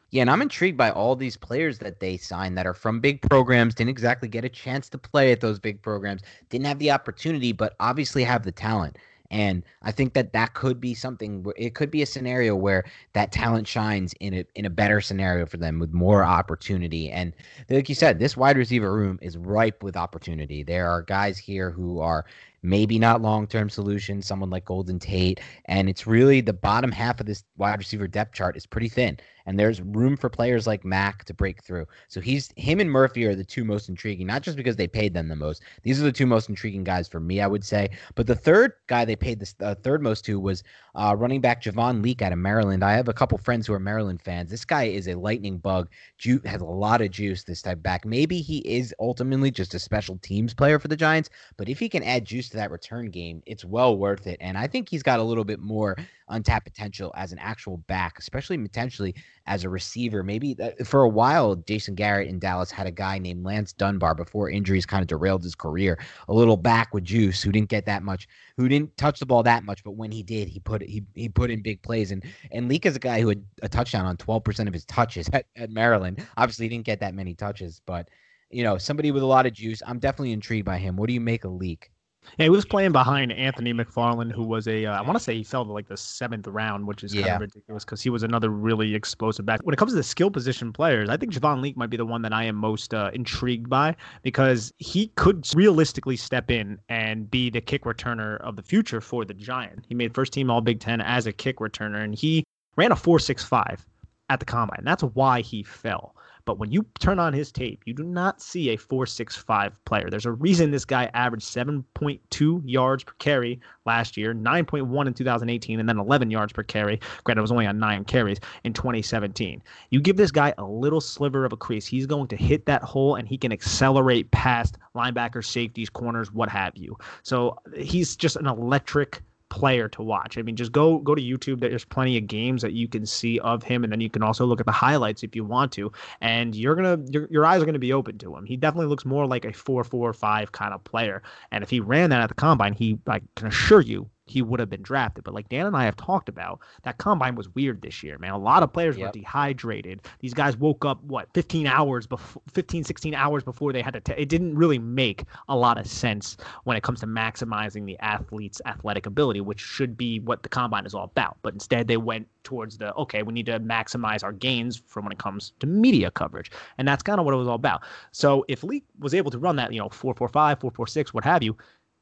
Yeah, 0.09 0.21
and 0.21 0.29
I'm 0.29 0.41
intrigued 0.41 0.77
by 0.77 0.91
all 0.91 1.15
these 1.15 1.37
players 1.37 1.79
that 1.79 1.99
they 1.99 2.17
signed 2.17 2.57
that 2.57 2.67
are 2.67 2.73
from 2.73 2.99
big 2.99 3.21
programs, 3.21 3.73
didn't 3.73 3.91
exactly 3.91 4.27
get 4.27 4.43
a 4.43 4.49
chance 4.49 4.89
to 4.89 4.97
play 4.97 5.31
at 5.31 5.41
those 5.41 5.59
big 5.59 5.81
programs, 5.81 6.21
didn't 6.49 6.65
have 6.65 6.79
the 6.79 6.91
opportunity, 6.91 7.51
but 7.51 7.75
obviously 7.79 8.23
have 8.23 8.43
the 8.43 8.51
talent. 8.51 8.97
And 9.31 9.63
I 9.81 9.91
think 9.91 10.13
that 10.13 10.33
that 10.33 10.53
could 10.53 10.79
be 10.79 10.93
something. 10.93 11.43
It 11.55 11.73
could 11.73 11.89
be 11.89 12.03
a 12.03 12.05
scenario 12.05 12.55
where 12.55 12.83
that 13.13 13.31
talent 13.31 13.67
shines 13.67 14.13
in 14.19 14.35
a 14.35 14.45
in 14.53 14.65
a 14.65 14.69
better 14.69 15.01
scenario 15.01 15.47
for 15.47 15.57
them 15.57 15.79
with 15.79 15.91
more 15.91 16.23
opportunity. 16.23 17.09
And 17.09 17.33
like 17.71 17.89
you 17.89 17.95
said, 17.95 18.19
this 18.19 18.37
wide 18.37 18.57
receiver 18.57 18.93
room 18.93 19.17
is 19.23 19.35
ripe 19.35 19.81
with 19.81 19.97
opportunity. 19.97 20.61
There 20.61 20.87
are 20.87 21.01
guys 21.01 21.39
here 21.39 21.71
who 21.71 21.99
are 21.99 22.25
maybe 22.63 22.97
not 22.97 23.21
long 23.21 23.45
term 23.45 23.69
solution, 23.69 24.21
someone 24.21 24.49
like 24.49 24.65
Golden 24.65 24.99
Tate. 24.99 25.41
And 25.65 25.89
it's 25.89 26.07
really 26.07 26.41
the 26.41 26.53
bottom 26.53 26.91
half 26.91 27.19
of 27.19 27.25
this 27.25 27.43
wide 27.57 27.77
receiver 27.77 28.07
depth 28.07 28.33
chart 28.33 28.57
is 28.57 28.65
pretty 28.65 28.89
thin. 28.89 29.19
And 29.45 29.59
there's 29.59 29.81
room 29.81 30.15
for 30.15 30.29
players 30.29 30.65
like 30.65 30.85
Mack 30.85 31.25
to 31.25 31.33
break 31.33 31.63
through. 31.63 31.85
So 32.07 32.21
he's 32.21 32.51
him 32.55 32.79
and 32.79 32.89
Murphy 32.89 33.25
are 33.25 33.35
the 33.35 33.43
two 33.43 33.65
most 33.65 33.89
intriguing, 33.89 34.27
not 34.27 34.41
just 34.41 34.57
because 34.57 34.75
they 34.75 34.87
paid 34.87 35.13
them 35.13 35.27
the 35.27 35.35
most. 35.35 35.63
These 35.81 35.99
are 35.99 36.03
the 36.03 36.11
two 36.11 36.25
most 36.25 36.49
intriguing 36.49 36.83
guys 36.83 37.07
for 37.07 37.19
me, 37.19 37.41
I 37.41 37.47
would 37.47 37.63
say. 37.63 37.89
But 38.15 38.27
the 38.27 38.35
third 38.35 38.73
guy 38.87 39.05
they 39.05 39.15
paid 39.15 39.39
the 39.39 39.65
uh, 39.65 39.75
third 39.75 40.01
most 40.01 40.23
to 40.25 40.39
was 40.39 40.63
uh, 40.95 41.15
running 41.17 41.41
back 41.41 41.61
Javon 41.61 42.01
Leake 42.01 42.21
out 42.21 42.31
of 42.31 42.37
Maryland. 42.37 42.83
I 42.83 42.93
have 42.93 43.09
a 43.09 43.13
couple 43.13 43.37
friends 43.37 43.67
who 43.67 43.73
are 43.73 43.79
Maryland 43.79 44.21
fans. 44.21 44.49
This 44.49 44.65
guy 44.65 44.83
is 44.83 45.07
a 45.07 45.15
lightning 45.15 45.57
bug. 45.57 45.89
Ju- 46.17 46.41
has 46.45 46.61
a 46.61 46.65
lot 46.65 47.01
of 47.01 47.11
juice. 47.11 47.43
This 47.43 47.61
type 47.61 47.81
back. 47.81 48.05
Maybe 48.05 48.39
he 48.39 48.59
is 48.59 48.93
ultimately 48.99 49.51
just 49.51 49.73
a 49.73 49.79
special 49.79 50.17
teams 50.21 50.53
player 50.53 50.79
for 50.79 50.87
the 50.87 50.95
Giants, 50.95 51.29
but 51.57 51.67
if 51.67 51.79
he 51.79 51.89
can 51.89 52.03
add 52.03 52.25
juice 52.25 52.49
to 52.49 52.57
that 52.57 52.71
return 52.71 53.09
game, 53.09 53.41
it's 53.45 53.65
well 53.65 53.97
worth 53.97 54.27
it. 54.27 54.37
And 54.39 54.57
I 54.57 54.67
think 54.67 54.89
he's 54.89 55.03
got 55.03 55.19
a 55.19 55.23
little 55.23 55.43
bit 55.43 55.59
more 55.59 55.97
untapped 56.29 56.65
potential 56.65 57.13
as 57.15 57.31
an 57.31 57.39
actual 57.39 57.77
back, 57.77 58.19
especially 58.19 58.57
potentially 58.57 59.15
as 59.45 59.63
a 59.63 59.69
receiver. 59.69 60.23
Maybe 60.23 60.55
uh, 60.61 60.83
for 60.85 61.01
a 61.01 61.09
while, 61.09 61.55
Jason 61.55 61.95
Garrett 61.95 62.29
in 62.29 62.39
Dallas 62.39 62.71
had 62.71 62.87
a 62.87 62.91
guy 62.91 63.19
named 63.19 63.43
Lance 63.43 63.73
Dunbar 63.73 64.15
before 64.15 64.49
injuries 64.49 64.85
kind 64.85 65.01
of 65.01 65.07
derailed 65.07 65.43
his 65.43 65.55
career. 65.55 65.99
A 66.27 66.33
little 66.33 66.57
back 66.57 66.93
with 66.93 67.03
juice 67.03 67.41
who 67.41 67.51
didn't 67.51 67.69
get 67.69 67.85
that 67.85 68.03
much, 68.03 68.27
who 68.57 68.69
didn't 68.69 68.95
touch 68.97 69.19
the 69.19 69.25
ball 69.25 69.43
that 69.43 69.63
much, 69.63 69.83
but 69.83 69.91
when 69.91 70.11
he 70.11 70.23
did, 70.23 70.47
he 70.47 70.59
put 70.59 70.81
he 70.81 71.03
he 71.13 71.29
put 71.29 71.51
in 71.51 71.61
big 71.61 71.81
plays. 71.81 72.11
And 72.11 72.23
and 72.51 72.69
Leake 72.69 72.85
is 72.85 72.95
a 72.95 72.99
guy 72.99 73.21
who 73.21 73.29
had 73.29 73.43
a 73.61 73.69
touchdown 73.69 74.05
on 74.05 74.17
12% 74.17 74.67
of 74.67 74.73
his 74.73 74.85
touches 74.85 75.29
at, 75.33 75.45
at 75.55 75.69
Maryland. 75.69 76.25
Obviously, 76.37 76.65
he 76.65 76.69
didn't 76.69 76.85
get 76.85 76.99
that 77.01 77.15
many 77.15 77.33
touches, 77.33 77.81
but 77.85 78.09
you 78.49 78.63
know, 78.63 78.77
somebody 78.77 79.11
with 79.11 79.23
a 79.23 79.27
lot 79.27 79.45
of 79.45 79.53
juice. 79.53 79.81
I'm 79.85 79.99
definitely 79.99 80.31
intrigued 80.31 80.65
by 80.65 80.77
him. 80.77 80.95
What 80.95 81.07
do 81.07 81.13
you 81.13 81.21
make 81.21 81.43
of 81.43 81.53
Leake? 81.53 81.89
Yeah, 82.37 82.45
he 82.45 82.49
was 82.49 82.65
playing 82.65 82.91
behind 82.91 83.31
Anthony 83.31 83.73
McFarland, 83.73 84.31
who 84.31 84.43
was 84.43 84.67
a 84.67 84.85
uh, 84.85 84.97
I 84.97 85.01
want 85.01 85.17
to 85.17 85.23
say 85.23 85.35
he 85.35 85.43
fell 85.43 85.65
to 85.65 85.71
like 85.71 85.87
the 85.87 85.97
seventh 85.97 86.47
round, 86.47 86.87
which 86.87 87.03
is 87.03 87.13
yeah. 87.13 87.23
kind 87.23 87.35
of 87.35 87.41
ridiculous 87.41 87.85
because 87.85 88.01
he 88.01 88.09
was 88.09 88.23
another 88.23 88.49
really 88.49 88.95
explosive 88.95 89.45
back. 89.45 89.61
When 89.63 89.73
it 89.73 89.77
comes 89.77 89.91
to 89.91 89.95
the 89.95 90.03
skill 90.03 90.31
position 90.31 90.73
players, 90.73 91.09
I 91.09 91.17
think 91.17 91.33
Javon 91.33 91.61
Leake 91.61 91.77
might 91.77 91.89
be 91.89 91.97
the 91.97 92.05
one 92.05 92.21
that 92.23 92.33
I 92.33 92.43
am 92.43 92.55
most 92.55 92.93
uh, 92.93 93.11
intrigued 93.13 93.69
by 93.69 93.95
because 94.21 94.73
he 94.77 95.07
could 95.15 95.47
realistically 95.55 96.17
step 96.17 96.49
in 96.49 96.79
and 96.89 97.29
be 97.29 97.49
the 97.49 97.61
kick 97.61 97.83
returner 97.83 98.37
of 98.41 98.55
the 98.55 98.63
future 98.63 99.01
for 99.01 99.25
the 99.25 99.33
Giant. 99.33 99.85
He 99.87 99.95
made 99.95 100.13
first 100.13 100.33
team 100.33 100.49
All 100.49 100.61
Big 100.61 100.79
Ten 100.79 101.01
as 101.01 101.27
a 101.27 101.33
kick 101.33 101.57
returner, 101.57 102.03
and 102.03 102.15
he 102.15 102.43
ran 102.75 102.91
a 102.91 102.95
four 102.95 103.19
six 103.19 103.43
five 103.43 103.85
at 104.29 104.39
the 104.39 104.45
combine. 104.45 104.81
That's 104.83 105.03
why 105.03 105.41
he 105.41 105.63
fell. 105.63 106.15
But 106.45 106.59
when 106.59 106.71
you 106.71 106.85
turn 106.99 107.19
on 107.19 107.33
his 107.33 107.51
tape, 107.51 107.81
you 107.85 107.93
do 107.93 108.03
not 108.03 108.41
see 108.41 108.69
a 108.69 108.77
4.65 108.77 109.73
player. 109.85 110.09
There's 110.09 110.25
a 110.25 110.31
reason 110.31 110.71
this 110.71 110.83
guy 110.85 111.09
averaged 111.13 111.45
7.2 111.45 112.61
yards 112.65 113.03
per 113.03 113.13
carry 113.19 113.61
last 113.85 114.17
year, 114.17 114.33
9.1 114.33 115.07
in 115.07 115.13
2018, 115.13 115.79
and 115.79 115.87
then 115.87 115.99
11 115.99 116.31
yards 116.31 116.51
per 116.51 116.63
carry. 116.63 116.99
Granted, 117.23 117.39
it 117.39 117.43
was 117.43 117.51
only 117.51 117.65
on 117.65 117.79
nine 117.79 118.03
carries 118.03 118.39
in 118.65 118.73
2017. 118.73 119.63
You 119.89 120.01
give 120.01 120.17
this 120.17 120.31
guy 120.31 120.53
a 120.57 120.65
little 120.65 121.01
sliver 121.01 121.45
of 121.45 121.53
a 121.53 121.57
crease, 121.57 121.85
he's 121.85 122.05
going 122.05 122.27
to 122.27 122.35
hit 122.35 122.65
that 122.65 122.83
hole 122.83 123.15
and 123.15 123.27
he 123.27 123.37
can 123.37 123.51
accelerate 123.51 124.29
past 124.31 124.77
linebackers, 124.95 125.45
safeties, 125.45 125.89
corners, 125.89 126.31
what 126.33 126.49
have 126.49 126.75
you. 126.75 126.97
So 127.23 127.57
he's 127.77 128.15
just 128.15 128.35
an 128.35 128.47
electric 128.47 129.21
player 129.53 129.87
to 129.87 130.01
watch. 130.01 130.35
I 130.39 130.41
mean, 130.41 130.55
just 130.55 130.71
go 130.71 130.97
go 130.97 131.13
to 131.13 131.21
YouTube. 131.21 131.59
There's 131.59 131.85
plenty 131.85 132.17
of 132.17 132.25
games 132.25 132.63
that 132.63 132.73
you 132.73 132.87
can 132.87 133.05
see 133.05 133.37
of 133.39 133.61
him, 133.61 133.83
and 133.83 133.93
then 133.93 134.01
you 134.01 134.09
can 134.09 134.23
also 134.23 134.47
look 134.47 134.59
at 134.59 134.65
the 134.65 134.71
highlights 134.71 135.21
if 135.21 135.35
you 135.35 135.45
want 135.45 135.71
to. 135.73 135.91
And 136.21 136.55
you're 136.55 136.73
gonna 136.73 136.97
your, 137.11 137.27
your 137.29 137.45
eyes 137.45 137.61
are 137.61 137.65
gonna 137.67 137.77
be 137.77 137.93
open 137.93 138.17
to 138.17 138.35
him. 138.35 138.45
He 138.45 138.57
definitely 138.57 138.87
looks 138.87 139.05
more 139.05 139.27
like 139.27 139.45
a 139.45 139.53
four 139.53 139.83
four 139.83 140.11
five 140.11 140.51
kind 140.53 140.73
of 140.73 140.83
player. 140.83 141.21
And 141.51 141.63
if 141.63 141.69
he 141.69 141.79
ran 141.79 142.09
that 142.09 142.21
at 142.21 142.29
the 142.29 142.33
combine, 142.33 142.73
he 142.73 142.97
I 143.07 143.21
can 143.35 143.47
assure 143.47 143.81
you 143.81 144.09
he 144.25 144.41
would 144.41 144.59
have 144.59 144.69
been 144.69 144.81
drafted. 144.81 145.23
But 145.23 145.33
like 145.33 145.49
Dan 145.49 145.65
and 145.65 145.75
I 145.75 145.85
have 145.85 145.95
talked 145.95 146.29
about, 146.29 146.59
that 146.83 146.97
combine 146.97 147.35
was 147.35 147.53
weird 147.55 147.81
this 147.81 148.03
year, 148.03 148.17
man. 148.17 148.31
A 148.31 148.37
lot 148.37 148.63
of 148.63 148.71
players 148.71 148.97
yep. 148.97 149.07
were 149.07 149.11
dehydrated. 149.11 150.01
These 150.19 150.33
guys 150.33 150.55
woke 150.57 150.85
up 150.85 151.03
what 151.03 151.27
15 151.33 151.67
hours 151.67 152.07
before 152.07 152.41
15 152.51 152.83
16 152.83 153.13
hours 153.13 153.43
before 153.43 153.73
they 153.73 153.81
had 153.81 153.93
to 153.93 153.99
t- 153.99 154.13
it 154.13 154.29
didn't 154.29 154.55
really 154.55 154.79
make 154.79 155.23
a 155.49 155.55
lot 155.55 155.77
of 155.77 155.87
sense 155.87 156.37
when 156.63 156.77
it 156.77 156.83
comes 156.83 157.01
to 157.01 157.07
maximizing 157.07 157.85
the 157.85 157.97
athlete's 157.99 158.61
athletic 158.65 159.05
ability, 159.05 159.41
which 159.41 159.59
should 159.59 159.97
be 159.97 160.19
what 160.19 160.43
the 160.43 160.49
combine 160.49 160.85
is 160.85 160.93
all 160.93 161.05
about. 161.05 161.37
But 161.41 161.53
instead 161.53 161.87
they 161.87 161.97
went 161.97 162.27
towards 162.43 162.77
the 162.77 162.93
okay, 162.95 163.23
we 163.23 163.33
need 163.33 163.45
to 163.47 163.59
maximize 163.59 164.23
our 164.23 164.31
gains 164.31 164.81
from 164.87 165.05
when 165.05 165.11
it 165.11 165.19
comes 165.19 165.53
to 165.59 165.67
media 165.67 166.11
coverage. 166.11 166.51
And 166.77 166.87
that's 166.87 167.03
kind 167.03 167.19
of 167.19 167.25
what 167.25 167.33
it 167.33 167.37
was 167.37 167.47
all 167.47 167.55
about. 167.55 167.83
So 168.11 168.45
if 168.47 168.63
Leake 168.63 168.85
was 168.99 169.13
able 169.13 169.31
to 169.31 169.39
run 169.39 169.55
that, 169.57 169.73
you 169.73 169.79
know, 169.79 169.89
445, 169.89 170.59
446, 170.59 171.13
what 171.13 171.23
have 171.23 171.43
you, 171.43 171.57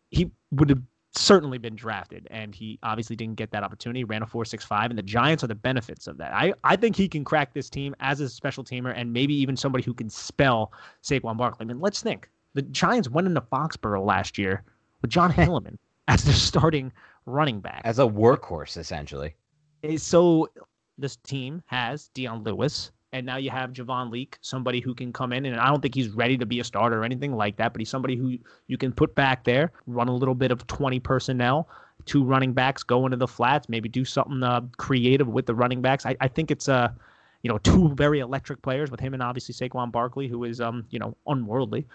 he 0.09 0.29
would 0.51 0.69
have 0.69 0.81
certainly 1.13 1.57
been 1.57 1.75
drafted, 1.75 2.27
and 2.31 2.55
he 2.55 2.79
obviously 2.83 3.15
didn't 3.15 3.35
get 3.35 3.51
that 3.51 3.63
opportunity. 3.63 4.03
Ran 4.03 4.23
a 4.23 4.27
four 4.27 4.45
six 4.45 4.63
five, 4.63 4.89
and 4.89 4.97
the 4.97 5.03
Giants 5.03 5.43
are 5.43 5.47
the 5.47 5.55
benefits 5.55 6.07
of 6.07 6.17
that. 6.17 6.33
I, 6.33 6.53
I 6.63 6.75
think 6.75 6.95
he 6.95 7.07
can 7.07 7.23
crack 7.23 7.53
this 7.53 7.69
team 7.69 7.95
as 7.99 8.19
a 8.21 8.29
special 8.29 8.63
teamer, 8.63 8.93
and 8.95 9.11
maybe 9.11 9.33
even 9.33 9.57
somebody 9.57 9.83
who 9.83 9.93
can 9.93 10.09
spell 10.09 10.71
Saquon 11.03 11.37
Barkley. 11.37 11.65
I 11.65 11.67
mean, 11.67 11.79
let's 11.79 12.01
think. 12.01 12.29
The 12.53 12.61
Giants 12.63 13.09
went 13.09 13.27
into 13.27 13.41
Foxborough 13.41 14.05
last 14.05 14.37
year 14.37 14.63
with 15.01 15.11
Jon 15.11 15.31
Hilliman 15.33 15.77
as 16.07 16.23
their 16.23 16.33
starting 16.33 16.91
running 17.25 17.59
back, 17.61 17.81
as 17.85 17.99
a 17.99 18.03
workhorse, 18.03 18.77
essentially. 18.77 19.35
So 19.97 20.49
this 20.97 21.15
team 21.17 21.63
has 21.65 22.09
Dion 22.13 22.43
Lewis, 22.43 22.91
and 23.13 23.25
now 23.25 23.37
you 23.37 23.49
have 23.49 23.73
Javon 23.73 24.11
Leake, 24.11 24.37
somebody 24.41 24.79
who 24.79 24.95
can 24.95 25.11
come 25.11 25.33
in, 25.33 25.45
and 25.45 25.59
I 25.59 25.67
don't 25.67 25.81
think 25.81 25.95
he's 25.95 26.09
ready 26.09 26.37
to 26.37 26.45
be 26.45 26.59
a 26.59 26.63
starter 26.63 27.01
or 27.01 27.03
anything 27.03 27.35
like 27.35 27.57
that, 27.57 27.73
but 27.73 27.79
he's 27.79 27.89
somebody 27.89 28.15
who 28.15 28.37
you 28.67 28.77
can 28.77 28.91
put 28.91 29.15
back 29.15 29.43
there, 29.43 29.71
run 29.85 30.07
a 30.07 30.15
little 30.15 30.35
bit 30.35 30.51
of 30.51 30.65
20 30.67 30.99
personnel, 31.01 31.67
two 32.05 32.23
running 32.23 32.53
backs, 32.53 32.83
go 32.83 33.05
into 33.05 33.17
the 33.17 33.27
flats, 33.27 33.67
maybe 33.67 33.89
do 33.89 34.05
something 34.05 34.41
uh, 34.43 34.61
creative 34.77 35.27
with 35.27 35.45
the 35.45 35.55
running 35.55 35.81
backs. 35.81 36.05
I, 36.05 36.15
I 36.21 36.27
think 36.27 36.51
it's 36.51 36.67
a, 36.67 36.73
uh, 36.73 36.89
you 37.43 37.49
know, 37.49 37.57
two 37.57 37.89
very 37.95 38.19
electric 38.19 38.61
players 38.61 38.91
with 38.91 38.99
him 38.99 39.13
and 39.15 39.23
obviously 39.23 39.55
Saquon 39.55 39.91
Barkley, 39.91 40.27
who 40.27 40.43
is, 40.43 40.61
um, 40.61 40.85
you 40.91 40.99
know, 40.99 41.17
unworldly. 41.27 41.87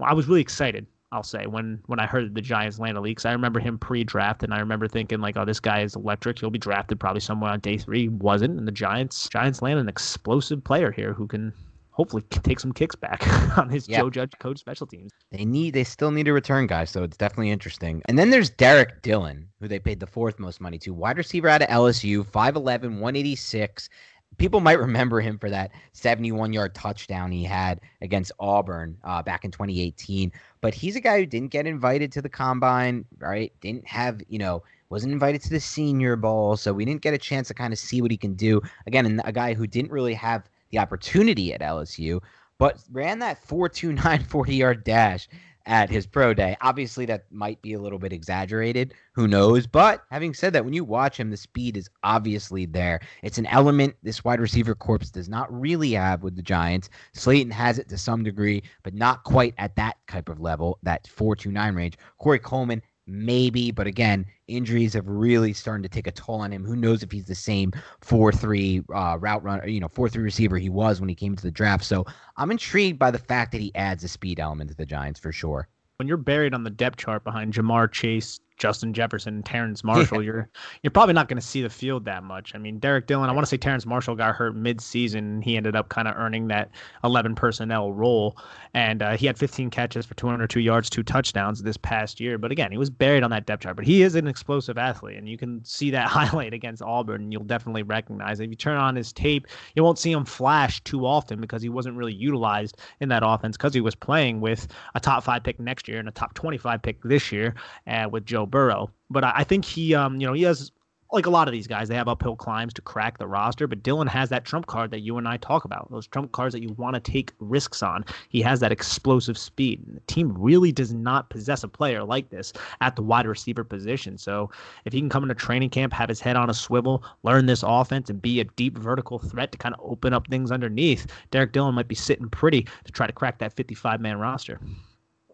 I 0.00 0.14
was 0.14 0.26
really 0.26 0.40
excited 0.40 0.86
I'll 1.14 1.22
say 1.22 1.46
when 1.46 1.80
when 1.86 2.00
I 2.00 2.06
heard 2.06 2.34
the 2.34 2.40
Giants 2.40 2.80
land 2.80 2.98
a 2.98 3.00
leaks, 3.00 3.24
I 3.24 3.30
remember 3.30 3.60
him 3.60 3.78
pre-draft, 3.78 4.42
and 4.42 4.52
I 4.52 4.58
remember 4.58 4.88
thinking 4.88 5.20
like, 5.20 5.36
oh, 5.36 5.44
this 5.44 5.60
guy 5.60 5.82
is 5.82 5.94
electric. 5.94 6.40
He'll 6.40 6.50
be 6.50 6.58
drafted 6.58 6.98
probably 6.98 7.20
somewhere 7.20 7.52
on 7.52 7.60
day 7.60 7.78
three. 7.78 8.02
He 8.02 8.08
wasn't, 8.08 8.58
and 8.58 8.66
the 8.66 8.72
Giants 8.72 9.28
Giants 9.28 9.62
land 9.62 9.78
an 9.78 9.88
explosive 9.88 10.64
player 10.64 10.90
here 10.90 11.12
who 11.12 11.28
can 11.28 11.52
hopefully 11.92 12.24
take 12.28 12.58
some 12.58 12.72
kicks 12.72 12.96
back 12.96 13.24
on 13.58 13.70
his 13.70 13.88
yep. 13.88 14.00
Joe 14.00 14.10
Judge 14.10 14.32
coach 14.40 14.58
special 14.58 14.88
teams. 14.88 15.12
They 15.30 15.44
need 15.44 15.74
they 15.74 15.84
still 15.84 16.10
need 16.10 16.26
a 16.26 16.32
return 16.32 16.66
guy, 16.66 16.84
so 16.84 17.04
it's 17.04 17.16
definitely 17.16 17.50
interesting. 17.50 18.02
And 18.06 18.18
then 18.18 18.30
there's 18.30 18.50
Derrick 18.50 19.02
Dillon, 19.02 19.48
who 19.60 19.68
they 19.68 19.78
paid 19.78 20.00
the 20.00 20.08
fourth 20.08 20.40
most 20.40 20.60
money 20.60 20.78
to. 20.80 20.92
Wide 20.92 21.16
receiver 21.16 21.48
out 21.48 21.62
of 21.62 21.68
LSU, 21.68 22.26
5'11, 22.26 22.98
186 22.98 23.88
people 24.38 24.60
might 24.60 24.78
remember 24.78 25.20
him 25.20 25.38
for 25.38 25.50
that 25.50 25.72
71 25.92 26.52
yard 26.52 26.74
touchdown 26.74 27.30
he 27.30 27.44
had 27.44 27.80
against 28.00 28.32
Auburn 28.38 28.96
uh, 29.04 29.22
back 29.22 29.44
in 29.44 29.50
2018. 29.50 30.32
But 30.60 30.74
he's 30.74 30.96
a 30.96 31.00
guy 31.00 31.18
who 31.18 31.26
didn't 31.26 31.50
get 31.50 31.66
invited 31.66 32.12
to 32.12 32.22
the 32.22 32.28
combine, 32.28 33.04
right? 33.18 33.52
Didn't 33.60 33.86
have, 33.86 34.20
you 34.28 34.38
know, 34.38 34.62
wasn't 34.90 35.12
invited 35.12 35.42
to 35.42 35.50
the 35.50 35.60
senior 35.60 36.16
bowl. 36.16 36.56
So 36.56 36.72
we 36.72 36.84
didn't 36.84 37.02
get 37.02 37.14
a 37.14 37.18
chance 37.18 37.48
to 37.48 37.54
kind 37.54 37.72
of 37.72 37.78
see 37.78 38.00
what 38.00 38.10
he 38.10 38.16
can 38.16 38.34
do. 38.34 38.60
Again, 38.86 39.20
a 39.24 39.32
guy 39.32 39.54
who 39.54 39.66
didn't 39.66 39.90
really 39.90 40.14
have 40.14 40.48
the 40.70 40.78
opportunity 40.78 41.52
at 41.52 41.60
LSU, 41.60 42.22
but 42.58 42.78
ran 42.92 43.18
that 43.20 43.42
429 43.44 44.24
40 44.24 44.54
yard 44.54 44.84
dash 44.84 45.28
at 45.66 45.90
his 45.90 46.06
pro 46.06 46.34
day. 46.34 46.56
Obviously, 46.60 47.06
that 47.06 47.24
might 47.30 47.60
be 47.62 47.72
a 47.72 47.80
little 47.80 47.98
bit 47.98 48.12
exaggerated. 48.12 48.94
Who 49.12 49.28
knows? 49.28 49.66
But 49.66 50.02
having 50.10 50.34
said 50.34 50.52
that, 50.52 50.64
when 50.64 50.74
you 50.74 50.84
watch 50.84 51.18
him, 51.18 51.30
the 51.30 51.36
speed 51.36 51.76
is 51.76 51.88
obviously 52.02 52.66
there. 52.66 53.00
It's 53.22 53.38
an 53.38 53.46
element 53.46 53.94
this 54.02 54.24
wide 54.24 54.40
receiver 54.40 54.74
corps 54.74 54.98
does 54.98 55.28
not 55.28 55.52
really 55.52 55.92
have 55.92 56.22
with 56.22 56.36
the 56.36 56.42
Giants. 56.42 56.90
Slayton 57.14 57.52
has 57.52 57.78
it 57.78 57.88
to 57.88 57.98
some 57.98 58.22
degree, 58.22 58.62
but 58.82 58.94
not 58.94 59.24
quite 59.24 59.54
at 59.58 59.76
that 59.76 59.96
type 60.08 60.28
of 60.28 60.40
level, 60.40 60.78
that 60.82 61.06
429 61.08 61.74
range. 61.74 61.98
Corey 62.18 62.38
Coleman 62.38 62.82
maybe, 63.06 63.70
but 63.70 63.86
again, 63.86 64.26
injuries 64.48 64.94
have 64.94 65.06
really 65.06 65.52
started 65.52 65.82
to 65.82 65.88
take 65.88 66.06
a 66.06 66.12
toll 66.12 66.40
on 66.40 66.52
him. 66.52 66.64
Who 66.64 66.76
knows 66.76 67.02
if 67.02 67.10
he's 67.10 67.26
the 67.26 67.34
same 67.34 67.72
four 68.00 68.32
three 68.32 68.82
uh, 68.94 69.18
route 69.20 69.42
runner, 69.42 69.66
you 69.66 69.80
know, 69.80 69.88
four 69.88 70.08
three 70.08 70.22
receiver 70.22 70.58
he 70.58 70.68
was 70.68 71.00
when 71.00 71.08
he 71.08 71.14
came 71.14 71.36
to 71.36 71.42
the 71.42 71.50
draft. 71.50 71.84
So 71.84 72.04
I'm 72.36 72.50
intrigued 72.50 72.98
by 72.98 73.10
the 73.10 73.18
fact 73.18 73.52
that 73.52 73.60
he 73.60 73.74
adds 73.74 74.04
a 74.04 74.08
speed 74.08 74.40
element 74.40 74.70
to 74.70 74.76
the 74.76 74.86
Giants 74.86 75.20
for 75.20 75.32
sure. 75.32 75.68
When 75.96 76.08
you're 76.08 76.16
buried 76.16 76.54
on 76.54 76.64
the 76.64 76.70
depth 76.70 76.96
chart 76.96 77.22
behind 77.22 77.54
Ja'Marr 77.54 77.90
Chase, 77.90 78.40
Justin 78.56 78.92
Jefferson 78.92 79.34
and 79.34 79.44
Terrace 79.44 79.82
Marshall, 79.84 80.22
yeah. 80.22 80.26
you're 80.26 80.48
you're 80.82 80.90
probably 80.90 81.14
not 81.14 81.28
going 81.28 81.40
to 81.40 81.46
see 81.46 81.62
the 81.62 81.70
field 81.70 82.04
that 82.04 82.22
much. 82.22 82.54
I 82.54 82.58
mean, 82.58 82.78
Derrick 82.78 83.06
Dillon, 83.06 83.28
I 83.28 83.32
want 83.32 83.44
to 83.44 83.48
say 83.48 83.56
Terrence 83.56 83.86
Marshall 83.86 84.14
got 84.14 84.34
hurt 84.34 84.54
mid-season. 84.54 85.42
He 85.42 85.56
ended 85.56 85.76
up 85.76 85.88
kind 85.88 86.08
of 86.08 86.16
earning 86.16 86.48
that 86.48 86.70
11 87.02 87.34
personnel 87.34 87.92
role, 87.92 88.36
and 88.74 89.02
uh, 89.02 89.16
he 89.16 89.26
had 89.26 89.38
15 89.38 89.70
catches 89.70 90.06
for 90.06 90.14
202 90.14 90.60
yards, 90.60 90.88
two 90.88 91.02
touchdowns 91.02 91.62
this 91.62 91.76
past 91.76 92.20
year. 92.20 92.38
But 92.38 92.52
again, 92.52 92.70
he 92.70 92.78
was 92.78 92.90
buried 92.90 93.22
on 93.22 93.30
that 93.30 93.46
depth 93.46 93.62
chart. 93.62 93.76
But 93.76 93.84
he 93.84 94.02
is 94.02 94.14
an 94.14 94.26
explosive 94.26 94.78
athlete, 94.78 95.16
and 95.16 95.28
you 95.28 95.36
can 95.36 95.64
see 95.64 95.90
that 95.90 96.08
highlight 96.08 96.52
against 96.52 96.82
Auburn, 96.82 97.22
and 97.22 97.32
you'll 97.32 97.44
definitely 97.44 97.82
recognize 97.82 98.40
it. 98.40 98.44
If 98.44 98.50
you 98.50 98.56
turn 98.56 98.76
on 98.76 98.96
his 98.96 99.12
tape, 99.12 99.46
you 99.74 99.82
won't 99.82 99.98
see 99.98 100.12
him 100.12 100.24
flash 100.24 100.82
too 100.84 101.06
often 101.06 101.40
because 101.40 101.62
he 101.62 101.68
wasn't 101.68 101.96
really 101.96 102.14
utilized 102.14 102.78
in 103.00 103.08
that 103.08 103.22
offense 103.24 103.56
because 103.56 103.74
he 103.74 103.80
was 103.80 103.94
playing 103.94 104.40
with 104.40 104.68
a 104.94 105.00
top 105.00 105.24
five 105.24 105.42
pick 105.42 105.58
next 105.58 105.88
year 105.88 105.98
and 105.98 106.08
a 106.08 106.12
top 106.12 106.34
25 106.34 106.82
pick 106.82 107.02
this 107.02 107.32
year 107.32 107.54
uh, 107.86 108.08
with 108.10 108.24
Joe 108.24 108.43
Burrow. 108.46 108.90
But 109.10 109.24
I, 109.24 109.44
think 109.44 109.64
he, 109.64 109.94
um, 109.94 110.20
you 110.20 110.26
know, 110.26 110.32
he 110.32 110.42
has 110.42 110.72
like 111.14 111.26
a 111.26 111.30
lot 111.30 111.46
of 111.46 111.52
these 111.52 111.68
guys, 111.68 111.88
they 111.88 111.94
have 111.94 112.08
uphill 112.08 112.34
climbs 112.34 112.74
to 112.74 112.82
crack 112.82 113.18
the 113.18 113.26
roster. 113.26 113.68
But 113.68 113.82
Dillon 113.82 114.08
has 114.08 114.28
that 114.30 114.44
trump 114.44 114.66
card 114.66 114.90
that 114.90 115.00
you 115.00 115.16
and 115.16 115.28
I 115.28 115.36
talk 115.36 115.64
about, 115.64 115.90
those 115.90 116.08
trump 116.08 116.32
cards 116.32 116.52
that 116.52 116.62
you 116.62 116.70
want 116.70 116.94
to 116.94 117.00
take 117.00 117.32
risks 117.38 117.82
on. 117.82 118.04
He 118.28 118.42
has 118.42 118.60
that 118.60 118.72
explosive 118.72 119.38
speed. 119.38 119.84
And 119.86 119.96
the 119.96 120.00
team 120.00 120.34
really 120.36 120.72
does 120.72 120.92
not 120.92 121.30
possess 121.30 121.62
a 121.62 121.68
player 121.68 122.02
like 122.02 122.30
this 122.30 122.52
at 122.80 122.96
the 122.96 123.02
wide 123.02 123.26
receiver 123.26 123.62
position. 123.62 124.18
So 124.18 124.50
if 124.84 124.92
he 124.92 125.00
can 125.00 125.08
come 125.08 125.22
into 125.22 125.36
training 125.36 125.70
camp, 125.70 125.92
have 125.92 126.08
his 126.08 126.20
head 126.20 126.36
on 126.36 126.50
a 126.50 126.54
swivel, 126.54 127.04
learn 127.22 127.46
this 127.46 127.62
offense, 127.64 128.10
and 128.10 128.20
be 128.20 128.40
a 128.40 128.44
deep 128.44 128.76
vertical 128.76 129.20
threat 129.20 129.52
to 129.52 129.58
kind 129.58 129.74
of 129.74 129.80
open 129.84 130.12
up 130.12 130.26
things 130.26 130.50
underneath, 130.50 131.06
Derrick 131.30 131.52
Dillon 131.52 131.76
might 131.76 131.88
be 131.88 131.94
sitting 131.94 132.28
pretty 132.28 132.66
to 132.84 132.92
try 132.92 133.06
to 133.06 133.12
crack 133.12 133.38
that 133.38 133.54
55 133.54 134.00
man 134.00 134.18
roster. 134.18 134.60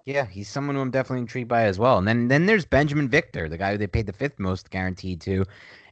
Yeah, 0.06 0.26
he's 0.26 0.48
someone 0.48 0.76
who 0.76 0.82
I'm 0.82 0.90
definitely 0.90 1.20
intrigued 1.20 1.48
by 1.48 1.64
as 1.64 1.78
well. 1.78 1.98
And 1.98 2.08
then 2.08 2.28
then 2.28 2.46
there's 2.46 2.64
Binjimen 2.64 3.08
Victor, 3.08 3.48
the 3.48 3.58
guy 3.58 3.72
who 3.72 3.78
they 3.78 3.86
paid 3.86 4.06
the 4.06 4.12
fifth 4.12 4.38
most 4.38 4.70
guaranteed 4.70 5.20
to. 5.22 5.44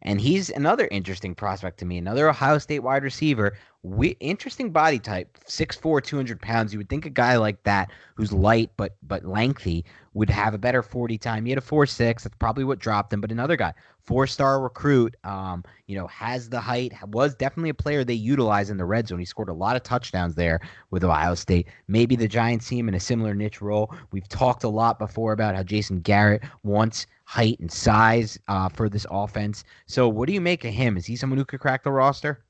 And 0.03 0.21
he's 0.21 0.49
another 0.51 0.89
interesting 0.91 1.35
prospect 1.35 1.79
to 1.81 1.85
me, 1.85 1.99
another 1.99 2.29
Ohio 2.29 2.59
State 2.59 2.81
wide 2.81 3.03
receiver. 3.03 3.57
We, 3.83 4.11
interesting 4.21 4.71
body 4.71 4.99
type, 4.99 5.39
6'4", 5.47 6.03
200 6.03 6.41
pounds. 6.41 6.73
You 6.73 6.79
would 6.79 6.89
think 6.89 7.05
a 7.05 7.11
guy 7.11 7.37
like 7.37 7.63
that, 7.65 7.91
who's 8.15 8.33
light 8.33 8.71
but 8.77 8.97
but 9.03 9.25
lengthy, 9.25 9.85
would 10.19 10.29
have 10.29 10.53
a 10.53 10.59
better 10.59 10.83
40 10.83 11.17
time. 11.17 11.45
He 11.45 11.51
had 11.51 11.59
a 11.59 11.63
4'6". 11.63 11.97
That's 11.97 12.35
probably 12.41 12.65
what 12.65 12.81
dropped 12.81 13.13
him. 13.13 13.21
But 13.21 13.31
another 13.31 13.57
guy, 13.57 13.73
four-star 14.01 14.61
recruit, 14.61 15.15
um, 15.23 15.63
you 15.87 15.97
know, 15.97 16.09
has 16.09 16.49
the 16.49 16.61
height, 16.61 16.93
was 17.07 17.37
definitely 17.37 17.71
a 17.71 17.75
player 17.75 18.03
they 18.03 18.15
utilize 18.15 18.69
in 18.69 18.79
the 18.79 18.85
red 18.85 19.07
zone. 19.07 19.21
He 19.21 19.25
scored 19.25 19.49
a 19.49 19.55
lot 19.55 19.77
of 19.77 19.85
touchdowns 19.85 20.35
there 20.35 20.59
with 20.91 21.05
Ohio 21.05 21.37
State. 21.37 21.69
Maybe 21.87 22.17
the 22.17 22.27
Giants 22.27 22.67
see 22.67 22.77
him 22.77 22.89
in 22.89 22.95
a 22.95 23.01
similar 23.01 23.33
niche 23.33 23.63
role. 23.63 23.95
We've 24.11 24.29
talked 24.29 24.65
a 24.65 24.69
lot 24.69 24.99
before 24.99 25.33
about 25.33 25.55
how 25.55 25.63
Jason 25.63 26.01
Garrett 26.01 26.43
wants 26.65 27.07
height 27.25 27.61
and 27.61 27.71
size 27.71 28.37
uh, 28.49 28.69
for 28.69 28.89
this 28.89 29.07
offense. 29.13 29.63
So, 29.87 30.09
what 30.09 30.27
do 30.27 30.33
you 30.33 30.41
make 30.41 30.65
of 30.65 30.75
him? 30.75 30.97
Is 30.97 31.07
he 31.07 31.15
someone 31.15 31.39
who 31.39 31.45
could 31.45 31.61
crack 31.61 31.85
the 31.85 31.93
roster? 31.93 32.43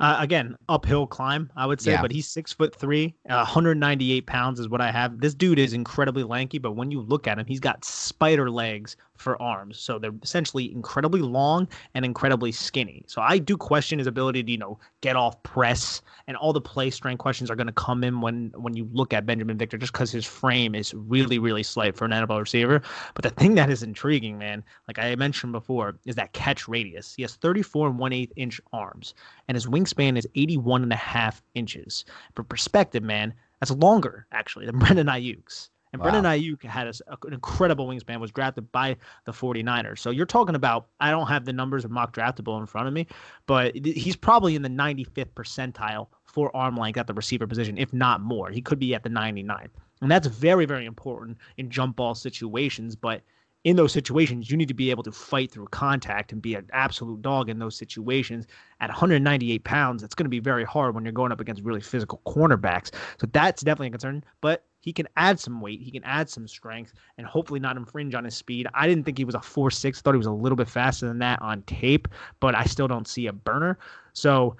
Uh, 0.00 0.16
again, 0.20 0.56
uphill 0.68 1.06
climb, 1.06 1.50
I 1.56 1.66
would 1.66 1.80
say, 1.80 1.92
yeah. 1.92 2.02
but 2.02 2.12
he's 2.12 2.28
six 2.28 2.52
foot 2.52 2.74
three, 2.74 3.14
uh, 3.28 3.42
198 3.42 4.26
pounds 4.26 4.60
is 4.60 4.68
what 4.68 4.80
I 4.80 4.92
have. 4.92 5.20
This 5.20 5.34
dude 5.34 5.58
is 5.58 5.72
incredibly 5.72 6.22
lanky, 6.22 6.58
but 6.58 6.72
when 6.72 6.92
you 6.92 7.00
look 7.00 7.26
at 7.26 7.38
him, 7.38 7.46
he's 7.46 7.58
got 7.58 7.84
spider 7.84 8.48
legs 8.48 8.96
for 9.18 9.40
arms. 9.42 9.78
So 9.78 9.98
they're 9.98 10.14
essentially 10.22 10.72
incredibly 10.72 11.20
long 11.20 11.68
and 11.94 12.04
incredibly 12.04 12.52
skinny. 12.52 13.02
So 13.06 13.20
I 13.20 13.38
do 13.38 13.56
question 13.56 13.98
his 13.98 14.06
ability 14.06 14.42
to, 14.44 14.50
you 14.50 14.58
know, 14.58 14.78
get 15.00 15.16
off 15.16 15.42
press 15.42 16.00
and 16.26 16.36
all 16.36 16.52
the 16.52 16.60
play 16.60 16.90
strength 16.90 17.18
questions 17.18 17.50
are 17.50 17.56
going 17.56 17.66
to 17.66 17.72
come 17.72 18.04
in 18.04 18.20
when 18.20 18.52
when 18.54 18.74
you 18.74 18.88
look 18.92 19.12
at 19.12 19.26
Binjimen 19.26 19.56
Victor 19.56 19.78
just 19.78 19.92
because 19.92 20.12
his 20.12 20.24
frame 20.24 20.74
is 20.74 20.94
really, 20.94 21.38
really 21.38 21.62
slight 21.62 21.96
for 21.96 22.04
an 22.04 22.12
NFL 22.12 22.40
receiver. 22.40 22.82
But 23.14 23.24
the 23.24 23.30
thing 23.30 23.54
that 23.56 23.70
is 23.70 23.82
intriguing, 23.82 24.38
man, 24.38 24.62
like 24.86 24.98
I 24.98 25.14
mentioned 25.16 25.52
before, 25.52 25.98
is 26.06 26.14
that 26.14 26.32
catch 26.32 26.68
radius. 26.68 27.14
He 27.14 27.22
has 27.22 27.34
34 27.34 27.88
and 27.88 27.98
1 27.98 28.12
8 28.12 28.32
inch 28.36 28.60
arms, 28.72 29.14
and 29.48 29.56
his 29.56 29.66
wingspan 29.66 30.16
is 30.16 30.28
81 30.34 30.82
and 30.82 30.92
a 30.92 30.96
half 30.96 31.42
inches. 31.54 32.04
For 32.34 32.42
perspective, 32.42 33.02
man, 33.02 33.34
that's 33.60 33.72
longer 33.72 34.26
actually 34.32 34.66
than 34.66 34.78
Brandon 34.80 35.06
Aiyuk's. 35.06 35.70
And 35.92 36.02
wow. 36.02 36.10
Brandon 36.10 36.30
Aiyuk 36.30 36.62
had 36.64 36.86
a, 36.86 36.92
an 37.26 37.32
incredible 37.32 37.86
wingspan, 37.86 38.20
was 38.20 38.30
drafted 38.30 38.70
by 38.72 38.96
the 39.24 39.32
49ers. 39.32 39.98
So 39.98 40.10
you're 40.10 40.26
talking 40.26 40.54
about, 40.54 40.86
I 41.00 41.10
don't 41.10 41.26
have 41.26 41.44
the 41.44 41.52
numbers 41.52 41.84
of 41.84 41.90
mock 41.90 42.14
draftable 42.14 42.58
in 42.60 42.66
front 42.66 42.88
of 42.88 42.94
me, 42.94 43.06
but 43.46 43.74
he's 43.74 44.16
probably 44.16 44.54
in 44.54 44.62
the 44.62 44.68
95th 44.68 45.32
percentile 45.34 46.08
for 46.24 46.54
arm 46.54 46.76
length 46.76 46.98
at 46.98 47.06
the 47.06 47.14
receiver 47.14 47.46
position, 47.46 47.78
if 47.78 47.92
not 47.92 48.20
more. 48.20 48.50
He 48.50 48.60
could 48.60 48.78
be 48.78 48.94
at 48.94 49.02
the 49.02 49.08
99th. 49.08 49.70
And 50.00 50.10
that's 50.10 50.26
very, 50.26 50.64
very 50.64 50.84
important 50.86 51.38
in 51.56 51.70
jump 51.70 51.96
ball 51.96 52.14
situations. 52.14 52.94
But 52.94 53.22
in 53.68 53.76
those 53.76 53.92
situations, 53.92 54.50
you 54.50 54.56
need 54.56 54.68
to 54.68 54.72
be 54.72 54.90
able 54.90 55.02
to 55.02 55.12
fight 55.12 55.50
through 55.50 55.66
contact 55.66 56.32
and 56.32 56.40
be 56.40 56.54
an 56.54 56.66
absolute 56.72 57.20
dog 57.20 57.50
in 57.50 57.58
those 57.58 57.76
situations. 57.76 58.46
At 58.80 58.88
198 58.88 59.62
pounds, 59.62 60.02
it's 60.02 60.14
going 60.14 60.24
to 60.24 60.30
be 60.30 60.40
very 60.40 60.64
hard 60.64 60.94
when 60.94 61.04
you're 61.04 61.12
going 61.12 61.32
up 61.32 61.40
against 61.40 61.62
really 61.62 61.82
physical 61.82 62.22
cornerbacks. 62.26 62.92
So 63.20 63.28
that's 63.30 63.60
definitely 63.60 63.88
a 63.88 63.90
concern. 63.90 64.24
But 64.40 64.64
he 64.80 64.90
can 64.90 65.06
add 65.18 65.38
some 65.38 65.60
weight, 65.60 65.82
he 65.82 65.90
can 65.90 66.02
add 66.04 66.30
some 66.30 66.48
strength, 66.48 66.94
and 67.18 67.26
hopefully 67.26 67.60
not 67.60 67.76
infringe 67.76 68.14
on 68.14 68.24
his 68.24 68.34
speed. 68.34 68.66
I 68.72 68.86
didn't 68.86 69.04
think 69.04 69.18
he 69.18 69.26
was 69.26 69.34
a 69.34 69.42
4 69.42 69.70
6, 69.70 70.00
thought 70.00 70.14
he 70.14 70.18
was 70.18 70.26
a 70.26 70.32
little 70.32 70.56
bit 70.56 70.68
faster 70.68 71.06
than 71.06 71.18
that 71.18 71.42
on 71.42 71.60
tape, 71.64 72.08
but 72.40 72.54
I 72.54 72.64
still 72.64 72.88
don't 72.88 73.06
see 73.06 73.26
a 73.26 73.34
burner. 73.34 73.78
So 74.14 74.56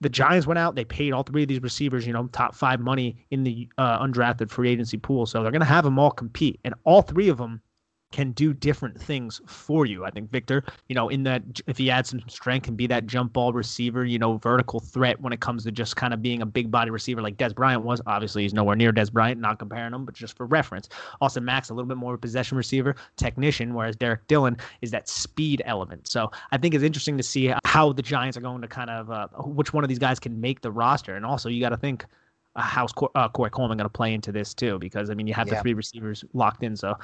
the 0.00 0.08
Giants 0.08 0.46
went 0.46 0.58
out, 0.58 0.76
they 0.76 0.86
paid 0.86 1.12
all 1.12 1.24
three 1.24 1.42
of 1.42 1.48
these 1.48 1.62
receivers, 1.62 2.06
you 2.06 2.14
know, 2.14 2.28
top 2.28 2.54
five 2.54 2.80
money 2.80 3.26
in 3.30 3.44
the 3.44 3.68
uh, 3.76 4.02
undrafted 4.02 4.48
free 4.48 4.70
agency 4.70 4.96
pool. 4.96 5.26
So 5.26 5.42
they're 5.42 5.52
going 5.52 5.60
to 5.60 5.66
have 5.66 5.84
them 5.84 5.98
all 5.98 6.10
compete. 6.10 6.58
And 6.64 6.74
all 6.84 7.02
three 7.02 7.28
of 7.28 7.36
them 7.36 7.60
can 8.16 8.32
do 8.32 8.54
different 8.54 8.98
things 8.98 9.42
for 9.44 9.84
you. 9.84 10.06
I 10.06 10.10
think 10.10 10.30
Victor, 10.30 10.64
you 10.88 10.94
know, 10.94 11.10
in 11.10 11.22
that 11.24 11.42
if 11.66 11.76
he 11.76 11.90
adds 11.90 12.08
some 12.08 12.22
strength, 12.28 12.64
can 12.64 12.74
be 12.74 12.86
that 12.86 13.06
jump 13.06 13.34
ball 13.34 13.52
receiver, 13.52 14.06
you 14.06 14.18
know, 14.18 14.38
vertical 14.38 14.80
threat 14.80 15.20
when 15.20 15.34
it 15.34 15.40
comes 15.40 15.64
to 15.64 15.70
just 15.70 15.96
kind 15.96 16.14
of 16.14 16.22
being 16.22 16.40
a 16.40 16.46
big 16.46 16.70
body 16.70 16.90
receiver 16.90 17.20
like 17.20 17.36
Dez 17.36 17.54
Bryant 17.54 17.82
was. 17.82 18.00
Obviously, 18.06 18.42
he's 18.42 18.54
nowhere 18.54 18.74
near 18.74 18.90
Dez 18.90 19.12
Bryant, 19.12 19.38
not 19.38 19.58
comparing 19.58 19.92
him, 19.92 20.06
but 20.06 20.14
just 20.14 20.34
for 20.34 20.46
reference. 20.46 20.88
Austin 21.20 21.44
Mack, 21.44 21.68
a 21.68 21.74
little 21.74 21.86
bit 21.86 21.98
more 21.98 22.14
of 22.14 22.18
a 22.18 22.20
possession 22.20 22.56
receiver, 22.56 22.96
technician, 23.16 23.74
whereas 23.74 23.96
Derrick 23.96 24.26
Dillon 24.28 24.56
is 24.80 24.90
that 24.92 25.10
speed 25.10 25.60
element. 25.66 26.08
So 26.08 26.30
I 26.52 26.56
think 26.56 26.74
it's 26.74 26.84
interesting 26.84 27.18
to 27.18 27.22
see 27.22 27.52
how 27.66 27.92
the 27.92 28.02
Giants 28.02 28.38
are 28.38 28.40
going 28.40 28.62
to 28.62 28.68
kind 28.68 28.88
of 28.88 29.10
uh, 29.10 29.28
which 29.42 29.74
one 29.74 29.84
of 29.84 29.88
these 29.88 29.98
guys 29.98 30.18
can 30.18 30.40
make 30.40 30.62
the 30.62 30.70
roster, 30.70 31.16
and 31.16 31.26
also 31.26 31.50
you 31.50 31.60
got 31.60 31.68
to 31.68 31.76
think 31.76 32.06
uh, 32.54 32.62
how's 32.62 32.94
uh, 33.14 33.28
Corey 33.28 33.50
Coleman 33.50 33.76
going 33.76 33.84
to 33.84 33.90
play 33.90 34.14
into 34.14 34.32
this 34.32 34.54
too? 34.54 34.78
Because 34.78 35.10
I 35.10 35.14
mean, 35.14 35.26
you 35.26 35.34
have 35.34 35.48
yeah. 35.48 35.56
the 35.56 35.60
three 35.60 35.74
receivers 35.74 36.24
locked 36.32 36.62
in, 36.62 36.76
so 36.76 36.96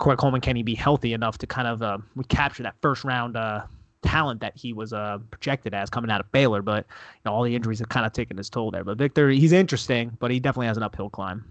Corey 0.00 0.16
Coleman 0.16 0.40
can 0.40 0.56
he 0.56 0.62
be 0.62 0.74
healthy 0.74 1.12
enough 1.12 1.38
to 1.38 1.46
kind 1.46 1.68
of 1.68 1.82
uh, 1.82 1.98
recapture 2.16 2.62
that 2.64 2.74
first 2.80 3.04
round 3.04 3.36
uh, 3.36 3.62
talent 4.02 4.40
that 4.40 4.56
he 4.56 4.72
was 4.72 4.92
uh, 4.92 5.18
projected 5.30 5.74
as 5.74 5.90
coming 5.90 6.10
out 6.10 6.20
of 6.20 6.32
Baylor? 6.32 6.62
But 6.62 6.86
you 6.88 7.20
know, 7.26 7.32
all 7.32 7.44
the 7.44 7.54
injuries 7.54 7.78
have 7.78 7.90
kind 7.90 8.04
of 8.06 8.12
taken 8.12 8.36
his 8.36 8.50
toll 8.50 8.70
there. 8.70 8.82
But 8.82 8.98
Victor, 8.98 9.28
he's 9.28 9.52
interesting, 9.52 10.16
but 10.18 10.30
he 10.30 10.40
definitely 10.40 10.66
has 10.66 10.78
an 10.78 10.82
uphill 10.82 11.10
climb. 11.10 11.44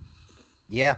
Yeah. 0.68 0.98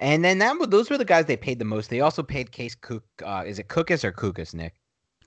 And 0.00 0.24
then 0.24 0.38
that 0.38 0.70
those 0.70 0.90
were 0.90 0.98
the 0.98 1.04
guys 1.04 1.26
they 1.26 1.36
paid 1.36 1.58
the 1.58 1.64
most. 1.64 1.88
They 1.88 2.00
also 2.00 2.22
paid 2.22 2.52
Case 2.52 2.74
Cook. 2.74 3.04
Uh, 3.24 3.42
is 3.46 3.58
it 3.58 3.68
Cookus 3.68 4.04
or 4.04 4.12
Kukas, 4.12 4.52
Nick? 4.52 4.74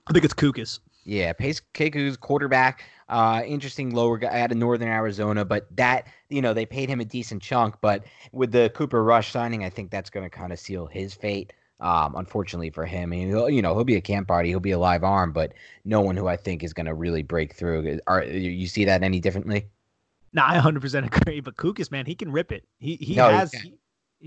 I 0.06 0.12
think 0.12 0.24
it's 0.24 0.34
Kukas. 0.34 0.78
Yeah, 1.06 1.32
Pace 1.32 1.62
Keku's 1.72 2.16
quarterback. 2.16 2.82
Uh, 3.08 3.40
interesting 3.46 3.94
lower 3.94 4.18
guy 4.18 4.40
out 4.40 4.50
of 4.50 4.58
Northern 4.58 4.88
Arizona, 4.88 5.44
but 5.44 5.68
that 5.76 6.08
you 6.28 6.42
know 6.42 6.52
they 6.52 6.66
paid 6.66 6.88
him 6.88 6.98
a 6.98 7.04
decent 7.04 7.42
chunk. 7.42 7.76
But 7.80 8.04
with 8.32 8.50
the 8.50 8.72
Cooper 8.74 9.04
Rush 9.04 9.30
signing, 9.30 9.62
I 9.64 9.70
think 9.70 9.92
that's 9.92 10.10
going 10.10 10.28
to 10.28 10.36
kind 10.36 10.52
of 10.52 10.58
seal 10.58 10.86
his 10.86 11.14
fate. 11.14 11.52
Um, 11.78 12.16
unfortunately 12.16 12.70
for 12.70 12.86
him, 12.86 13.12
I 13.12 13.16
mean, 13.16 13.28
he'll, 13.28 13.50
you 13.50 13.62
know, 13.62 13.74
he'll 13.74 13.84
be 13.84 13.96
a 13.96 14.00
camp 14.00 14.28
party, 14.28 14.48
he'll 14.48 14.60
be 14.60 14.70
a 14.72 14.78
live 14.78 15.04
arm, 15.04 15.32
but 15.32 15.52
no 15.84 16.00
one 16.00 16.16
who 16.16 16.26
I 16.26 16.36
think 16.36 16.64
is 16.64 16.72
going 16.72 16.86
to 16.86 16.94
really 16.94 17.22
break 17.22 17.54
through. 17.54 18.00
Are 18.06 18.24
you 18.24 18.66
see 18.66 18.86
that 18.86 19.02
any 19.02 19.20
differently? 19.20 19.68
No, 20.32 20.42
I 20.44 20.56
100% 20.56 21.06
agree. 21.06 21.40
But 21.40 21.56
Kukas, 21.56 21.90
man, 21.92 22.06
he 22.06 22.14
can 22.14 22.32
rip 22.32 22.50
it. 22.50 22.64
He 22.78 22.96
he 22.96 23.14
no, 23.14 23.28
has. 23.28 23.52
He, 23.52 23.74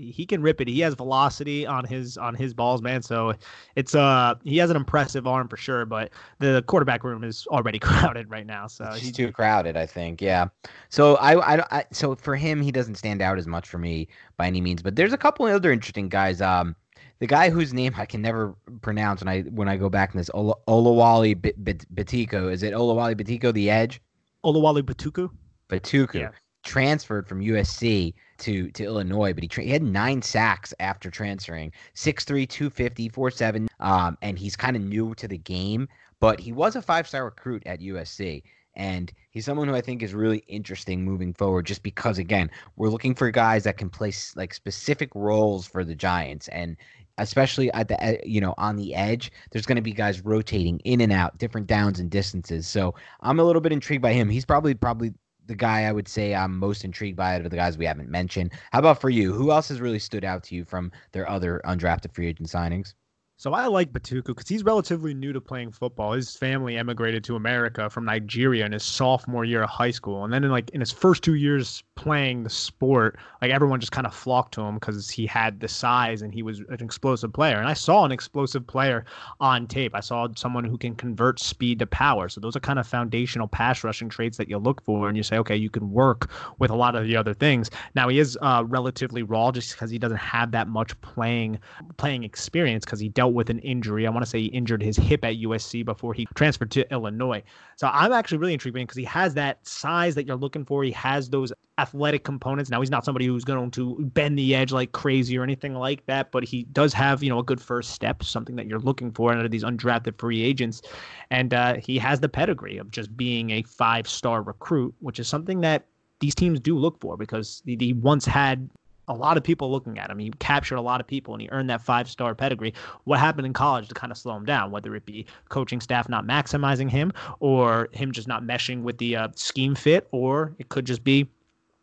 he 0.00 0.26
can 0.26 0.42
rip 0.42 0.60
it. 0.60 0.68
He 0.68 0.80
has 0.80 0.94
velocity 0.94 1.66
on 1.66 1.84
his 1.84 2.16
on 2.16 2.34
his 2.34 2.54
balls, 2.54 2.82
man. 2.82 3.02
So 3.02 3.34
it's 3.76 3.94
uh 3.94 4.34
he 4.44 4.56
has 4.58 4.70
an 4.70 4.76
impressive 4.76 5.26
arm 5.26 5.48
for 5.48 5.56
sure, 5.56 5.84
but 5.84 6.10
the 6.38 6.64
quarterback 6.66 7.04
room 7.04 7.24
is 7.24 7.46
already 7.48 7.78
crowded 7.80 8.30
right 8.30 8.46
now. 8.46 8.66
So 8.66 8.92
he's 8.92 9.12
too 9.12 9.32
crowded, 9.32 9.76
I 9.76 9.86
think. 9.86 10.20
Yeah. 10.20 10.48
So 10.88 11.16
I, 11.16 11.56
I 11.56 11.78
I 11.78 11.84
so 11.92 12.14
for 12.14 12.36
him 12.36 12.62
he 12.62 12.72
doesn't 12.72 12.96
stand 12.96 13.22
out 13.22 13.38
as 13.38 13.46
much 13.46 13.68
for 13.68 13.78
me 13.78 14.08
by 14.36 14.46
any 14.46 14.60
means, 14.60 14.82
but 14.82 14.96
there's 14.96 15.12
a 15.12 15.18
couple 15.18 15.46
of 15.46 15.52
other 15.52 15.72
interesting 15.72 16.08
guys. 16.08 16.40
Um, 16.40 16.74
the 17.18 17.26
guy 17.26 17.50
whose 17.50 17.74
name 17.74 17.94
I 17.96 18.06
can 18.06 18.22
never 18.22 18.54
pronounce 18.80 19.22
when 19.22 19.28
I 19.28 19.42
when 19.42 19.68
I 19.68 19.76
go 19.76 19.88
back 19.88 20.14
in 20.14 20.18
this 20.18 20.30
Ola, 20.32 20.54
Olawale 20.66 21.36
Batiko. 21.36 22.50
Is 22.50 22.62
it 22.62 22.72
Olawale 22.72 23.14
Batiko 23.14 23.52
the 23.52 23.70
edge? 23.70 24.00
Olawale 24.44 24.82
Batuku. 24.82 25.30
Batuku. 25.68 26.14
Yeah. 26.14 26.30
Transferred 26.62 27.26
from 27.26 27.40
USC 27.40 28.14
to 28.38 28.70
to 28.70 28.84
Illinois, 28.84 29.32
but 29.32 29.42
he, 29.42 29.48
tra- 29.48 29.64
he 29.64 29.70
had 29.70 29.82
nine 29.82 30.22
sacks 30.22 30.74
after 30.80 31.10
transferring. 31.10 31.72
6'3", 31.94 32.48
250, 32.48 33.10
4'7", 33.10 33.68
um, 33.80 34.18
and 34.22 34.38
he's 34.38 34.56
kind 34.56 34.76
of 34.76 34.82
new 34.82 35.14
to 35.14 35.26
the 35.26 35.38
game, 35.38 35.88
but 36.20 36.38
he 36.40 36.52
was 36.52 36.76
a 36.76 36.82
five-star 36.82 37.24
recruit 37.24 37.62
at 37.66 37.80
USC. 37.80 38.42
And 38.76 39.12
he's 39.30 39.44
someone 39.44 39.68
who 39.68 39.74
I 39.74 39.80
think 39.80 40.02
is 40.02 40.14
really 40.14 40.44
interesting 40.46 41.04
moving 41.04 41.34
forward, 41.34 41.66
just 41.66 41.82
because 41.82 42.18
again 42.18 42.50
we're 42.76 42.88
looking 42.88 43.14
for 43.14 43.30
guys 43.30 43.64
that 43.64 43.78
can 43.78 43.90
play 43.90 44.12
like 44.36 44.54
specific 44.54 45.10
roles 45.14 45.66
for 45.66 45.84
the 45.84 45.94
Giants. 45.94 46.48
And 46.48 46.76
especially 47.20 47.70
at 47.72 47.88
the 47.88 48.18
you 48.24 48.40
know 48.40 48.54
on 48.58 48.76
the 48.76 48.94
edge. 48.94 49.30
There's 49.50 49.66
going 49.66 49.76
to 49.76 49.82
be 49.82 49.92
guys 49.92 50.24
rotating 50.24 50.80
in 50.80 51.00
and 51.00 51.12
out, 51.12 51.38
different 51.38 51.66
downs 51.66 52.00
and 52.00 52.10
distances. 52.10 52.66
So 52.66 52.94
I'm 53.20 53.38
a 53.38 53.44
little 53.44 53.60
bit 53.60 53.72
intrigued 53.72 54.02
by 54.02 54.12
him. 54.12 54.28
He's 54.28 54.44
probably 54.44 54.74
probably 54.74 55.12
the 55.46 55.54
guy 55.54 55.84
I 55.84 55.92
would 55.92 56.08
say 56.08 56.34
I'm 56.34 56.58
most 56.58 56.84
intrigued 56.84 57.16
by 57.16 57.34
out 57.34 57.44
of 57.44 57.50
the 57.50 57.56
guys 57.56 57.78
we 57.78 57.86
haven't 57.86 58.08
mentioned. 58.10 58.52
How 58.72 58.78
about 58.80 59.00
for 59.00 59.10
you? 59.10 59.32
Who 59.32 59.50
else 59.50 59.68
has 59.68 59.80
really 59.80 59.98
stood 59.98 60.24
out 60.24 60.42
to 60.44 60.54
you 60.54 60.64
from 60.64 60.92
their 61.12 61.28
other 61.28 61.60
undrafted 61.64 62.12
free 62.14 62.26
agent 62.28 62.48
signings? 62.48 62.94
So 63.40 63.54
I 63.54 63.68
like 63.68 63.90
Batuku 63.90 64.26
because 64.26 64.50
he's 64.50 64.64
relatively 64.64 65.14
new 65.14 65.32
to 65.32 65.40
playing 65.40 65.72
football. 65.72 66.12
His 66.12 66.36
family 66.36 66.76
emigrated 66.76 67.24
to 67.24 67.36
America 67.36 67.88
from 67.88 68.04
Nigeria 68.04 68.66
in 68.66 68.72
his 68.72 68.82
sophomore 68.82 69.46
year 69.46 69.62
of 69.62 69.70
high 69.70 69.92
school, 69.92 70.24
and 70.24 70.30
then 70.30 70.44
in 70.44 70.50
like 70.50 70.68
in 70.74 70.80
his 70.80 70.92
first 70.92 71.22
two 71.22 71.36
years 71.36 71.82
playing 71.94 72.42
the 72.42 72.50
sport, 72.50 73.18
like 73.40 73.50
everyone 73.50 73.80
just 73.80 73.92
kind 73.92 74.06
of 74.06 74.14
flocked 74.14 74.52
to 74.52 74.60
him 74.60 74.74
because 74.74 75.08
he 75.08 75.24
had 75.24 75.60
the 75.60 75.68
size 75.68 76.20
and 76.20 76.34
he 76.34 76.42
was 76.42 76.58
an 76.68 76.82
explosive 76.82 77.32
player. 77.32 77.56
And 77.56 77.66
I 77.66 77.72
saw 77.72 78.04
an 78.04 78.12
explosive 78.12 78.66
player 78.66 79.06
on 79.40 79.66
tape. 79.66 79.94
I 79.94 80.00
saw 80.00 80.28
someone 80.36 80.64
who 80.64 80.76
can 80.76 80.94
convert 80.94 81.40
speed 81.40 81.78
to 81.78 81.86
power. 81.86 82.28
So 82.28 82.42
those 82.42 82.56
are 82.56 82.60
kind 82.60 82.78
of 82.78 82.86
foundational 82.86 83.48
pass 83.48 83.82
rushing 83.82 84.10
traits 84.10 84.36
that 84.36 84.50
you 84.50 84.58
look 84.58 84.84
for, 84.84 85.08
and 85.08 85.16
you 85.16 85.22
say, 85.22 85.38
okay, 85.38 85.56
you 85.56 85.70
can 85.70 85.90
work 85.90 86.30
with 86.58 86.70
a 86.70 86.76
lot 86.76 86.94
of 86.94 87.04
the 87.04 87.16
other 87.16 87.32
things. 87.32 87.70
Now 87.94 88.08
he 88.08 88.18
is 88.18 88.36
uh, 88.42 88.64
relatively 88.66 89.22
raw 89.22 89.50
just 89.50 89.72
because 89.72 89.90
he 89.90 89.98
doesn't 89.98 90.18
have 90.18 90.50
that 90.50 90.68
much 90.68 91.00
playing 91.00 91.58
playing 91.96 92.24
experience 92.24 92.84
because 92.84 93.00
he 93.00 93.08
dealt 93.08 93.29
dealt 93.30 93.36
with 93.36 93.50
an 93.50 93.58
injury. 93.60 94.06
I 94.06 94.10
want 94.10 94.24
to 94.24 94.30
say 94.30 94.40
he 94.40 94.46
injured 94.46 94.82
his 94.82 94.96
hip 94.96 95.24
at 95.24 95.36
USC 95.36 95.84
before 95.84 96.14
he 96.14 96.26
transferred 96.34 96.70
to 96.72 96.90
Illinois. 96.92 97.42
So 97.76 97.88
I'm 97.92 98.12
actually 98.12 98.38
really 98.38 98.52
intrigued 98.52 98.74
because 98.74 98.96
he 98.96 99.04
has 99.04 99.34
that 99.34 99.66
size 99.66 100.14
that 100.16 100.26
you're 100.26 100.36
looking 100.36 100.64
for. 100.64 100.82
He 100.82 100.90
has 100.92 101.30
those 101.30 101.52
athletic 101.78 102.24
components. 102.24 102.70
Now 102.70 102.80
he's 102.80 102.90
not 102.90 103.04
somebody 103.04 103.26
who's 103.26 103.44
going 103.44 103.70
to 103.70 103.96
bend 104.14 104.38
the 104.38 104.54
edge 104.54 104.72
like 104.72 104.92
crazy 104.92 105.38
or 105.38 105.42
anything 105.42 105.74
like 105.74 106.04
that, 106.06 106.30
but 106.30 106.44
he 106.44 106.64
does 106.64 106.92
have 106.92 107.22
you 107.22 107.30
know 107.30 107.38
a 107.38 107.44
good 107.44 107.60
first 107.60 107.90
step, 107.90 108.22
something 108.22 108.56
that 108.56 108.66
you're 108.66 108.80
looking 108.80 109.12
for 109.12 109.32
out 109.32 109.44
of 109.44 109.50
these 109.50 109.64
undrafted 109.64 110.18
free 110.18 110.42
agents, 110.42 110.82
and 111.30 111.54
uh, 111.54 111.74
he 111.76 111.98
has 111.98 112.20
the 112.20 112.28
pedigree 112.28 112.78
of 112.78 112.90
just 112.90 113.16
being 113.16 113.50
a 113.50 113.62
five 113.62 114.08
star 114.08 114.42
recruit, 114.42 114.94
which 115.00 115.18
is 115.18 115.28
something 115.28 115.60
that 115.60 115.86
these 116.20 116.34
teams 116.34 116.60
do 116.60 116.76
look 116.76 117.00
for 117.00 117.16
because 117.16 117.62
he 117.64 117.94
once 117.94 118.26
had 118.26 118.68
a 119.10 119.14
lot 119.14 119.36
of 119.36 119.42
people 119.42 119.70
looking 119.70 119.98
at 119.98 120.08
him. 120.08 120.18
He 120.18 120.30
captured 120.38 120.76
a 120.76 120.80
lot 120.80 121.00
of 121.00 121.06
people 121.06 121.34
and 121.34 121.42
he 121.42 121.48
earned 121.50 121.68
that 121.68 121.82
five 121.82 122.08
star 122.08 122.34
pedigree. 122.34 122.72
What 123.04 123.18
happened 123.18 123.44
in 123.44 123.52
college 123.52 123.88
to 123.88 123.94
kind 123.94 124.12
of 124.12 124.16
slow 124.16 124.36
him 124.36 124.44
down, 124.44 124.70
whether 124.70 124.94
it 124.94 125.04
be 125.04 125.26
coaching 125.48 125.80
staff 125.80 126.08
not 126.08 126.24
maximizing 126.24 126.88
him 126.88 127.12
or 127.40 127.88
him 127.92 128.12
just 128.12 128.28
not 128.28 128.44
meshing 128.44 128.82
with 128.82 128.98
the 128.98 129.16
uh, 129.16 129.28
scheme 129.34 129.74
fit, 129.74 130.08
or 130.12 130.54
it 130.58 130.68
could 130.68 130.86
just 130.86 131.02
be 131.02 131.28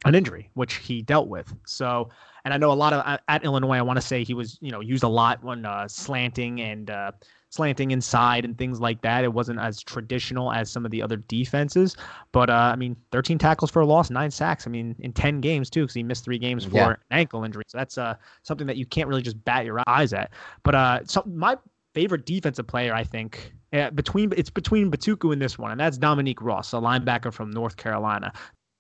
an 0.06 0.16
injury, 0.16 0.50
which 0.54 0.76
he 0.76 1.02
dealt 1.02 1.28
with. 1.28 1.54
So, 1.66 2.10
and 2.46 2.54
I 2.54 2.58
know 2.58 2.72
a 2.72 2.74
lot 2.74 2.94
of 2.94 3.20
at 3.28 3.44
Illinois, 3.44 3.78
I 3.78 3.82
want 3.82 3.98
to 3.98 4.06
say 4.06 4.24
he 4.24 4.34
was, 4.34 4.58
you 4.62 4.72
know, 4.72 4.80
used 4.80 5.04
a 5.04 5.10
lot 5.10 5.44
when 5.44 5.66
uh, 5.66 5.88
slanting 5.90 6.62
and 6.62 6.90
uh, 6.90 7.12
slanting 7.58 7.92
inside 7.92 8.46
and 8.46 8.58
things 8.58 8.80
like 8.80 9.02
that. 9.02 9.24
It 9.24 9.34
wasn't 9.34 9.60
as 9.60 9.82
traditional 9.84 10.54
as 10.54 10.70
some 10.70 10.86
of 10.86 10.92
the 10.92 11.02
other 11.02 11.18
defenses. 11.18 11.98
But 12.32 12.50
uh, 12.50 12.72
I 12.74 12.76
mean, 12.76 12.96
13 13.12 13.38
tackles 13.38 13.72
for 13.72 13.82
a 13.82 13.86
loss, 13.86 14.10
nine 14.10 14.32
sacks. 14.32 14.68
I 14.68 14.70
mean, 14.70 14.96
in 15.00 15.12
10 15.12 15.42
games 15.42 15.70
too, 15.70 15.82
because 15.82 15.96
he 15.96 16.04
missed 16.04 16.24
three 16.24 16.40
games 16.40 16.66
for 16.66 16.76
yeah. 16.76 16.90
an 16.90 16.98
ankle 17.12 17.44
injury. 17.44 17.64
So 17.68 17.78
that's 17.78 17.98
uh, 17.98 18.16
something 18.44 18.68
that 18.68 18.78
you 18.78 18.86
can't 18.86 19.10
really 19.10 19.24
just 19.24 19.44
bat 19.44 19.66
your 19.66 19.82
eyes 19.88 20.14
at. 20.14 20.32
But 20.64 20.76
uh, 20.76 21.00
so 21.06 21.24
my 21.26 21.58
favorite 21.94 22.26
defensive 22.26 22.68
player, 22.68 22.94
I 22.94 23.04
think, 23.04 23.54
uh, 23.74 23.90
between 23.90 24.32
it's 24.38 24.52
between 24.52 24.92
Bituku 24.92 25.34
and 25.34 25.42
this 25.42 25.58
one, 25.58 25.72
and 25.72 25.80
that's 25.80 25.98
Dominique 25.98 26.42
Ross, 26.42 26.72
a 26.74 26.78
linebacker 26.78 27.34
from 27.34 27.52
North 27.52 27.76
Carolina 27.76 28.32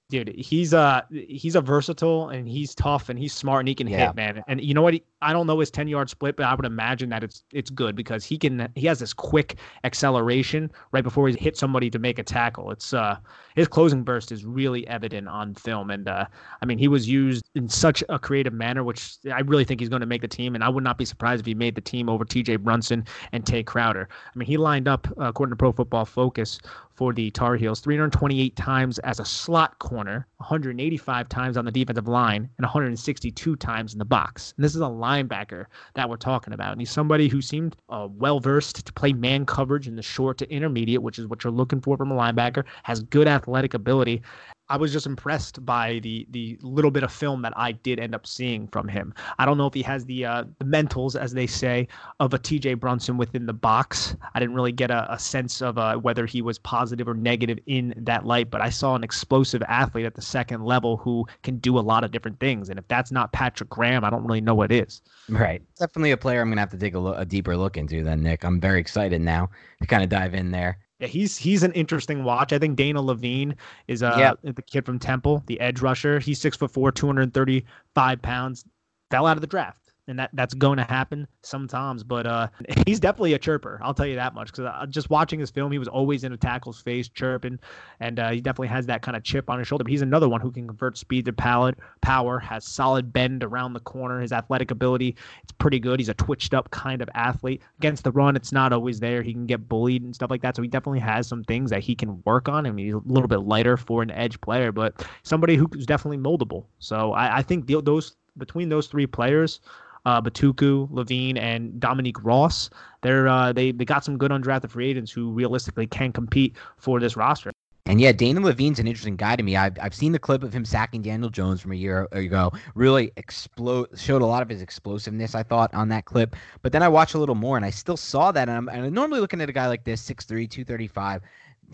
dude, 0.09 0.29
he's 0.29 0.73
a 0.73 1.05
he's 1.11 1.55
a 1.55 1.61
versatile 1.61 2.29
and 2.29 2.47
he's 2.47 2.73
tough 2.73 3.09
and 3.09 3.19
he's 3.19 3.33
smart 3.33 3.61
and 3.61 3.67
he 3.67 3.75
can 3.75 3.87
yeah. 3.87 4.07
hit, 4.07 4.15
man. 4.15 4.43
And 4.47 4.61
you 4.61 4.73
know 4.73 4.81
what? 4.81 4.93
He, 4.93 5.03
I 5.21 5.33
don't 5.33 5.47
know 5.47 5.59
his 5.59 5.71
ten 5.71 5.87
yard 5.87 6.09
split, 6.09 6.35
but 6.35 6.45
I 6.45 6.55
would 6.55 6.65
imagine 6.65 7.09
that 7.09 7.23
it's 7.23 7.43
it's 7.51 7.69
good 7.69 7.95
because 7.95 8.23
he 8.23 8.37
can 8.37 8.69
he 8.75 8.87
has 8.87 8.99
this 8.99 9.13
quick 9.13 9.55
acceleration 9.83 10.71
right 10.91 11.03
before 11.03 11.27
he 11.27 11.35
hits 11.37 11.59
somebody 11.59 11.89
to 11.89 11.99
make 11.99 12.19
a 12.19 12.23
tackle. 12.23 12.71
It's 12.71 12.93
uh 12.93 13.17
his 13.55 13.67
closing 13.67 14.03
burst 14.03 14.31
is 14.31 14.45
really 14.45 14.87
evident 14.87 15.27
on 15.27 15.55
film, 15.55 15.89
and 15.89 16.07
uh, 16.07 16.25
I 16.61 16.65
mean 16.65 16.77
he 16.77 16.87
was 16.87 17.09
used 17.09 17.49
in 17.55 17.67
such 17.67 18.03
a 18.07 18.19
creative 18.19 18.53
manner, 18.53 18.83
which 18.83 19.17
I 19.33 19.41
really 19.41 19.65
think 19.65 19.79
he's 19.79 19.89
going 19.89 20.01
to 20.01 20.05
make 20.05 20.21
the 20.21 20.27
team. 20.27 20.55
And 20.55 20.63
I 20.63 20.69
would 20.69 20.83
not 20.83 20.97
be 20.97 21.05
surprised 21.05 21.41
if 21.41 21.45
he 21.47 21.55
made 21.55 21.73
the 21.73 21.81
team 21.81 22.07
over 22.07 22.23
T.J. 22.23 22.57
Brunson 22.57 23.03
and 23.31 23.45
Tae 23.45 23.63
Crowder. 23.63 24.07
I 24.11 24.37
mean 24.37 24.47
he 24.47 24.57
lined 24.57 24.87
up 24.87 25.07
uh, 25.19 25.25
according 25.25 25.51
to 25.51 25.55
Pro 25.57 25.71
Football 25.71 26.05
Focus 26.05 26.59
for 26.97 27.13
the 27.13 27.29
Tar 27.29 27.55
Heels 27.55 27.79
328 27.79 28.55
times 28.55 28.97
as 28.99 29.19
a 29.19 29.25
slot 29.25 29.77
corner, 29.77 30.27
185 30.37 31.29
times 31.29 31.55
on 31.55 31.63
the 31.63 31.71
defensive 31.71 32.07
line, 32.07 32.49
and 32.57 32.65
162 32.65 33.55
times 33.55 33.93
in 33.93 33.99
the 33.99 34.05
box. 34.05 34.55
And 34.57 34.65
this 34.65 34.73
is 34.73 34.81
a 34.81 34.85
linebacker 34.85 35.65
that 35.93 36.09
we're 36.09 36.17
talking 36.17 36.53
about. 36.53 36.71
And 36.71 36.81
he's 36.81 36.89
somebody 36.89 37.27
who 37.27 37.39
seemed 37.39 37.75
uh, 37.89 38.07
well 38.11 38.39
versed 38.39 38.83
to 38.85 38.93
play 38.93 39.13
man 39.13 39.45
coverage 39.45 39.87
in 39.87 39.95
the 39.95 40.01
short 40.01 40.39
to 40.39 40.51
intermediate, 40.51 41.03
which 41.03 41.19
is 41.19 41.27
what 41.27 41.43
you're 41.43 41.53
looking 41.53 41.81
for 41.81 41.97
from 41.97 42.11
a 42.11 42.15
linebacker, 42.15 42.65
has 42.81 43.03
good 43.03 43.27
athletic 43.27 43.75
ability. 43.75 44.23
I 44.69 44.77
was 44.77 44.91
just 44.91 45.05
impressed 45.05 45.65
by 45.65 45.99
the 46.03 46.27
the 46.31 46.57
little 46.61 46.91
bit 46.91 47.03
of 47.03 47.11
film 47.11 47.41
that 47.43 47.53
I 47.55 47.71
did 47.71 47.99
end 47.99 48.13
up 48.13 48.27
seeing 48.27 48.67
from 48.67 48.87
him. 48.87 49.13
I 49.39 49.45
don't 49.45 49.57
know 49.57 49.67
if 49.67 49.73
he 49.73 49.81
has 49.83 50.05
the 50.05 50.25
uh, 50.25 50.43
the 50.59 50.65
mentals, 50.65 51.19
as 51.19 51.33
they 51.33 51.47
say, 51.47 51.87
of 52.19 52.33
a 52.33 52.37
T.J. 52.37 52.75
Brunson 52.75 53.17
within 53.17 53.45
the 53.45 53.53
box. 53.53 54.15
I 54.33 54.39
didn't 54.39 54.55
really 54.55 54.71
get 54.71 54.91
a, 54.91 55.11
a 55.11 55.19
sense 55.19 55.61
of 55.61 55.77
uh, 55.77 55.97
whether 55.97 56.25
he 56.25 56.41
was 56.41 56.59
positive 56.59 57.07
or 57.07 57.13
negative 57.13 57.59
in 57.65 57.93
that 57.97 58.25
light, 58.25 58.49
but 58.49 58.61
I 58.61 58.69
saw 58.69 58.95
an 58.95 59.03
explosive 59.03 59.61
athlete 59.63 60.05
at 60.05 60.15
the 60.15 60.21
second 60.21 60.63
level 60.63 60.97
who 60.97 61.25
can 61.43 61.57
do 61.59 61.77
a 61.77 61.81
lot 61.81 62.03
of 62.03 62.11
different 62.11 62.39
things. 62.39 62.69
And 62.69 62.77
if 62.77 62.87
that's 62.87 63.11
not 63.11 63.31
Patrick 63.31 63.69
Graham, 63.69 64.03
I 64.03 64.09
don't 64.09 64.25
really 64.25 64.41
know 64.41 64.55
what 64.55 64.71
is. 64.71 65.01
Right, 65.29 65.61
definitely 65.79 66.11
a 66.11 66.17
player 66.17 66.41
I'm 66.41 66.49
gonna 66.49 66.61
have 66.61 66.71
to 66.71 66.77
take 66.77 66.93
a, 66.93 66.99
lo- 66.99 67.13
a 67.13 67.25
deeper 67.25 67.55
look 67.55 67.77
into. 67.77 68.03
Then 68.03 68.23
Nick, 68.23 68.43
I'm 68.43 68.59
very 68.59 68.79
excited 68.79 69.21
now 69.21 69.49
to 69.81 69.87
kind 69.87 70.03
of 70.03 70.09
dive 70.09 70.33
in 70.33 70.51
there. 70.51 70.79
Yeah, 70.99 71.07
he's 71.07 71.37
he's 71.37 71.63
an 71.63 71.73
interesting 71.73 72.23
watch. 72.23 72.53
I 72.53 72.59
think 72.59 72.75
Dana 72.75 73.01
Levine 73.01 73.55
is 73.87 74.01
uh 74.01 74.15
yep. 74.17 74.55
the 74.55 74.61
kid 74.61 74.85
from 74.85 74.99
Temple, 74.99 75.43
the 75.45 75.59
edge 75.59 75.81
rusher. 75.81 76.19
He's 76.19 76.39
six 76.39 76.57
foot 76.57 76.71
four, 76.71 76.91
two 76.91 77.05
hundred 77.05 77.33
thirty 77.33 77.65
five 77.93 78.21
pounds. 78.21 78.65
Fell 79.11 79.25
out 79.25 79.37
of 79.37 79.41
the 79.41 79.47
draft 79.47 79.86
and 80.07 80.17
that 80.19 80.29
that's 80.33 80.53
going 80.53 80.77
to 80.77 80.83
happen 80.83 81.27
sometimes. 81.41 82.03
But 82.03 82.25
uh, 82.25 82.47
he's 82.85 82.99
definitely 82.99 83.33
a 83.33 83.39
chirper. 83.39 83.79
I'll 83.81 83.93
tell 83.93 84.05
you 84.05 84.15
that 84.15 84.33
much 84.33 84.47
because 84.47 84.65
uh, 84.65 84.85
just 84.87 85.09
watching 85.09 85.39
his 85.39 85.51
film, 85.51 85.71
he 85.71 85.79
was 85.79 85.87
always 85.87 86.23
in 86.23 86.33
a 86.33 86.37
tackle's 86.37 86.81
face 86.81 87.09
chirping, 87.09 87.59
and 87.99 88.19
uh, 88.19 88.31
he 88.31 88.41
definitely 88.41 88.69
has 88.69 88.85
that 88.87 89.01
kind 89.01 89.17
of 89.17 89.23
chip 89.23 89.49
on 89.49 89.59
his 89.59 89.67
shoulder. 89.67 89.83
But 89.83 89.91
he's 89.91 90.01
another 90.01 90.29
one 90.29 90.41
who 90.41 90.51
can 90.51 90.67
convert 90.67 90.97
speed 90.97 91.25
to 91.25 91.33
power. 91.33 91.73
Power 92.01 92.39
has 92.39 92.65
solid 92.65 93.11
bend 93.11 93.43
around 93.43 93.73
the 93.73 93.79
corner. 93.81 94.21
His 94.21 94.31
athletic 94.31 94.71
ability, 94.71 95.15
it's 95.43 95.51
pretty 95.53 95.79
good. 95.79 95.99
He's 95.99 96.09
a 96.09 96.13
twitched 96.13 96.53
up 96.53 96.69
kind 96.71 97.01
of 97.01 97.09
athlete. 97.13 97.61
Against 97.79 98.03
the 98.03 98.11
run, 98.11 98.35
it's 98.35 98.51
not 98.51 98.73
always 98.73 98.99
there. 98.99 99.21
He 99.21 99.33
can 99.33 99.45
get 99.45 99.67
bullied 99.67 100.03
and 100.03 100.15
stuff 100.15 100.29
like 100.29 100.41
that. 100.41 100.55
So 100.55 100.61
he 100.61 100.67
definitely 100.67 100.99
has 100.99 101.27
some 101.27 101.43
things 101.43 101.69
that 101.71 101.81
he 101.81 101.95
can 101.95 102.21
work 102.25 102.47
on. 102.49 102.65
I 102.65 102.71
mean, 102.71 102.85
he's 102.85 102.95
a 102.95 103.01
little 103.05 103.27
bit 103.27 103.41
lighter 103.41 103.77
for 103.77 104.01
an 104.01 104.11
edge 104.11 104.39
player, 104.41 104.71
but 104.71 105.05
somebody 105.23 105.55
who's 105.55 105.85
definitely 105.85 106.17
moldable. 106.17 106.65
So 106.79 107.13
I, 107.13 107.37
I 107.37 107.41
think 107.41 107.67
the, 107.67 107.81
those 107.81 108.15
between 108.37 108.69
those 108.69 108.87
three 108.87 109.07
players 109.07 109.59
uh, 110.07 110.21
Bituku, 110.21 110.87
Levine, 110.89 111.37
and 111.37 111.81
Dominique 111.81 112.23
Ross. 112.23 112.69
They're 113.01 113.27
uh, 113.27 113.51
they 113.51 113.73
they 113.73 113.83
got 113.83 114.05
some 114.05 114.17
good 114.17 114.31
undrafted 114.31 114.69
free 114.69 114.89
agents 114.89 115.11
who 115.11 115.31
realistically 115.31 115.85
can 115.85 116.13
compete 116.13 116.55
for 116.77 117.01
this 117.01 117.17
roster. 117.17 117.51
And 117.85 117.99
yeah, 118.01 118.13
Dana 118.13 118.41
Levine's 118.41 118.79
an 118.79 118.87
interesting 118.87 119.15
guy 119.15 119.37
to 119.37 119.43
me. 119.43 119.55
I've, 119.55 119.77
I've 119.81 119.93
seen 119.93 120.11
the 120.11 120.19
clip 120.19 120.43
of 120.43 120.51
him 120.51 120.65
sacking 120.65 121.01
Daniel 121.01 121.29
Jones 121.29 121.61
from 121.61 121.71
a 121.71 121.75
year 121.75 122.07
ago. 122.11 122.51
Really 122.75 123.11
explode 123.15 123.87
showed 123.97 124.21
a 124.21 124.25
lot 124.25 124.41
of 124.41 124.49
his 124.49 124.61
explosiveness, 124.61 125.35
I 125.35 125.43
thought, 125.43 125.73
on 125.73 125.87
that 125.89 126.03
clip. 126.03 126.35
But 126.61 126.73
then 126.73 126.83
I 126.83 126.89
watched 126.89 127.15
a 127.15 127.17
little 127.17 127.35
more 127.35 127.55
and 127.55 127.65
I 127.65 127.69
still 127.69 127.95
saw 127.95 128.33
that. 128.33 128.49
And 128.49 128.57
I'm, 128.57 128.67
and 128.67 128.85
I'm 128.85 128.93
normally 128.93 129.21
looking 129.21 129.39
at 129.39 129.47
a 129.47 129.53
guy 129.53 129.67
like 129.67 129.85
this, 129.85 130.05
6'3, 130.05 130.49
235, 130.49 131.21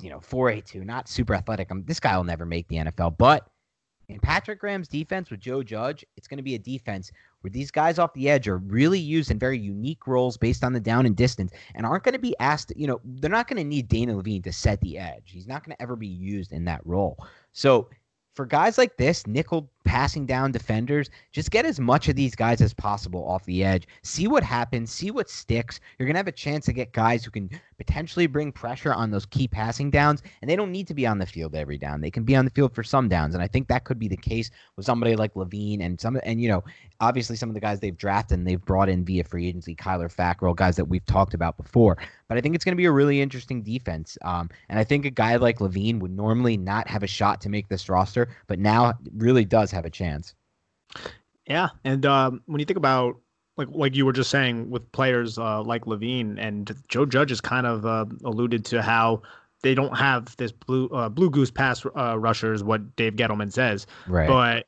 you 0.01 0.11
know, 0.11 0.19
4'8'2, 0.19 0.85
not 0.85 1.09
super 1.09 1.33
athletic. 1.33 1.71
I'm, 1.71 1.83
this 1.85 1.99
guy 1.99 2.15
will 2.15 2.23
never 2.23 2.45
make 2.45 2.67
the 2.67 2.75
NFL. 2.75 3.17
But 3.17 3.47
in 4.07 4.19
Patrick 4.19 4.59
Graham's 4.59 4.87
defense 4.87 5.31
with 5.31 5.39
Joe 5.39 5.63
Judge, 5.63 6.05
it's 6.15 6.27
going 6.27 6.37
to 6.37 6.43
be 6.43 6.53
a 6.53 6.59
defense 6.59 7.11
where 7.43 7.51
these 7.51 7.71
guys 7.71 7.99
off 7.99 8.13
the 8.13 8.29
edge 8.29 8.47
are 8.47 8.57
really 8.57 8.99
used 8.99 9.29
in 9.29 9.37
very 9.37 9.59
unique 9.59 10.07
roles 10.07 10.37
based 10.37 10.63
on 10.63 10.71
the 10.71 10.79
down 10.79 11.05
and 11.05 11.17
distance 11.17 11.51
and 11.75 11.85
aren't 11.85 12.03
going 12.03 12.13
to 12.13 12.19
be 12.19 12.35
asked, 12.39 12.71
you 12.75 12.87
know, 12.87 13.01
they're 13.03 13.29
not 13.29 13.49
going 13.49 13.57
to 13.57 13.65
need 13.65 13.89
Dana 13.89 14.15
Levine 14.15 14.41
to 14.43 14.53
set 14.53 14.79
the 14.79 14.97
edge. 14.97 15.23
He's 15.25 15.47
not 15.47 15.65
going 15.65 15.75
to 15.75 15.81
ever 15.81 15.97
be 15.97 16.07
used 16.07 16.53
in 16.53 16.63
that 16.65 16.79
role. 16.85 17.17
So 17.51 17.89
for 18.33 18.45
guys 18.45 18.77
like 18.77 18.95
this, 18.95 19.27
nickel 19.27 19.69
passing 19.83 20.25
down 20.25 20.51
defenders, 20.51 21.09
just 21.31 21.51
get 21.51 21.65
as 21.65 21.79
much 21.79 22.07
of 22.07 22.15
these 22.15 22.35
guys 22.35 22.61
as 22.61 22.73
possible 22.73 23.27
off 23.27 23.45
the 23.45 23.63
edge. 23.63 23.87
See 24.03 24.27
what 24.27 24.43
happens, 24.43 24.91
see 24.91 25.11
what 25.11 25.29
sticks. 25.29 25.79
You're 25.97 26.05
going 26.05 26.15
to 26.15 26.19
have 26.19 26.27
a 26.27 26.31
chance 26.31 26.65
to 26.65 26.73
get 26.73 26.93
guys 26.93 27.23
who 27.23 27.31
can 27.31 27.49
potentially 27.77 28.27
bring 28.27 28.51
pressure 28.51 28.93
on 28.93 29.11
those 29.11 29.25
key 29.25 29.47
passing 29.47 29.91
downs, 29.91 30.23
and 30.41 30.49
they 30.49 30.55
don't 30.55 30.71
need 30.71 30.87
to 30.87 30.93
be 30.93 31.05
on 31.05 31.17
the 31.17 31.25
field 31.25 31.55
every 31.55 31.77
down. 31.77 32.01
They 32.01 32.11
can 32.11 32.23
be 32.23 32.35
on 32.35 32.45
the 32.45 32.51
field 32.51 32.73
for 32.73 32.83
some 32.83 33.09
downs, 33.09 33.33
and 33.33 33.43
I 33.43 33.47
think 33.47 33.67
that 33.67 33.83
could 33.83 33.99
be 33.99 34.07
the 34.07 34.17
case 34.17 34.51
with 34.75 34.85
somebody 34.85 35.15
like 35.15 35.35
Levine 35.35 35.81
and 35.81 35.99
some 35.99 36.19
and 36.23 36.41
you 36.41 36.47
know, 36.47 36.63
obviously 36.99 37.35
some 37.35 37.49
of 37.49 37.55
the 37.55 37.61
guys 37.61 37.79
they've 37.79 37.97
drafted 37.97 38.39
and 38.39 38.47
they've 38.47 38.63
brought 38.63 38.89
in 38.89 39.03
via 39.03 39.23
free 39.23 39.47
agency, 39.47 39.75
Kyler 39.75 40.13
Fackrell, 40.13 40.55
guys 40.55 40.75
that 40.77 40.85
we've 40.85 41.05
talked 41.05 41.33
about 41.33 41.57
before. 41.57 41.97
But 42.27 42.37
I 42.37 42.41
think 42.41 42.55
it's 42.55 42.63
going 42.63 42.73
to 42.73 42.77
be 42.77 42.85
a 42.85 42.91
really 42.91 43.21
interesting 43.21 43.61
defense. 43.61 44.17
Um, 44.23 44.49
and 44.69 44.79
I 44.79 44.83
think 44.83 45.05
a 45.05 45.11
guy 45.11 45.35
like 45.35 45.61
Levine 45.61 45.99
would 45.99 46.15
normally 46.15 46.57
not 46.57 46.87
have 46.87 47.03
a 47.03 47.07
shot 47.07 47.41
to 47.41 47.49
make 47.49 47.67
this 47.67 47.89
roster, 47.89 48.29
but 48.47 48.59
now 48.59 48.93
really 49.15 49.45
does 49.45 49.71
have 49.73 49.85
a 49.85 49.89
chance. 49.89 50.33
Yeah, 51.47 51.69
and 51.83 52.05
um, 52.05 52.41
when 52.45 52.59
you 52.59 52.65
think 52.65 52.77
about 52.77 53.17
like 53.57 53.67
like 53.71 53.95
you 53.95 54.05
were 54.05 54.13
just 54.13 54.29
saying 54.29 54.69
with 54.69 54.89
players 54.93 55.37
uh, 55.37 55.61
like 55.61 55.85
Levine 55.87 56.37
and 56.39 56.71
Joe 56.87 57.05
Judge 57.05 57.29
has 57.29 57.41
kind 57.41 57.67
of 57.67 57.85
uh, 57.85 58.05
alluded 58.23 58.65
to 58.65 58.81
how 58.81 59.21
they 59.61 59.75
don't 59.75 59.95
have 59.97 60.35
this 60.37 60.51
blue 60.51 60.87
uh, 60.87 61.09
blue 61.09 61.29
goose 61.29 61.51
pass 61.51 61.85
uh, 61.97 62.17
rushers, 62.17 62.63
what 62.63 62.95
Dave 62.95 63.13
Gettleman 63.15 63.51
says, 63.51 63.85
Right. 64.07 64.27
but 64.27 64.67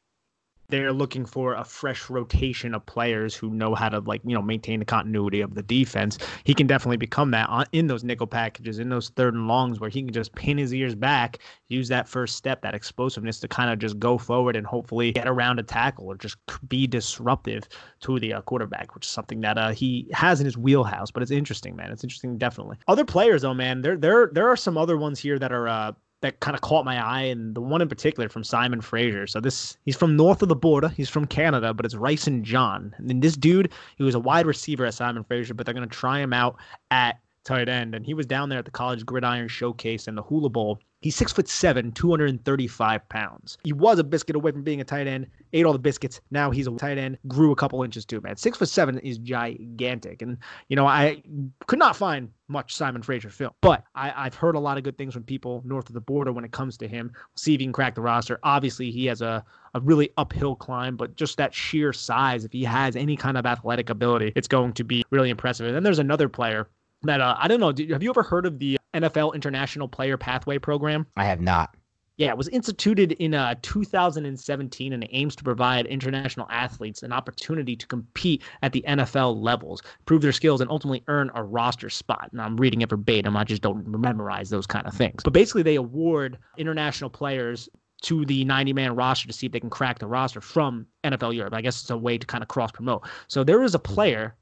they're 0.70 0.94
looking 0.94 1.26
for 1.26 1.54
a 1.54 1.64
fresh 1.64 2.10
rotation 2.10 2.74
of 2.74 2.86
players 2.86 3.36
who 3.36 3.50
know 3.50 3.76
how 3.76 3.90
to 3.90 4.00
like 4.00 4.22
you 4.26 4.34
know 4.34 4.42
maintain 4.42 4.80
the 4.80 4.86
continuity 4.86 5.42
of 5.42 5.56
the 5.56 5.64
defense. 5.64 6.18
He 6.44 6.54
can 6.54 6.68
definitely 6.68 6.98
become 6.98 7.32
that 7.32 7.50
on, 7.50 7.66
in 7.72 7.88
those 7.88 8.04
nickel 8.04 8.28
packages, 8.28 8.80
in 8.80 8.90
those 8.90 9.10
third 9.10 9.34
and 9.34 9.48
longs, 9.48 9.80
where 9.80 9.90
he 9.90 10.04
can 10.04 10.14
just 10.14 10.34
pin 10.36 10.58
his 10.58 10.74
ears 10.74 10.96
back, 10.96 11.40
use 11.68 11.88
that 11.90 12.08
first 12.08 12.36
step, 12.36 12.62
that 12.62 12.74
explosiveness 12.74 13.40
to 13.40 13.48
kind 13.48 13.72
of 13.72 13.80
just 13.80 14.00
go 14.00 14.18
forward 14.18 14.56
and 14.56 14.66
hopefully 14.66 15.12
get 15.12 15.28
around 15.28 15.60
a 15.60 15.64
tackle 15.64 16.06
or 16.08 16.16
just 16.16 16.38
be 16.68 16.88
disruptive 16.88 17.68
to 18.02 18.20
the 18.20 18.34
uh, 18.34 18.42
quarterback, 18.42 18.96
which 18.96 19.06
is 19.06 19.12
something 19.12 19.42
that 19.42 19.58
uh, 19.58 19.72
he 19.72 20.10
has 20.14 20.40
in 20.40 20.46
his 20.46 20.58
wheelhouse. 20.58 21.12
But 21.12 21.24
it's 21.24 21.32
interesting, 21.32 21.76
man. 21.76 21.92
It's 21.92 22.04
interesting, 22.04 22.38
definitely. 22.38 22.78
Other 22.88 23.06
players, 23.06 23.42
though, 23.42 23.54
man, 23.54 23.82
there 23.82 23.98
there 23.98 24.30
there 24.34 24.50
are 24.50 24.58
some 24.58 24.78
other 24.78 24.98
ones 24.98 25.20
here 25.20 25.40
that 25.40 25.52
are. 25.52 25.68
Uh, 25.68 25.92
that 26.26 26.40
kind 26.40 26.56
of 26.56 26.62
caught 26.62 26.86
my 26.86 27.04
eye, 27.04 27.24
and 27.24 27.56
the 27.56 27.62
one 27.62 27.82
in 27.82 27.88
particular 27.88 28.30
from 28.30 28.44
Simon 28.44 28.82
Fraser. 28.82 29.28
So 29.28 29.40
this 29.40 29.78
he's 29.86 29.96
from 29.96 30.16
north 30.16 30.42
of 30.42 30.50
the 30.50 30.56
border. 30.56 30.90
He's 30.90 31.10
from 31.10 31.26
Canada, 31.26 31.74
but 31.74 31.86
it's 31.86 31.96
Rysen 31.96 32.42
John. 32.42 32.94
And 32.98 33.10
then 33.10 33.20
this 33.20 33.38
dude, 33.38 33.72
he 33.98 34.04
was 34.04 34.16
a 34.16 34.20
wide 34.20 34.46
receiver 34.46 34.86
at 34.86 34.94
Simon 34.94 35.24
Fraser, 35.24 35.54
but 35.54 35.66
they're 35.66 35.74
gonna 35.74 35.88
try 35.88 36.20
him 36.20 36.34
out 36.34 36.58
at 36.92 37.20
tight 37.46 37.70
end. 37.70 37.96
And 37.96 38.06
he 38.06 38.14
was 38.14 38.26
down 38.26 38.50
there 38.50 38.60
at 38.60 38.66
the 38.66 38.72
college 38.72 39.06
gridiron 39.06 39.48
showcase 39.48 40.08
and 40.08 40.18
the 40.18 40.24
Hula 40.24 40.50
Bowl. 40.50 40.80
He's 41.02 41.16
six 41.16 41.32
foot 41.32 41.48
seven, 41.48 41.92
235 41.92 43.08
pounds. 43.10 43.60
He 43.64 43.74
was 43.74 44.00
a 44.00 44.04
biscuit 44.04 44.36
away 44.36 44.52
from 44.52 44.64
being 44.64 44.82
a 44.82 44.84
tight 44.84 45.06
end, 45.06 45.28
ate 45.54 45.64
all 45.64 45.72
the 45.74 45.78
biscuits. 45.78 46.20
Now 46.32 46.50
he's 46.50 46.66
a 46.66 46.72
tight 46.72 46.98
end, 46.98 47.20
grew 47.28 47.52
a 47.52 47.56
couple 47.56 47.84
inches 47.84 48.06
too, 48.06 48.22
man. 48.22 48.36
Six 48.38 48.58
foot 48.58 48.70
seven 48.70 48.98
is 49.00 49.20
gigantic. 49.20 50.24
And, 50.24 50.38
you 50.68 50.76
know, 50.76 50.88
I 50.88 51.22
could 51.68 51.78
not 51.78 51.96
find 51.96 52.30
much 52.48 52.74
Simon 52.74 53.04
Fraser 53.04 53.30
film, 53.30 53.52
but 53.62 53.84
I, 53.94 54.14
I've 54.16 54.34
heard 54.34 54.56
a 54.56 54.60
lot 54.60 54.78
of 54.78 54.84
good 54.84 54.98
things 54.98 55.14
from 55.14 55.24
people 55.24 55.62
north 55.64 55.90
of 55.90 55.94
the 55.94 56.02
border 56.02 56.32
when 56.32 56.44
it 56.44 56.52
comes 56.52 56.76
to 56.78 56.88
him. 56.88 57.12
We'll 57.14 57.38
see 57.38 57.54
if 57.54 57.60
he 57.60 57.66
can 57.68 57.74
crack 57.74 57.94
the 57.94 58.02
roster. 58.02 58.40
Obviously, 58.42 58.90
he 58.90 59.06
has 59.06 59.22
a, 59.22 59.46
a 59.76 59.80
really 59.82 60.10
uphill 60.18 60.56
climb, 60.56 60.96
but 60.96 61.16
just 61.16 61.38
that 61.38 61.54
sheer 61.54 61.94
size, 61.94 62.46
if 62.46 62.52
he 62.52 62.64
has 62.64 62.96
any 62.96 63.16
kind 63.16 63.38
of 63.38 63.46
athletic 63.46 63.92
ability, 63.92 64.34
it's 64.36 64.48
going 64.48 64.74
to 64.74 64.84
be 64.84 65.04
really 65.12 65.30
impressive. 65.30 65.68
And 65.68 65.76
then 65.76 65.84
there's 65.84 66.00
another 66.00 66.30
player 66.30 66.68
that 67.08 67.22
uh, 67.22 67.36
I 67.40 67.48
don't 67.48 67.60
know. 67.60 67.74
Have 67.92 68.04
you 68.04 68.10
ever 68.10 68.24
heard 68.24 68.46
of 68.46 68.60
the 68.60 68.78
NFL 68.94 69.34
International 69.34 69.88
Player 69.88 70.18
Pathway 70.18 70.58
Program? 70.58 71.06
I 71.16 71.26
have 71.26 71.42
not. 71.42 71.76
Yeah, 72.18 72.30
it 72.30 72.38
was 72.38 72.48
instituted 72.48 73.12
in 73.14 73.34
uh, 73.34 73.56
2017 73.62 74.94
and 74.94 75.04
it 75.04 75.10
aims 75.12 75.36
to 75.36 75.44
provide 75.44 75.86
international 75.86 76.48
athletes 76.50 77.04
an 77.04 77.12
opportunity 77.12 77.76
to 77.76 77.86
compete 77.88 78.42
at 78.62 78.72
the 78.72 78.86
NFL 78.88 79.42
levels, 79.42 79.82
prove 80.06 80.22
their 80.22 80.32
skills, 80.32 80.62
and 80.62 80.72
ultimately 80.72 81.04
earn 81.08 81.30
a 81.36 81.44
roster 81.44 81.90
spot. 81.90 82.30
And 82.32 82.42
I'm 82.42 82.56
reading 82.56 82.82
it 82.82 82.90
verbatim. 82.90 83.36
I 83.36 83.44
just 83.44 83.62
don't 83.62 83.86
memorize 83.86 84.50
those 84.50 84.66
kind 84.66 84.88
of 84.88 84.94
things. 84.94 85.24
But 85.24 85.34
basically, 85.34 85.64
they 85.64 85.76
award 85.76 86.38
international 86.58 87.10
players 87.10 87.68
to 88.04 88.26
the 88.26 88.46
90 88.46 88.72
man 88.72 88.96
roster 88.96 89.28
to 89.28 89.34
see 89.34 89.48
if 89.48 89.52
they 89.52 89.60
can 89.60 89.70
crack 89.70 90.00
the 90.00 90.08
roster 90.08 90.40
from 90.40 90.86
NFL 91.04 91.36
Europe. 91.36 91.54
I 91.54 91.62
guess 91.62 91.82
it's 91.82 91.90
a 91.90 91.98
way 91.98 92.18
to 92.18 92.26
kind 92.26 92.44
of 92.44 92.48
cross 92.48 92.72
promote. 92.72 93.06
So 93.28 93.44
there 93.44 93.64
is 93.64 93.76
a 93.76 93.80
player, 93.80 94.36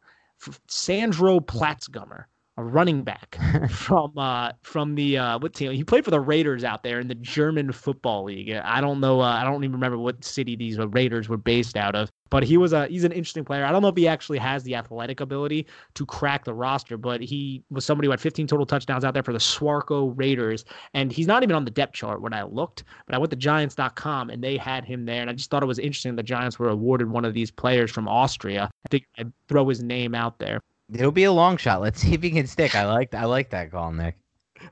Sandro 0.67 1.39
Platzgummer, 1.39 2.25
a 2.57 2.63
running 2.63 3.01
back 3.03 3.37
from 3.69 4.15
uh 4.17 4.51
from 4.61 4.93
the 4.93 5.17
uh 5.17 5.39
what 5.39 5.53
team 5.53 5.71
he 5.71 5.83
played 5.83 6.05
for 6.05 6.11
the 6.11 6.19
Raiders 6.19 6.63
out 6.63 6.83
there 6.83 6.99
in 6.99 7.07
the 7.07 7.15
German 7.15 7.71
football 7.71 8.25
league. 8.25 8.51
I 8.51 8.79
don't 8.79 8.99
know 8.99 9.21
uh, 9.21 9.25
I 9.25 9.43
don't 9.43 9.63
even 9.63 9.71
remember 9.71 9.97
what 9.97 10.23
city 10.23 10.55
these 10.55 10.77
Raiders 10.77 11.27
were 11.27 11.37
based 11.37 11.75
out 11.75 11.95
of, 11.95 12.09
but 12.29 12.43
he 12.43 12.57
was 12.57 12.71
a 12.71 12.87
he's 12.87 13.05
an 13.05 13.11
interesting 13.11 13.43
player. 13.43 13.65
I 13.65 13.71
don't 13.71 13.81
know 13.81 13.87
if 13.87 13.97
he 13.97 14.07
actually 14.07 14.37
has 14.37 14.63
the 14.63 14.75
athletic 14.75 15.19
ability 15.19 15.65
to 15.95 16.05
crack 16.05 16.45
the 16.45 16.53
roster, 16.53 16.95
but 16.95 17.21
he 17.21 17.63
was 17.71 17.85
somebody 17.85 18.07
who 18.07 18.11
had 18.11 18.21
15 18.21 18.45
total 18.45 18.67
touchdowns 18.67 19.03
out 19.03 19.15
there 19.15 19.23
for 19.23 19.33
the 19.33 19.39
Swarco 19.39 20.13
Raiders 20.15 20.63
and 20.93 21.11
he's 21.11 21.27
not 21.27 21.41
even 21.41 21.55
on 21.55 21.65
the 21.65 21.71
depth 21.71 21.93
chart 21.93 22.21
when 22.21 22.33
I 22.33 22.43
looked, 22.43 22.83
but 23.07 23.15
I 23.15 23.17
went 23.17 23.31
to 23.31 23.35
giants.com 23.35 24.29
and 24.29 24.43
they 24.43 24.57
had 24.57 24.85
him 24.85 25.05
there 25.05 25.21
and 25.21 25.29
I 25.29 25.33
just 25.33 25.49
thought 25.49 25.63
it 25.63 25.67
was 25.67 25.79
interesting 25.79 26.15
the 26.15 26.21
Giants 26.23 26.59
were 26.59 26.69
awarded 26.69 27.09
one 27.09 27.25
of 27.25 27.33
these 27.33 27.49
players 27.49 27.89
from 27.89 28.07
Austria. 28.07 28.69
I 28.85 28.89
think 28.89 29.05
I'd 29.17 29.33
throw 29.47 29.67
his 29.67 29.81
name 29.81 30.13
out 30.13 30.37
there. 30.37 30.61
It'll 30.93 31.11
be 31.11 31.23
a 31.23 31.31
long 31.31 31.57
shot. 31.57 31.81
Let's 31.81 31.99
see 32.01 32.13
if 32.13 32.21
he 32.21 32.31
can 32.31 32.47
stick. 32.47 32.75
I 32.75 32.85
like 32.85 33.13
I 33.13 33.25
like 33.25 33.49
that 33.51 33.71
call, 33.71 33.91
Nick. 33.91 34.15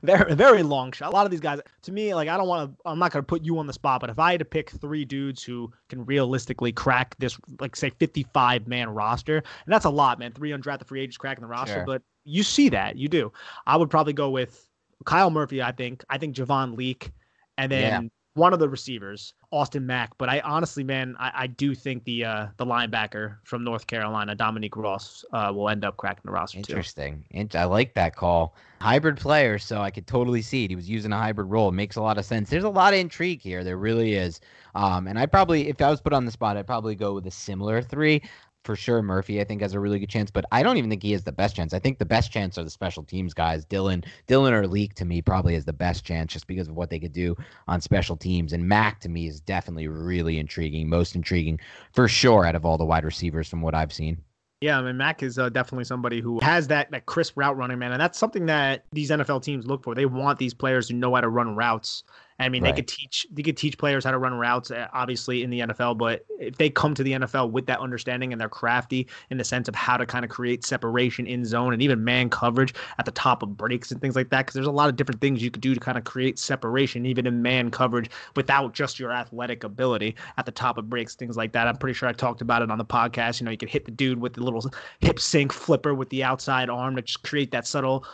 Very 0.02 0.34
very 0.34 0.62
long 0.62 0.90
shot. 0.92 1.12
A 1.12 1.14
lot 1.14 1.26
of 1.26 1.30
these 1.30 1.40
guys, 1.40 1.60
to 1.82 1.92
me, 1.92 2.14
like 2.14 2.28
I 2.28 2.36
don't 2.36 2.48
want 2.48 2.70
to. 2.70 2.76
I'm 2.86 2.98
not 2.98 3.12
going 3.12 3.22
to 3.22 3.26
put 3.26 3.42
you 3.44 3.58
on 3.58 3.66
the 3.66 3.72
spot, 3.72 4.00
but 4.00 4.08
if 4.08 4.18
I 4.18 4.30
had 4.30 4.38
to 4.38 4.44
pick 4.44 4.70
three 4.70 5.04
dudes 5.04 5.42
who 5.42 5.70
can 5.90 6.04
realistically 6.06 6.72
crack 6.72 7.14
this, 7.18 7.38
like 7.60 7.76
say 7.76 7.90
55 7.90 8.66
man 8.66 8.88
roster, 8.88 9.36
and 9.36 9.44
that's 9.66 9.84
a 9.84 9.90
lot, 9.90 10.18
man. 10.18 10.32
Three 10.32 10.50
undrafted 10.50 10.86
free 10.86 11.02
agents 11.02 11.18
cracking 11.18 11.42
the 11.42 11.48
roster, 11.48 11.74
Sure. 11.74 11.84
but 11.84 12.02
you 12.24 12.42
see 12.42 12.68
that, 12.70 12.96
you 12.96 13.08
do. 13.08 13.32
I 13.66 13.76
would 13.76 13.90
probably 13.90 14.14
go 14.14 14.30
with 14.30 14.66
Kyle 15.04 15.30
Murphy. 15.30 15.60
I 15.60 15.72
think. 15.72 16.04
I 16.08 16.16
think 16.16 16.36
Javon 16.36 16.76
Leake, 16.76 17.10
and 17.58 17.70
then 17.70 18.02
Yeah. 18.04 18.08
One 18.34 18.52
of 18.52 18.58
the 18.58 18.68
receivers, 18.68 19.34
Austin 19.50 19.86
Mack. 19.86 20.16
But 20.18 20.28
I 20.28 20.40
honestly, 20.40 20.82
man, 20.82 21.16
I, 21.18 21.32
I 21.34 21.46
do 21.46 21.74
think 21.74 22.04
the 22.04 22.24
uh, 22.24 22.46
the 22.56 22.66
linebacker 22.66 23.36
from 23.44 23.64
North 23.64 23.86
Carolina, 23.86 24.34
Dominique 24.34 24.76
Ross, 24.76 25.24
uh, 25.32 25.52
will 25.54 25.68
end 25.68 25.84
up 25.84 25.96
cracking 25.96 26.22
the 26.24 26.32
roster 26.32 26.62
too. 26.62 26.72
Interesting. 26.72 27.24
Int- 27.30 27.56
I 27.56 27.64
like 27.64 27.94
that 27.94 28.16
call. 28.16 28.54
Hybrid 28.80 29.18
player, 29.18 29.58
so 29.58 29.80
I 29.80 29.90
could 29.90 30.06
totally 30.06 30.42
see 30.42 30.64
it. 30.64 30.70
He 30.70 30.76
was 30.76 30.88
using 30.88 31.12
a 31.12 31.18
hybrid 31.18 31.50
role. 31.50 31.68
It 31.68 31.72
makes 31.72 31.96
a 31.96 32.02
lot 32.02 32.18
of 32.18 32.24
sense. 32.24 32.50
There's 32.50 32.64
a 32.64 32.68
lot 32.68 32.94
of 32.94 32.98
intrigue 32.98 33.40
here. 33.40 33.62
There 33.62 33.76
really 33.76 34.14
is. 34.14 34.40
Um, 34.74 35.06
and 35.06 35.18
I 35.18 35.26
probably, 35.26 35.68
if 35.68 35.80
I 35.80 35.90
was 35.90 36.00
put 36.00 36.12
on 36.12 36.24
the 36.24 36.32
spot, 36.32 36.56
I'd 36.56 36.66
probably 36.66 36.94
go 36.96 37.14
with 37.14 37.26
a 37.26 37.30
similar 37.30 37.80
three. 37.82 38.22
For 38.64 38.76
sure, 38.76 39.02
Murphy, 39.02 39.40
I 39.40 39.44
think, 39.44 39.60
has 39.60 39.74
a 39.74 39.80
really 39.80 39.98
good 39.98 40.08
chance, 40.08 40.30
but 40.30 40.44
I 40.52 40.62
don't 40.62 40.76
even 40.76 40.88
think 40.88 41.02
he 41.02 41.12
has 41.12 41.24
the 41.24 41.32
best 41.32 41.56
chance. 41.56 41.74
I 41.74 41.80
think 41.80 41.98
the 41.98 42.04
best 42.04 42.30
chance 42.30 42.56
are 42.58 42.62
the 42.62 42.70
special 42.70 43.02
teams 43.02 43.34
guys. 43.34 43.64
Dillon, 43.64 44.04
Dillon 44.28 44.54
or 44.54 44.68
Leake 44.68 44.94
to 44.94 45.04
me 45.04 45.20
probably 45.20 45.54
has 45.54 45.64
the 45.64 45.72
best 45.72 46.04
chance 46.04 46.32
just 46.32 46.46
because 46.46 46.68
of 46.68 46.76
what 46.76 46.88
they 46.88 47.00
could 47.00 47.12
do 47.12 47.36
on 47.66 47.80
special 47.80 48.16
teams. 48.16 48.52
And 48.52 48.68
Mack 48.68 49.00
to 49.00 49.08
me 49.08 49.26
is 49.26 49.40
definitely 49.40 49.88
really 49.88 50.38
intriguing, 50.38 50.88
most 50.88 51.16
intriguing 51.16 51.58
for 51.92 52.06
sure 52.06 52.46
out 52.46 52.54
of 52.54 52.64
all 52.64 52.78
the 52.78 52.84
wide 52.84 53.04
receivers 53.04 53.48
from 53.48 53.62
what 53.62 53.74
I've 53.74 53.92
seen. 53.92 54.22
Yeah, 54.62 54.78
I 54.78 54.82
mean 54.82 54.96
Mack 54.96 55.24
is 55.24 55.40
uh, 55.40 55.48
definitely 55.48 55.84
somebody 55.84 56.20
who 56.20 56.38
has 56.40 56.68
that 56.68 56.88
that 56.92 57.06
crisp 57.06 57.36
route 57.36 57.56
running, 57.56 57.80
man, 57.80 57.90
and 57.90 58.00
that's 58.00 58.16
something 58.16 58.46
that 58.46 58.84
these 58.92 59.10
NFL 59.10 59.42
teams 59.42 59.66
look 59.66 59.82
for. 59.82 59.96
They 59.96 60.06
want 60.06 60.38
these 60.38 60.54
players 60.54 60.88
who 60.88 60.94
know 60.94 61.12
how 61.16 61.20
to 61.20 61.28
run 61.28 61.56
routes. 61.56 62.04
I 62.42 62.48
mean, 62.48 62.62
Right. 62.62 62.74
they 62.74 62.82
could 62.82 62.88
teach 62.88 63.26
they 63.32 63.42
could 63.42 63.56
teach 63.56 63.78
players 63.78 64.04
how 64.04 64.10
to 64.10 64.18
run 64.18 64.34
routes, 64.34 64.70
uh, 64.70 64.88
obviously 64.92 65.42
in 65.42 65.50
the 65.50 65.60
NFL. 65.60 65.96
But 65.96 66.24
if 66.38 66.56
they 66.56 66.68
come 66.70 66.94
to 66.94 67.02
the 67.02 67.12
NFL 67.12 67.50
with 67.50 67.66
that 67.66 67.80
understanding 67.80 68.32
and 68.32 68.40
they're 68.40 68.48
crafty 68.48 69.06
in 69.30 69.38
the 69.38 69.44
sense 69.44 69.68
of 69.68 69.74
how 69.74 69.96
to 69.96 70.04
kind 70.06 70.24
of 70.24 70.30
create 70.30 70.64
separation 70.64 71.26
in 71.26 71.44
zone 71.44 71.72
and 71.72 71.82
even 71.82 72.04
man 72.04 72.28
coverage 72.28 72.74
at 72.98 73.04
the 73.04 73.10
top 73.12 73.42
of 73.42 73.56
breaks 73.56 73.90
and 73.90 74.00
things 74.00 74.16
like 74.16 74.30
that, 74.30 74.42
because 74.46 74.54
there's 74.54 74.66
a 74.66 74.70
lot 74.70 74.88
of 74.88 74.96
different 74.96 75.20
things 75.20 75.42
you 75.42 75.50
could 75.50 75.62
do 75.62 75.74
to 75.74 75.80
kind 75.80 75.96
of 75.96 76.04
create 76.04 76.38
separation 76.38 77.06
even 77.06 77.26
in 77.26 77.42
man 77.42 77.70
coverage 77.70 78.10
without 78.36 78.74
just 78.74 78.98
your 78.98 79.12
athletic 79.12 79.64
ability 79.64 80.14
at 80.36 80.46
the 80.46 80.52
top 80.52 80.78
of 80.78 80.88
breaks, 80.90 81.14
things 81.14 81.36
like 81.36 81.52
that. 81.52 81.66
I'm 81.68 81.76
pretty 81.76 81.94
sure 81.94 82.08
I 82.08 82.12
talked 82.12 82.40
about 82.40 82.62
it 82.62 82.70
on 82.70 82.78
the 82.78 82.84
podcast. 82.84 83.40
You 83.40 83.44
know, 83.44 83.50
you 83.50 83.58
could 83.58 83.70
hit 83.70 83.84
the 83.84 83.90
dude 83.90 84.20
with 84.20 84.34
the 84.34 84.42
little 84.42 84.68
hip 85.00 85.18
sync 85.20 85.52
flipper 85.52 85.94
with 85.94 86.08
the 86.10 86.24
outside 86.24 86.68
arm 86.68 86.96
to 86.96 87.02
just 87.02 87.22
create 87.22 87.50
that 87.52 87.66
subtle 87.66 88.04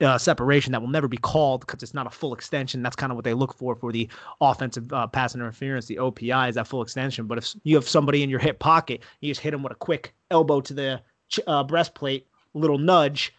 uh, 0.00 0.18
separation 0.18 0.72
that 0.72 0.80
will 0.80 0.88
never 0.88 1.08
be 1.08 1.16
called 1.18 1.60
because 1.60 1.82
it's 1.82 1.94
not 1.94 2.06
a 2.06 2.10
full 2.10 2.32
extension. 2.34 2.82
That's 2.82 2.96
kind 2.96 3.12
of 3.12 3.16
what 3.16 3.24
they 3.24 3.34
look 3.34 3.54
for 3.54 3.73
for 3.74 3.92
the 3.92 4.08
offensive 4.40 4.92
uh, 4.92 5.06
pass 5.06 5.34
interference. 5.34 5.86
The 5.86 5.96
OPI 5.96 6.48
is 6.48 6.54
that 6.56 6.66
full 6.66 6.82
extension. 6.82 7.26
But 7.26 7.38
if 7.38 7.54
you 7.64 7.74
have 7.76 7.88
somebody 7.88 8.22
in 8.22 8.30
your 8.30 8.40
hip 8.40 8.58
pocket, 8.58 9.02
you 9.20 9.30
just 9.30 9.40
hit 9.40 9.50
them 9.52 9.62
with 9.62 9.72
a 9.72 9.76
quick 9.76 10.14
elbow 10.30 10.60
to 10.62 10.74
the 10.74 11.02
uh, 11.46 11.64
breastplate, 11.64 12.26
little 12.54 12.78
nudge. 12.78 13.32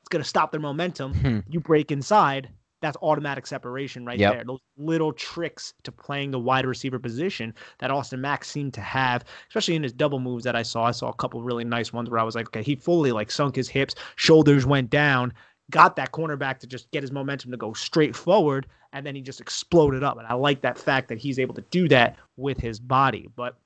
It's 0.00 0.08
going 0.08 0.22
to 0.22 0.28
stop 0.28 0.50
their 0.50 0.60
momentum. 0.60 1.44
you 1.48 1.60
break 1.60 1.90
inside. 1.92 2.48
That's 2.82 2.96
automatic 3.02 3.46
separation 3.46 4.06
right 4.06 4.18
Yep. 4.18 4.32
there. 4.32 4.44
Those 4.44 4.60
little 4.78 5.12
tricks 5.12 5.74
to 5.82 5.92
playing 5.92 6.30
the 6.30 6.38
wide 6.38 6.64
receiver 6.64 6.98
position 6.98 7.52
that 7.78 7.90
Austin 7.90 8.22
Mack 8.22 8.42
seemed 8.42 8.72
to 8.72 8.80
have, 8.80 9.22
especially 9.48 9.74
in 9.76 9.82
his 9.82 9.92
double 9.92 10.18
moves 10.18 10.44
that 10.44 10.56
I 10.56 10.62
saw. 10.62 10.84
I 10.84 10.92
saw 10.92 11.10
a 11.10 11.14
couple 11.14 11.42
really 11.42 11.64
nice 11.64 11.92
ones 11.92 12.08
where 12.08 12.18
I 12.18 12.22
was 12.22 12.34
like, 12.34 12.46
okay, 12.46 12.62
he 12.62 12.76
fully 12.76 13.12
like 13.12 13.30
sunk 13.30 13.54
his 13.56 13.68
hips, 13.68 13.94
shoulders 14.16 14.64
went 14.64 14.88
down, 14.88 15.34
got 15.70 15.96
that 15.96 16.12
cornerback 16.12 16.58
to 16.58 16.66
just 16.66 16.90
get 16.90 17.02
his 17.02 17.12
momentum 17.12 17.50
to 17.50 17.56
go 17.56 17.72
straight 17.72 18.14
forward, 18.14 18.66
and 18.92 19.06
then 19.06 19.14
he 19.14 19.22
just 19.22 19.40
exploded 19.40 20.02
up. 20.02 20.18
And 20.18 20.26
I 20.26 20.34
like 20.34 20.60
that 20.62 20.78
fact 20.78 21.08
that 21.08 21.18
he's 21.18 21.38
able 21.38 21.54
to 21.54 21.64
do 21.70 21.88
that 21.88 22.16
with 22.36 22.58
his 22.58 22.80
body. 22.80 23.28
But 23.36 23.56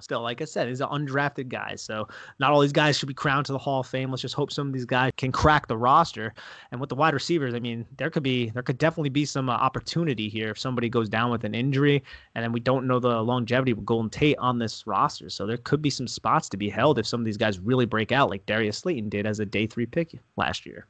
still, 0.00 0.20
like 0.20 0.42
I 0.42 0.44
said, 0.44 0.68
he's 0.68 0.80
an 0.80 0.88
undrafted 0.88 1.48
guy. 1.48 1.74
So 1.76 2.08
not 2.38 2.52
all 2.52 2.60
these 2.60 2.72
guys 2.72 2.98
should 2.98 3.08
be 3.08 3.14
crowned 3.14 3.46
to 3.46 3.52
the 3.52 3.58
Hall 3.58 3.80
of 3.80 3.86
Fame. 3.86 4.10
Let's 4.10 4.22
just 4.22 4.34
hope 4.34 4.52
some 4.52 4.66
of 4.66 4.72
these 4.72 4.84
guys 4.84 5.12
can 5.16 5.32
crack 5.32 5.66
the 5.66 5.76
roster. 5.76 6.34
And 6.70 6.80
with 6.80 6.90
the 6.90 6.94
wide 6.94 7.14
receivers, 7.14 7.54
I 7.54 7.60
mean, 7.60 7.86
there 7.96 8.10
could 8.10 8.22
be 8.22 8.50
there 8.50 8.62
could 8.62 8.78
definitely 8.78 9.10
be 9.10 9.24
some 9.24 9.48
uh, 9.48 9.54
opportunity 9.54 10.28
here 10.28 10.50
if 10.50 10.58
somebody 10.58 10.88
goes 10.88 11.08
down 11.08 11.30
with 11.30 11.44
an 11.44 11.54
injury, 11.54 12.02
and 12.34 12.44
then 12.44 12.52
we 12.52 12.60
don't 12.60 12.86
know 12.86 12.98
the 12.98 13.22
longevity 13.22 13.72
with 13.72 13.86
Golden 13.86 14.10
Tate 14.10 14.38
on 14.38 14.58
this 14.58 14.86
roster. 14.86 15.30
So 15.30 15.46
there 15.46 15.56
could 15.56 15.82
be 15.82 15.90
some 15.90 16.08
spots 16.08 16.48
to 16.50 16.56
be 16.56 16.68
held 16.68 16.98
if 16.98 17.06
some 17.06 17.20
of 17.20 17.24
these 17.24 17.38
guys 17.38 17.58
really 17.58 17.86
break 17.86 18.12
out, 18.12 18.30
like 18.30 18.46
Darius 18.46 18.78
Slayton 18.78 19.08
did 19.08 19.26
as 19.26 19.40
a 19.40 19.46
day 19.46 19.66
three 19.66 19.86
pick 19.86 20.18
last 20.36 20.66
year. 20.66 20.86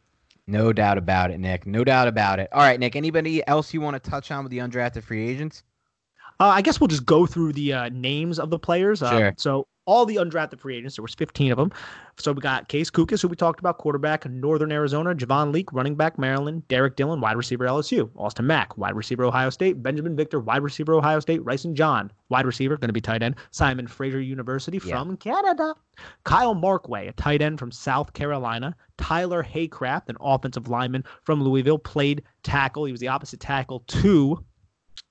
No 0.49 0.73
doubt 0.73 0.97
about 0.97 1.31
it, 1.31 1.39
Nick. 1.39 1.67
No 1.67 1.83
doubt 1.83 2.07
about 2.07 2.39
it. 2.39 2.49
All 2.53 2.61
right, 2.61 2.79
Nick. 2.79 2.95
Anybody 2.95 3.47
else 3.49 3.75
you 3.75 3.81
want 3.81 4.03
to 4.03 4.11
touch 4.11 4.31
on 4.31 4.45
with 4.45 4.51
the 4.51 4.59
undrafted 4.59 5.03
free 5.03 5.29
agents? 5.29 5.65
Uh, 6.39 6.49
I 6.49 6.63
guess 6.63 6.81
we'll 6.81 6.89
just 6.89 7.07
go 7.07 7.27
through 7.27 7.55
the 7.55 7.73
uh, 7.73 7.89
names 7.89 8.39
of 8.39 8.51
the 8.51 8.59
players. 8.59 9.03
Uh, 9.03 9.11
Sure. 9.11 9.35
So 9.39 9.67
all 9.87 10.05
the 10.05 10.17
undrafted 10.17 10.61
free 10.61 10.77
agents. 10.77 10.97
There 10.97 11.03
was 11.03 11.15
15 11.15 11.53
of 11.53 11.59
them. 11.59 11.73
So 12.19 12.33
we 12.33 12.41
got 12.41 12.69
Case 12.69 12.91
Cookus, 12.91 13.23
who 13.23 13.29
we 13.29 13.37
talked 13.37 13.61
about, 13.61 13.79
quarterback, 13.79 14.29
Northern 14.29 14.73
Arizona, 14.73 15.15
Javon 15.15 15.53
Leake, 15.53 15.73
running 15.73 15.95
back, 15.95 16.19
Maryland, 16.19 16.67
Derrick 16.69 16.97
Dillon, 16.97 17.21
wide 17.21 17.37
receiver, 17.37 17.65
LSU, 17.65 18.11
Austin 18.17 18.47
Mack, 18.47 18.77
wide 18.77 18.95
receiver, 18.95 19.25
Ohio 19.25 19.51
State, 19.51 19.83
Binjimen 19.83 20.17
Victor, 20.17 20.41
wide 20.41 20.63
receiver, 20.63 20.95
Ohio 20.95 21.21
State, 21.21 21.41
Rysen 21.45 21.75
John, 21.75 22.11
wide 22.29 22.47
receiver, 22.47 22.77
going 22.77 22.89
to 22.89 22.93
be 22.93 23.01
tight 23.01 23.23
end, 23.23 23.37
Simon 23.51 23.87
Fraser 23.87 24.21
University 24.21 24.79
from 24.79 25.11
yeah. 25.11 25.17
Canada, 25.17 25.75
Kyle 26.25 26.55
Markway, 26.55 27.09
a 27.09 27.13
tight 27.13 27.41
end 27.41 27.59
from 27.59 27.71
South 27.71 28.13
Carolina, 28.13 28.75
Tyler 28.99 29.45
Haycraft, 29.45 30.09
an 30.09 30.17
offensive 30.21 30.69
lineman 30.69 31.05
from 31.23 31.43
Louisville, 31.43 31.79
played 31.79 32.23
tackle. 32.43 32.85
He 32.87 32.93
was 32.93 33.01
the 33.01 33.09
opposite 33.09 33.41
tackle 33.41 33.81
to 33.81 34.45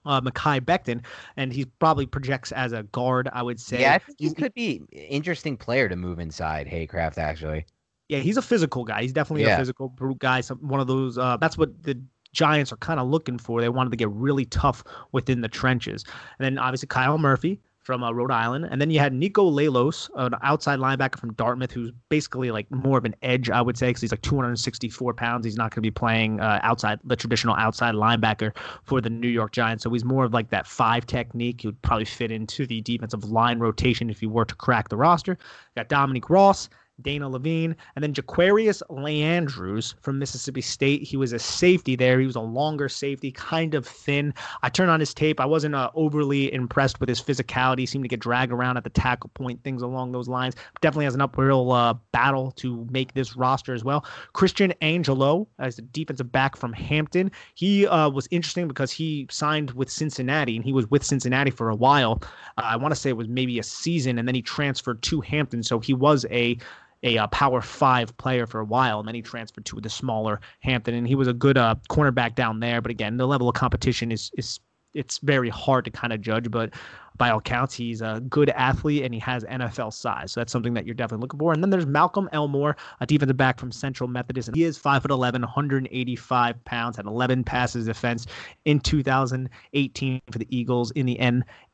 uh, 0.05 0.21
Mekhi 0.21 0.61
Becton, 0.61 1.03
and 1.37 1.51
he 1.51 1.65
probably 1.79 2.05
projects 2.05 2.51
as 2.51 2.71
a 2.71 2.83
guard. 2.83 3.29
I 3.33 3.43
would 3.43 3.59
say. 3.59 3.81
Yeah, 3.81 3.99
he 4.17 4.33
could 4.33 4.53
be 4.53 4.81
interesting 4.91 5.57
player 5.57 5.89
to 5.89 5.95
move 5.95 6.19
inside 6.19 6.67
Haycraft. 6.67 7.17
Actually. 7.17 7.65
Yeah, 8.07 8.19
he's 8.19 8.37
a 8.37 8.41
physical 8.41 8.83
guy. 8.83 9.01
He's 9.01 9.13
definitely 9.13 9.43
yeah. 9.43 9.55
a 9.55 9.57
physical 9.57 9.89
brute 9.89 10.19
guy. 10.19 10.41
Some, 10.41 10.59
one 10.59 10.79
of 10.79 10.87
those. 10.87 11.17
Uh, 11.17 11.37
that's 11.37 11.57
what 11.57 11.83
the 11.83 11.99
Giants 12.33 12.71
are 12.71 12.77
kind 12.77 12.99
of 12.99 13.07
looking 13.07 13.39
for. 13.39 13.61
They 13.61 13.69
wanted 13.69 13.91
to 13.91 13.97
get 13.97 14.09
really 14.09 14.45
tough 14.45 14.83
within 15.11 15.41
the 15.41 15.47
trenches, 15.47 16.03
and 16.37 16.45
then 16.45 16.57
obviously 16.57 16.87
Kyle 16.87 17.17
Murphy, 17.17 17.59
from 17.85 18.03
uh, 18.03 18.11
Rhode 18.11 18.31
Island. 18.31 18.67
And 18.69 18.81
then 18.81 18.89
you 18.89 18.99
had 18.99 19.13
Nico 19.13 19.49
Lalos, 19.49 20.09
an 20.15 20.33
outside 20.41 20.79
linebacker 20.79 21.19
from 21.19 21.33
Dartmouth, 21.33 21.71
who's 21.71 21.91
basically 22.09 22.49
like 22.49 22.69
more 22.71 22.97
of 22.97 23.05
an 23.05 23.15
edge, 23.21 23.51
I 23.51 23.61
would 23.61 23.77
say, 23.77 23.87
because 23.87 24.01
he's 24.01 24.11
like 24.11 24.23
264 24.23 25.13
pounds. 25.13 25.45
He's 25.45 25.55
not 25.55 25.69
going 25.69 25.77
to 25.77 25.81
be 25.81 25.91
playing 25.91 26.39
uh, 26.39 26.59
outside 26.63 26.99
the 27.03 27.15
traditional 27.15 27.55
outside 27.55 27.93
linebacker 27.93 28.57
for 28.83 29.01
the 29.01 29.09
New 29.11 29.27
York 29.27 29.51
Giants. 29.51 29.83
So 29.83 29.91
he's 29.91 30.03
more 30.03 30.25
of 30.25 30.33
like 30.33 30.49
that 30.49 30.65
five 30.65 31.05
technique. 31.05 31.61
He 31.61 31.67
would 31.67 31.81
probably 31.83 32.05
fit 32.05 32.31
into 32.31 32.65
the 32.65 32.81
defensive 32.81 33.23
line 33.25 33.59
rotation 33.59 34.09
if 34.09 34.19
he 34.19 34.25
were 34.25 34.45
to 34.45 34.55
crack 34.55 34.89
the 34.89 34.97
roster. 34.97 35.37
Got 35.75 35.87
Dominique 35.87 36.29
Ross. 36.31 36.67
Dana 37.01 37.29
Levine, 37.29 37.75
and 37.95 38.03
then 38.03 38.13
Jaquarius 38.13 38.81
Landrews 38.89 39.95
from 40.01 40.19
Mississippi 40.19 40.61
State. 40.61 41.03
He 41.03 41.17
was 41.17 41.33
a 41.33 41.39
safety 41.39 41.95
there. 41.95 42.19
He 42.19 42.25
was 42.25 42.35
a 42.35 42.41
longer 42.41 42.87
safety, 42.89 43.31
kind 43.31 43.75
of 43.75 43.85
thin. 43.85 44.33
I 44.63 44.69
turned 44.69 44.91
on 44.91 44.99
his 44.99 45.13
tape. 45.13 45.39
I 45.39 45.45
wasn't 45.45 45.75
uh, 45.75 45.91
overly 45.95 46.53
impressed 46.53 46.99
with 46.99 47.09
his 47.09 47.21
physicality. 47.21 47.79
He 47.79 47.85
seemed 47.85 48.03
to 48.05 48.09
get 48.09 48.19
dragged 48.19 48.51
around 48.51 48.77
at 48.77 48.83
the 48.83 48.89
tackle 48.89 49.29
point, 49.33 49.63
things 49.63 49.81
along 49.81 50.11
those 50.11 50.27
lines. 50.27 50.55
Definitely 50.81 51.05
has 51.05 51.15
an 51.15 51.21
uphill 51.21 51.71
uh, 51.71 51.93
battle 52.11 52.51
to 52.53 52.87
make 52.89 53.13
this 53.13 53.35
roster 53.35 53.73
as 53.73 53.83
well. 53.83 54.05
Christian 54.33 54.73
Angelo, 54.81 55.47
as 55.59 55.77
a 55.77 55.81
defensive 55.81 56.31
back 56.31 56.55
from 56.55 56.73
Hampton, 56.73 57.31
he 57.55 57.87
uh, 57.87 58.09
was 58.09 58.27
interesting 58.31 58.67
because 58.67 58.91
he 58.91 59.27
signed 59.29 59.71
with 59.71 59.89
Cincinnati, 59.89 60.55
and 60.55 60.63
he 60.63 60.73
was 60.73 60.89
with 60.89 61.03
Cincinnati 61.03 61.51
for 61.51 61.69
a 61.69 61.75
while. 61.75 62.21
Uh, 62.57 62.61
I 62.63 62.75
want 62.77 62.93
to 62.93 62.99
say 62.99 63.09
it 63.09 63.17
was 63.17 63.27
maybe 63.27 63.59
a 63.59 63.63
season, 63.63 64.17
and 64.17 64.27
then 64.27 64.35
he 64.35 64.41
transferred 64.41 65.01
to 65.03 65.21
Hampton. 65.21 65.63
So 65.63 65.79
he 65.79 65.93
was 65.93 66.25
a 66.31 66.57
a 67.05 67.17
uh, 67.19 67.27
power 67.27 67.61
five 67.61 68.15
player 68.17 68.45
for 68.45 68.59
a 68.59 68.65
while, 68.65 68.99
and 68.99 69.07
then 69.07 69.15
he 69.15 69.21
transferred 69.21 69.65
to 69.65 69.79
the 69.79 69.89
smaller 69.89 70.41
Hampton, 70.59 70.95
and 70.95 71.07
he 71.07 71.15
was 71.15 71.27
a 71.27 71.33
good 71.33 71.57
uh, 71.57 71.75
cornerback 71.89 72.35
down 72.35 72.59
there. 72.59 72.81
But 72.81 72.91
again, 72.91 73.15
the 73.15 73.27
level 73.27 73.47
of 73.47 73.55
competition 73.55 74.11
is 74.11 74.31
is 74.37 74.59
it's 74.95 75.19
very 75.19 75.49
hard 75.49 75.85
to 75.85 75.91
kind 75.91 76.13
of 76.13 76.21
judge, 76.21 76.49
but 76.49 76.73
by 77.17 77.29
all 77.29 77.41
counts, 77.41 77.73
he's 77.73 78.01
a 78.01 78.21
good 78.29 78.49
athlete 78.49 79.03
and 79.03 79.13
he 79.13 79.19
has 79.21 79.43
NFL 79.45 79.93
size. 79.93 80.31
So 80.31 80.39
that's 80.39 80.51
something 80.51 80.73
that 80.73 80.85
you're 80.85 80.95
definitely 80.95 81.23
looking 81.23 81.39
for. 81.39 81.53
And 81.53 81.63
then 81.63 81.69
there's 81.69 81.85
Malcolm 81.85 82.29
Elmore, 82.33 82.75
a 82.99 83.05
defensive 83.05 83.37
back 83.37 83.59
from 83.59 83.71
Central 83.71 84.09
Methodist. 84.09 84.49
And 84.49 84.57
he 84.57 84.63
is 84.63 84.77
5'11, 84.77 85.33
185 85.41 86.65
pounds, 86.65 86.97
had 86.97 87.05
11 87.05 87.43
passes 87.43 87.85
defense 87.85 88.27
in 88.65 88.79
2018 88.79 90.21
for 90.31 90.39
the 90.39 90.47
Eagles 90.49 90.91
in 90.91 91.05
the 91.05 91.17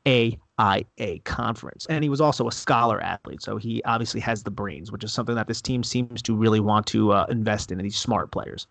NAIA 0.06 1.24
conference. 1.24 1.86
And 1.86 2.04
he 2.04 2.10
was 2.10 2.20
also 2.20 2.46
a 2.46 2.52
scholar 2.52 3.00
athlete. 3.00 3.42
So 3.42 3.56
he 3.56 3.82
obviously 3.84 4.20
has 4.20 4.44
the 4.44 4.50
brains, 4.50 4.92
which 4.92 5.02
is 5.02 5.12
something 5.12 5.34
that 5.34 5.48
this 5.48 5.60
team 5.60 5.82
seems 5.82 6.22
to 6.22 6.36
really 6.36 6.60
want 6.60 6.86
to 6.88 7.12
uh, 7.12 7.26
invest 7.28 7.72
in, 7.72 7.78
these 7.78 7.96
smart 7.96 8.30
players 8.30 8.68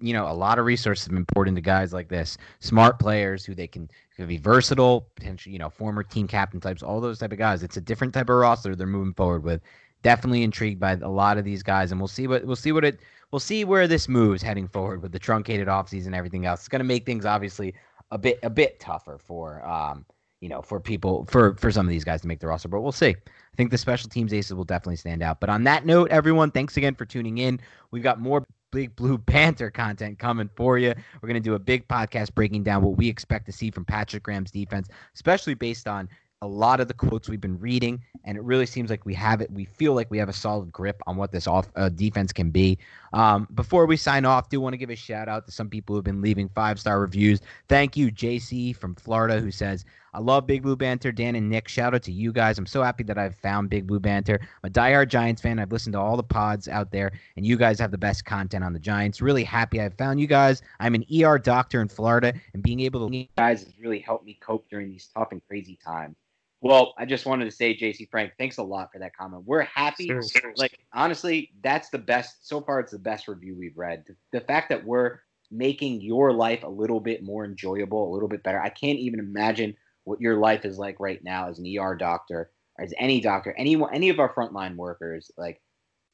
you 0.00 0.12
know, 0.12 0.28
a 0.28 0.32
lot 0.32 0.58
of 0.58 0.64
resources 0.64 1.06
have 1.06 1.14
been 1.14 1.26
poured 1.26 1.48
into 1.48 1.60
guys 1.60 1.92
like 1.92 2.08
this, 2.08 2.36
smart 2.60 2.98
players 2.98 3.44
who 3.44 3.54
they 3.54 3.66
can, 3.66 3.88
be 4.26 4.36
versatile, 4.36 5.08
potentially, 5.16 5.52
you 5.52 5.58
know, 5.58 5.68
former 5.68 6.02
team 6.02 6.28
captain 6.28 6.60
types, 6.60 6.82
all 6.82 7.00
those 7.00 7.18
type 7.18 7.32
of 7.32 7.38
guys. 7.38 7.62
It's 7.62 7.76
a 7.76 7.80
different 7.80 8.14
type 8.14 8.28
of 8.28 8.36
roster 8.36 8.76
they're 8.76 8.86
moving 8.86 9.14
forward 9.14 9.42
with. 9.42 9.60
Definitely 10.02 10.42
intrigued 10.42 10.78
by 10.78 10.92
a 10.92 11.08
lot 11.08 11.38
of 11.38 11.44
these 11.44 11.62
guys, 11.62 11.90
and 11.90 12.00
we'll 12.00 12.08
see 12.08 12.26
what 12.26 12.44
we'll 12.44 12.56
see 12.56 12.72
what 12.72 12.84
it 12.84 13.00
we'll 13.30 13.40
see 13.40 13.64
where 13.64 13.88
this 13.88 14.08
moves 14.08 14.42
heading 14.42 14.68
forward 14.68 15.02
with 15.02 15.10
the 15.10 15.18
truncated 15.18 15.66
offseason 15.66 16.06
and 16.06 16.14
everything 16.14 16.46
else. 16.46 16.60
It's 16.60 16.68
going 16.68 16.80
to 16.80 16.84
make 16.84 17.06
things 17.06 17.24
obviously 17.24 17.74
a 18.10 18.18
bit 18.18 18.38
a 18.42 18.50
bit 18.50 18.78
tougher 18.78 19.18
for 19.18 19.66
um 19.66 20.04
you 20.40 20.48
know 20.48 20.60
for 20.60 20.78
people 20.78 21.26
for 21.28 21.56
for 21.56 21.72
some 21.72 21.86
of 21.86 21.90
these 21.90 22.04
guys 22.04 22.20
to 22.20 22.28
make 22.28 22.38
the 22.38 22.46
roster, 22.46 22.68
but 22.68 22.82
we'll 22.82 22.92
see. 22.92 23.08
I 23.08 23.56
think 23.56 23.70
the 23.70 23.78
special 23.78 24.10
teams 24.10 24.32
aces 24.32 24.52
will 24.52 24.64
definitely 24.64 24.96
stand 24.96 25.22
out. 25.22 25.40
But 25.40 25.48
on 25.48 25.64
that 25.64 25.86
note, 25.86 26.10
everyone, 26.10 26.50
thanks 26.50 26.76
again 26.76 26.94
for 26.94 27.06
tuning 27.06 27.38
in. 27.38 27.60
We've 27.90 28.02
got 28.02 28.20
more 28.20 28.44
Big 28.74 28.96
Blue 28.96 29.16
Banter 29.16 29.70
content 29.70 30.18
coming 30.18 30.50
for 30.56 30.78
you. 30.78 30.92
We're 31.22 31.28
going 31.28 31.40
to 31.40 31.48
do 31.48 31.54
a 31.54 31.60
big 31.60 31.86
podcast 31.86 32.34
breaking 32.34 32.64
down 32.64 32.82
what 32.82 32.96
we 32.96 33.08
expect 33.08 33.46
to 33.46 33.52
see 33.52 33.70
from 33.70 33.84
Patrick 33.84 34.24
Graham's 34.24 34.50
defense, 34.50 34.88
especially 35.14 35.54
based 35.54 35.86
on 35.86 36.08
a 36.42 36.46
lot 36.46 36.80
of 36.80 36.88
the 36.88 36.94
quotes 36.94 37.28
we've 37.28 37.40
been 37.40 37.58
reading, 37.60 38.02
and 38.24 38.36
it 38.36 38.42
really 38.42 38.66
seems 38.66 38.90
like 38.90 39.06
we 39.06 39.14
have 39.14 39.40
it. 39.40 39.50
We 39.52 39.64
feel 39.64 39.94
like 39.94 40.10
we 40.10 40.18
have 40.18 40.28
a 40.28 40.32
solid 40.32 40.72
grip 40.72 41.00
on 41.06 41.16
what 41.16 41.30
this 41.30 41.46
off 41.46 41.68
uh, 41.76 41.88
defense 41.88 42.32
can 42.32 42.50
be. 42.50 42.76
Um, 43.12 43.46
before 43.54 43.86
we 43.86 43.96
sign 43.96 44.24
off, 44.24 44.48
do 44.48 44.60
want 44.60 44.72
to 44.72 44.76
give 44.76 44.90
a 44.90 44.96
shout 44.96 45.28
out 45.28 45.46
to 45.46 45.52
some 45.52 45.70
people 45.70 45.94
who 45.94 45.98
have 45.98 46.04
been 46.04 46.20
leaving 46.20 46.48
five 46.48 46.80
star 46.80 47.00
reviews. 47.00 47.40
Thank 47.68 47.96
you, 47.96 48.10
JC 48.10 48.74
from 48.74 48.96
Florida, 48.96 49.38
who 49.38 49.52
says, 49.52 49.84
I 50.14 50.20
love 50.20 50.46
Big 50.46 50.62
Blue 50.62 50.76
Banter. 50.76 51.10
Dan 51.10 51.34
and 51.34 51.50
Nick, 51.50 51.66
shout 51.66 51.92
out 51.92 52.04
to 52.04 52.12
you 52.12 52.32
guys. 52.32 52.56
I'm 52.56 52.66
so 52.66 52.84
happy 52.84 53.02
that 53.02 53.18
I've 53.18 53.34
found 53.34 53.68
Big 53.68 53.84
Blue 53.84 53.98
Banter. 53.98 54.38
I'm 54.40 54.68
a 54.68 54.72
diehard 54.72 55.08
Giants 55.08 55.42
fan. 55.42 55.58
I've 55.58 55.72
listened 55.72 55.94
to 55.94 55.98
all 55.98 56.16
the 56.16 56.22
pods 56.22 56.68
out 56.68 56.92
there, 56.92 57.10
and 57.36 57.44
you 57.44 57.56
guys 57.56 57.80
have 57.80 57.90
the 57.90 57.98
best 57.98 58.24
content 58.24 58.62
on 58.62 58.72
the 58.72 58.78
Giants. 58.78 59.20
Really 59.20 59.42
happy 59.42 59.80
I've 59.80 59.94
found 59.94 60.20
you 60.20 60.28
guys. 60.28 60.62
I'm 60.78 60.94
an 60.94 61.04
ER 61.12 61.36
doctor 61.38 61.82
in 61.82 61.88
Florida, 61.88 62.32
and 62.52 62.62
being 62.62 62.78
able 62.78 63.04
to 63.04 63.10
meet 63.10 63.34
guys 63.36 63.64
has 63.64 63.72
really 63.80 63.98
helped 63.98 64.24
me 64.24 64.38
cope 64.40 64.68
during 64.70 64.88
these 64.88 65.10
tough 65.12 65.32
and 65.32 65.42
crazy 65.48 65.76
times. 65.84 66.14
Well, 66.60 66.94
I 66.96 67.06
just 67.06 67.26
wanted 67.26 67.46
to 67.46 67.50
say, 67.50 67.76
JC 67.76 68.08
Frank, 68.08 68.34
thanks 68.38 68.58
a 68.58 68.62
lot 68.62 68.92
for 68.92 69.00
that 69.00 69.16
comment. 69.16 69.42
We're 69.44 69.62
happy. 69.62 70.06
Sure. 70.06 70.54
Like, 70.56 70.78
honestly, 70.92 71.50
that's 71.62 71.90
the 71.90 71.98
best. 71.98 72.48
So 72.48 72.60
far, 72.60 72.78
it's 72.78 72.92
the 72.92 72.98
best 73.00 73.26
review 73.26 73.56
we've 73.58 73.76
read. 73.76 74.04
The 74.32 74.40
fact 74.40 74.68
that 74.68 74.82
we're 74.84 75.18
making 75.50 76.00
your 76.00 76.32
life 76.32 76.62
a 76.62 76.68
little 76.68 77.00
bit 77.00 77.22
more 77.22 77.44
enjoyable, 77.44 78.10
a 78.10 78.12
little 78.14 78.28
bit 78.28 78.42
better. 78.42 78.60
I 78.60 78.70
can't 78.70 78.98
even 78.98 79.18
imagine 79.18 79.76
what 80.04 80.20
your 80.20 80.36
life 80.36 80.64
is 80.64 80.78
like 80.78 80.96
right 80.98 81.22
now 81.22 81.48
as 81.48 81.58
an 81.58 81.78
ER 81.78 81.94
doctor, 81.94 82.50
or 82.78 82.84
as 82.84 82.94
any 82.98 83.20
doctor, 83.20 83.54
any 83.56 83.80
any 83.92 84.08
of 84.08 84.18
our 84.18 84.32
frontline 84.32 84.76
workers. 84.76 85.30
Like, 85.36 85.60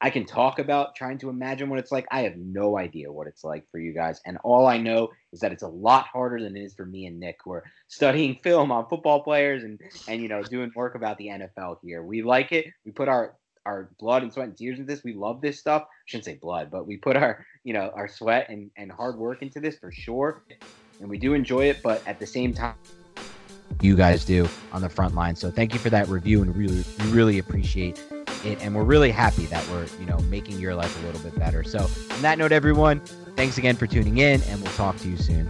I 0.03 0.09
can 0.09 0.25
talk 0.25 0.57
about 0.57 0.95
trying 0.95 1.19
to 1.19 1.29
imagine 1.29 1.69
what 1.69 1.77
it's 1.77 1.91
like. 1.91 2.07
I 2.09 2.21
have 2.21 2.35
no 2.35 2.77
idea 2.77 3.11
what 3.11 3.27
it's 3.27 3.43
like 3.43 3.69
for 3.71 3.79
you 3.79 3.93
guys. 3.93 4.19
And 4.25 4.37
all 4.43 4.65
I 4.65 4.77
know 4.77 5.09
is 5.31 5.39
that 5.41 5.51
it's 5.51 5.61
a 5.61 5.67
lot 5.67 6.07
harder 6.07 6.41
than 6.41 6.57
it 6.57 6.61
is 6.61 6.73
for 6.73 6.85
me 6.85 7.05
and 7.05 7.19
Nick, 7.19 7.37
who 7.43 7.51
are 7.51 7.63
studying 7.87 8.35
film 8.43 8.71
on 8.71 8.89
football 8.89 9.21
players 9.21 9.63
and, 9.63 9.79
and 10.07 10.21
you 10.21 10.27
know, 10.27 10.41
doing 10.41 10.71
work 10.75 10.95
about 10.95 11.19
the 11.19 11.27
NFL 11.27 11.77
here. 11.83 12.03
We 12.03 12.23
like 12.23 12.51
it. 12.51 12.65
We 12.83 12.91
put 12.91 13.07
our 13.07 13.35
our 13.65 13.91
blood 13.99 14.23
and 14.23 14.33
sweat 14.33 14.47
and 14.47 14.57
tears 14.57 14.79
into 14.79 14.91
this. 14.91 15.03
We 15.03 15.13
love 15.13 15.39
this 15.39 15.59
stuff. 15.59 15.83
I 15.83 15.87
shouldn't 16.05 16.25
say 16.25 16.39
blood, 16.41 16.69
but 16.71 16.87
we 16.87 16.97
put 16.97 17.15
our, 17.15 17.45
you 17.63 17.73
know, 17.73 17.91
our 17.93 18.07
sweat 18.07 18.49
and, 18.49 18.71
and 18.75 18.91
hard 18.91 19.17
work 19.17 19.43
into 19.43 19.59
this 19.59 19.77
for 19.77 19.91
sure. 19.91 20.41
And 20.99 21.07
we 21.07 21.19
do 21.19 21.35
enjoy 21.35 21.65
it, 21.65 21.83
but 21.83 22.01
at 22.07 22.19
the 22.19 22.25
same 22.25 22.55
time, 22.55 22.73
you 23.83 23.95
guys 23.95 24.25
do 24.25 24.47
on 24.71 24.81
the 24.81 24.89
front 24.89 25.15
line. 25.15 25.35
So 25.35 25.51
thank 25.51 25.73
you 25.73 25.79
for 25.79 25.89
that 25.89 26.07
review 26.07 26.41
and 26.41 26.55
really, 26.55 26.83
really 27.07 27.39
appreciate 27.39 28.03
it, 28.43 28.59
and 28.61 28.75
we're 28.75 28.83
really 28.83 29.11
happy 29.11 29.45
that 29.47 29.67
we're 29.69 29.85
you 29.99 30.05
know 30.05 30.17
making 30.29 30.59
your 30.59 30.75
life 30.75 31.01
a 31.03 31.05
little 31.05 31.21
bit 31.21 31.37
better. 31.37 31.63
So 31.63 31.79
on 32.11 32.21
that 32.21 32.37
note, 32.37 32.51
everyone, 32.51 32.99
thanks 33.35 33.57
again 33.57 33.75
for 33.75 33.87
tuning 33.87 34.17
in, 34.17 34.41
and 34.43 34.61
we'll 34.61 34.71
talk 34.73 34.97
to 34.97 35.09
you 35.09 35.17
soon. 35.17 35.49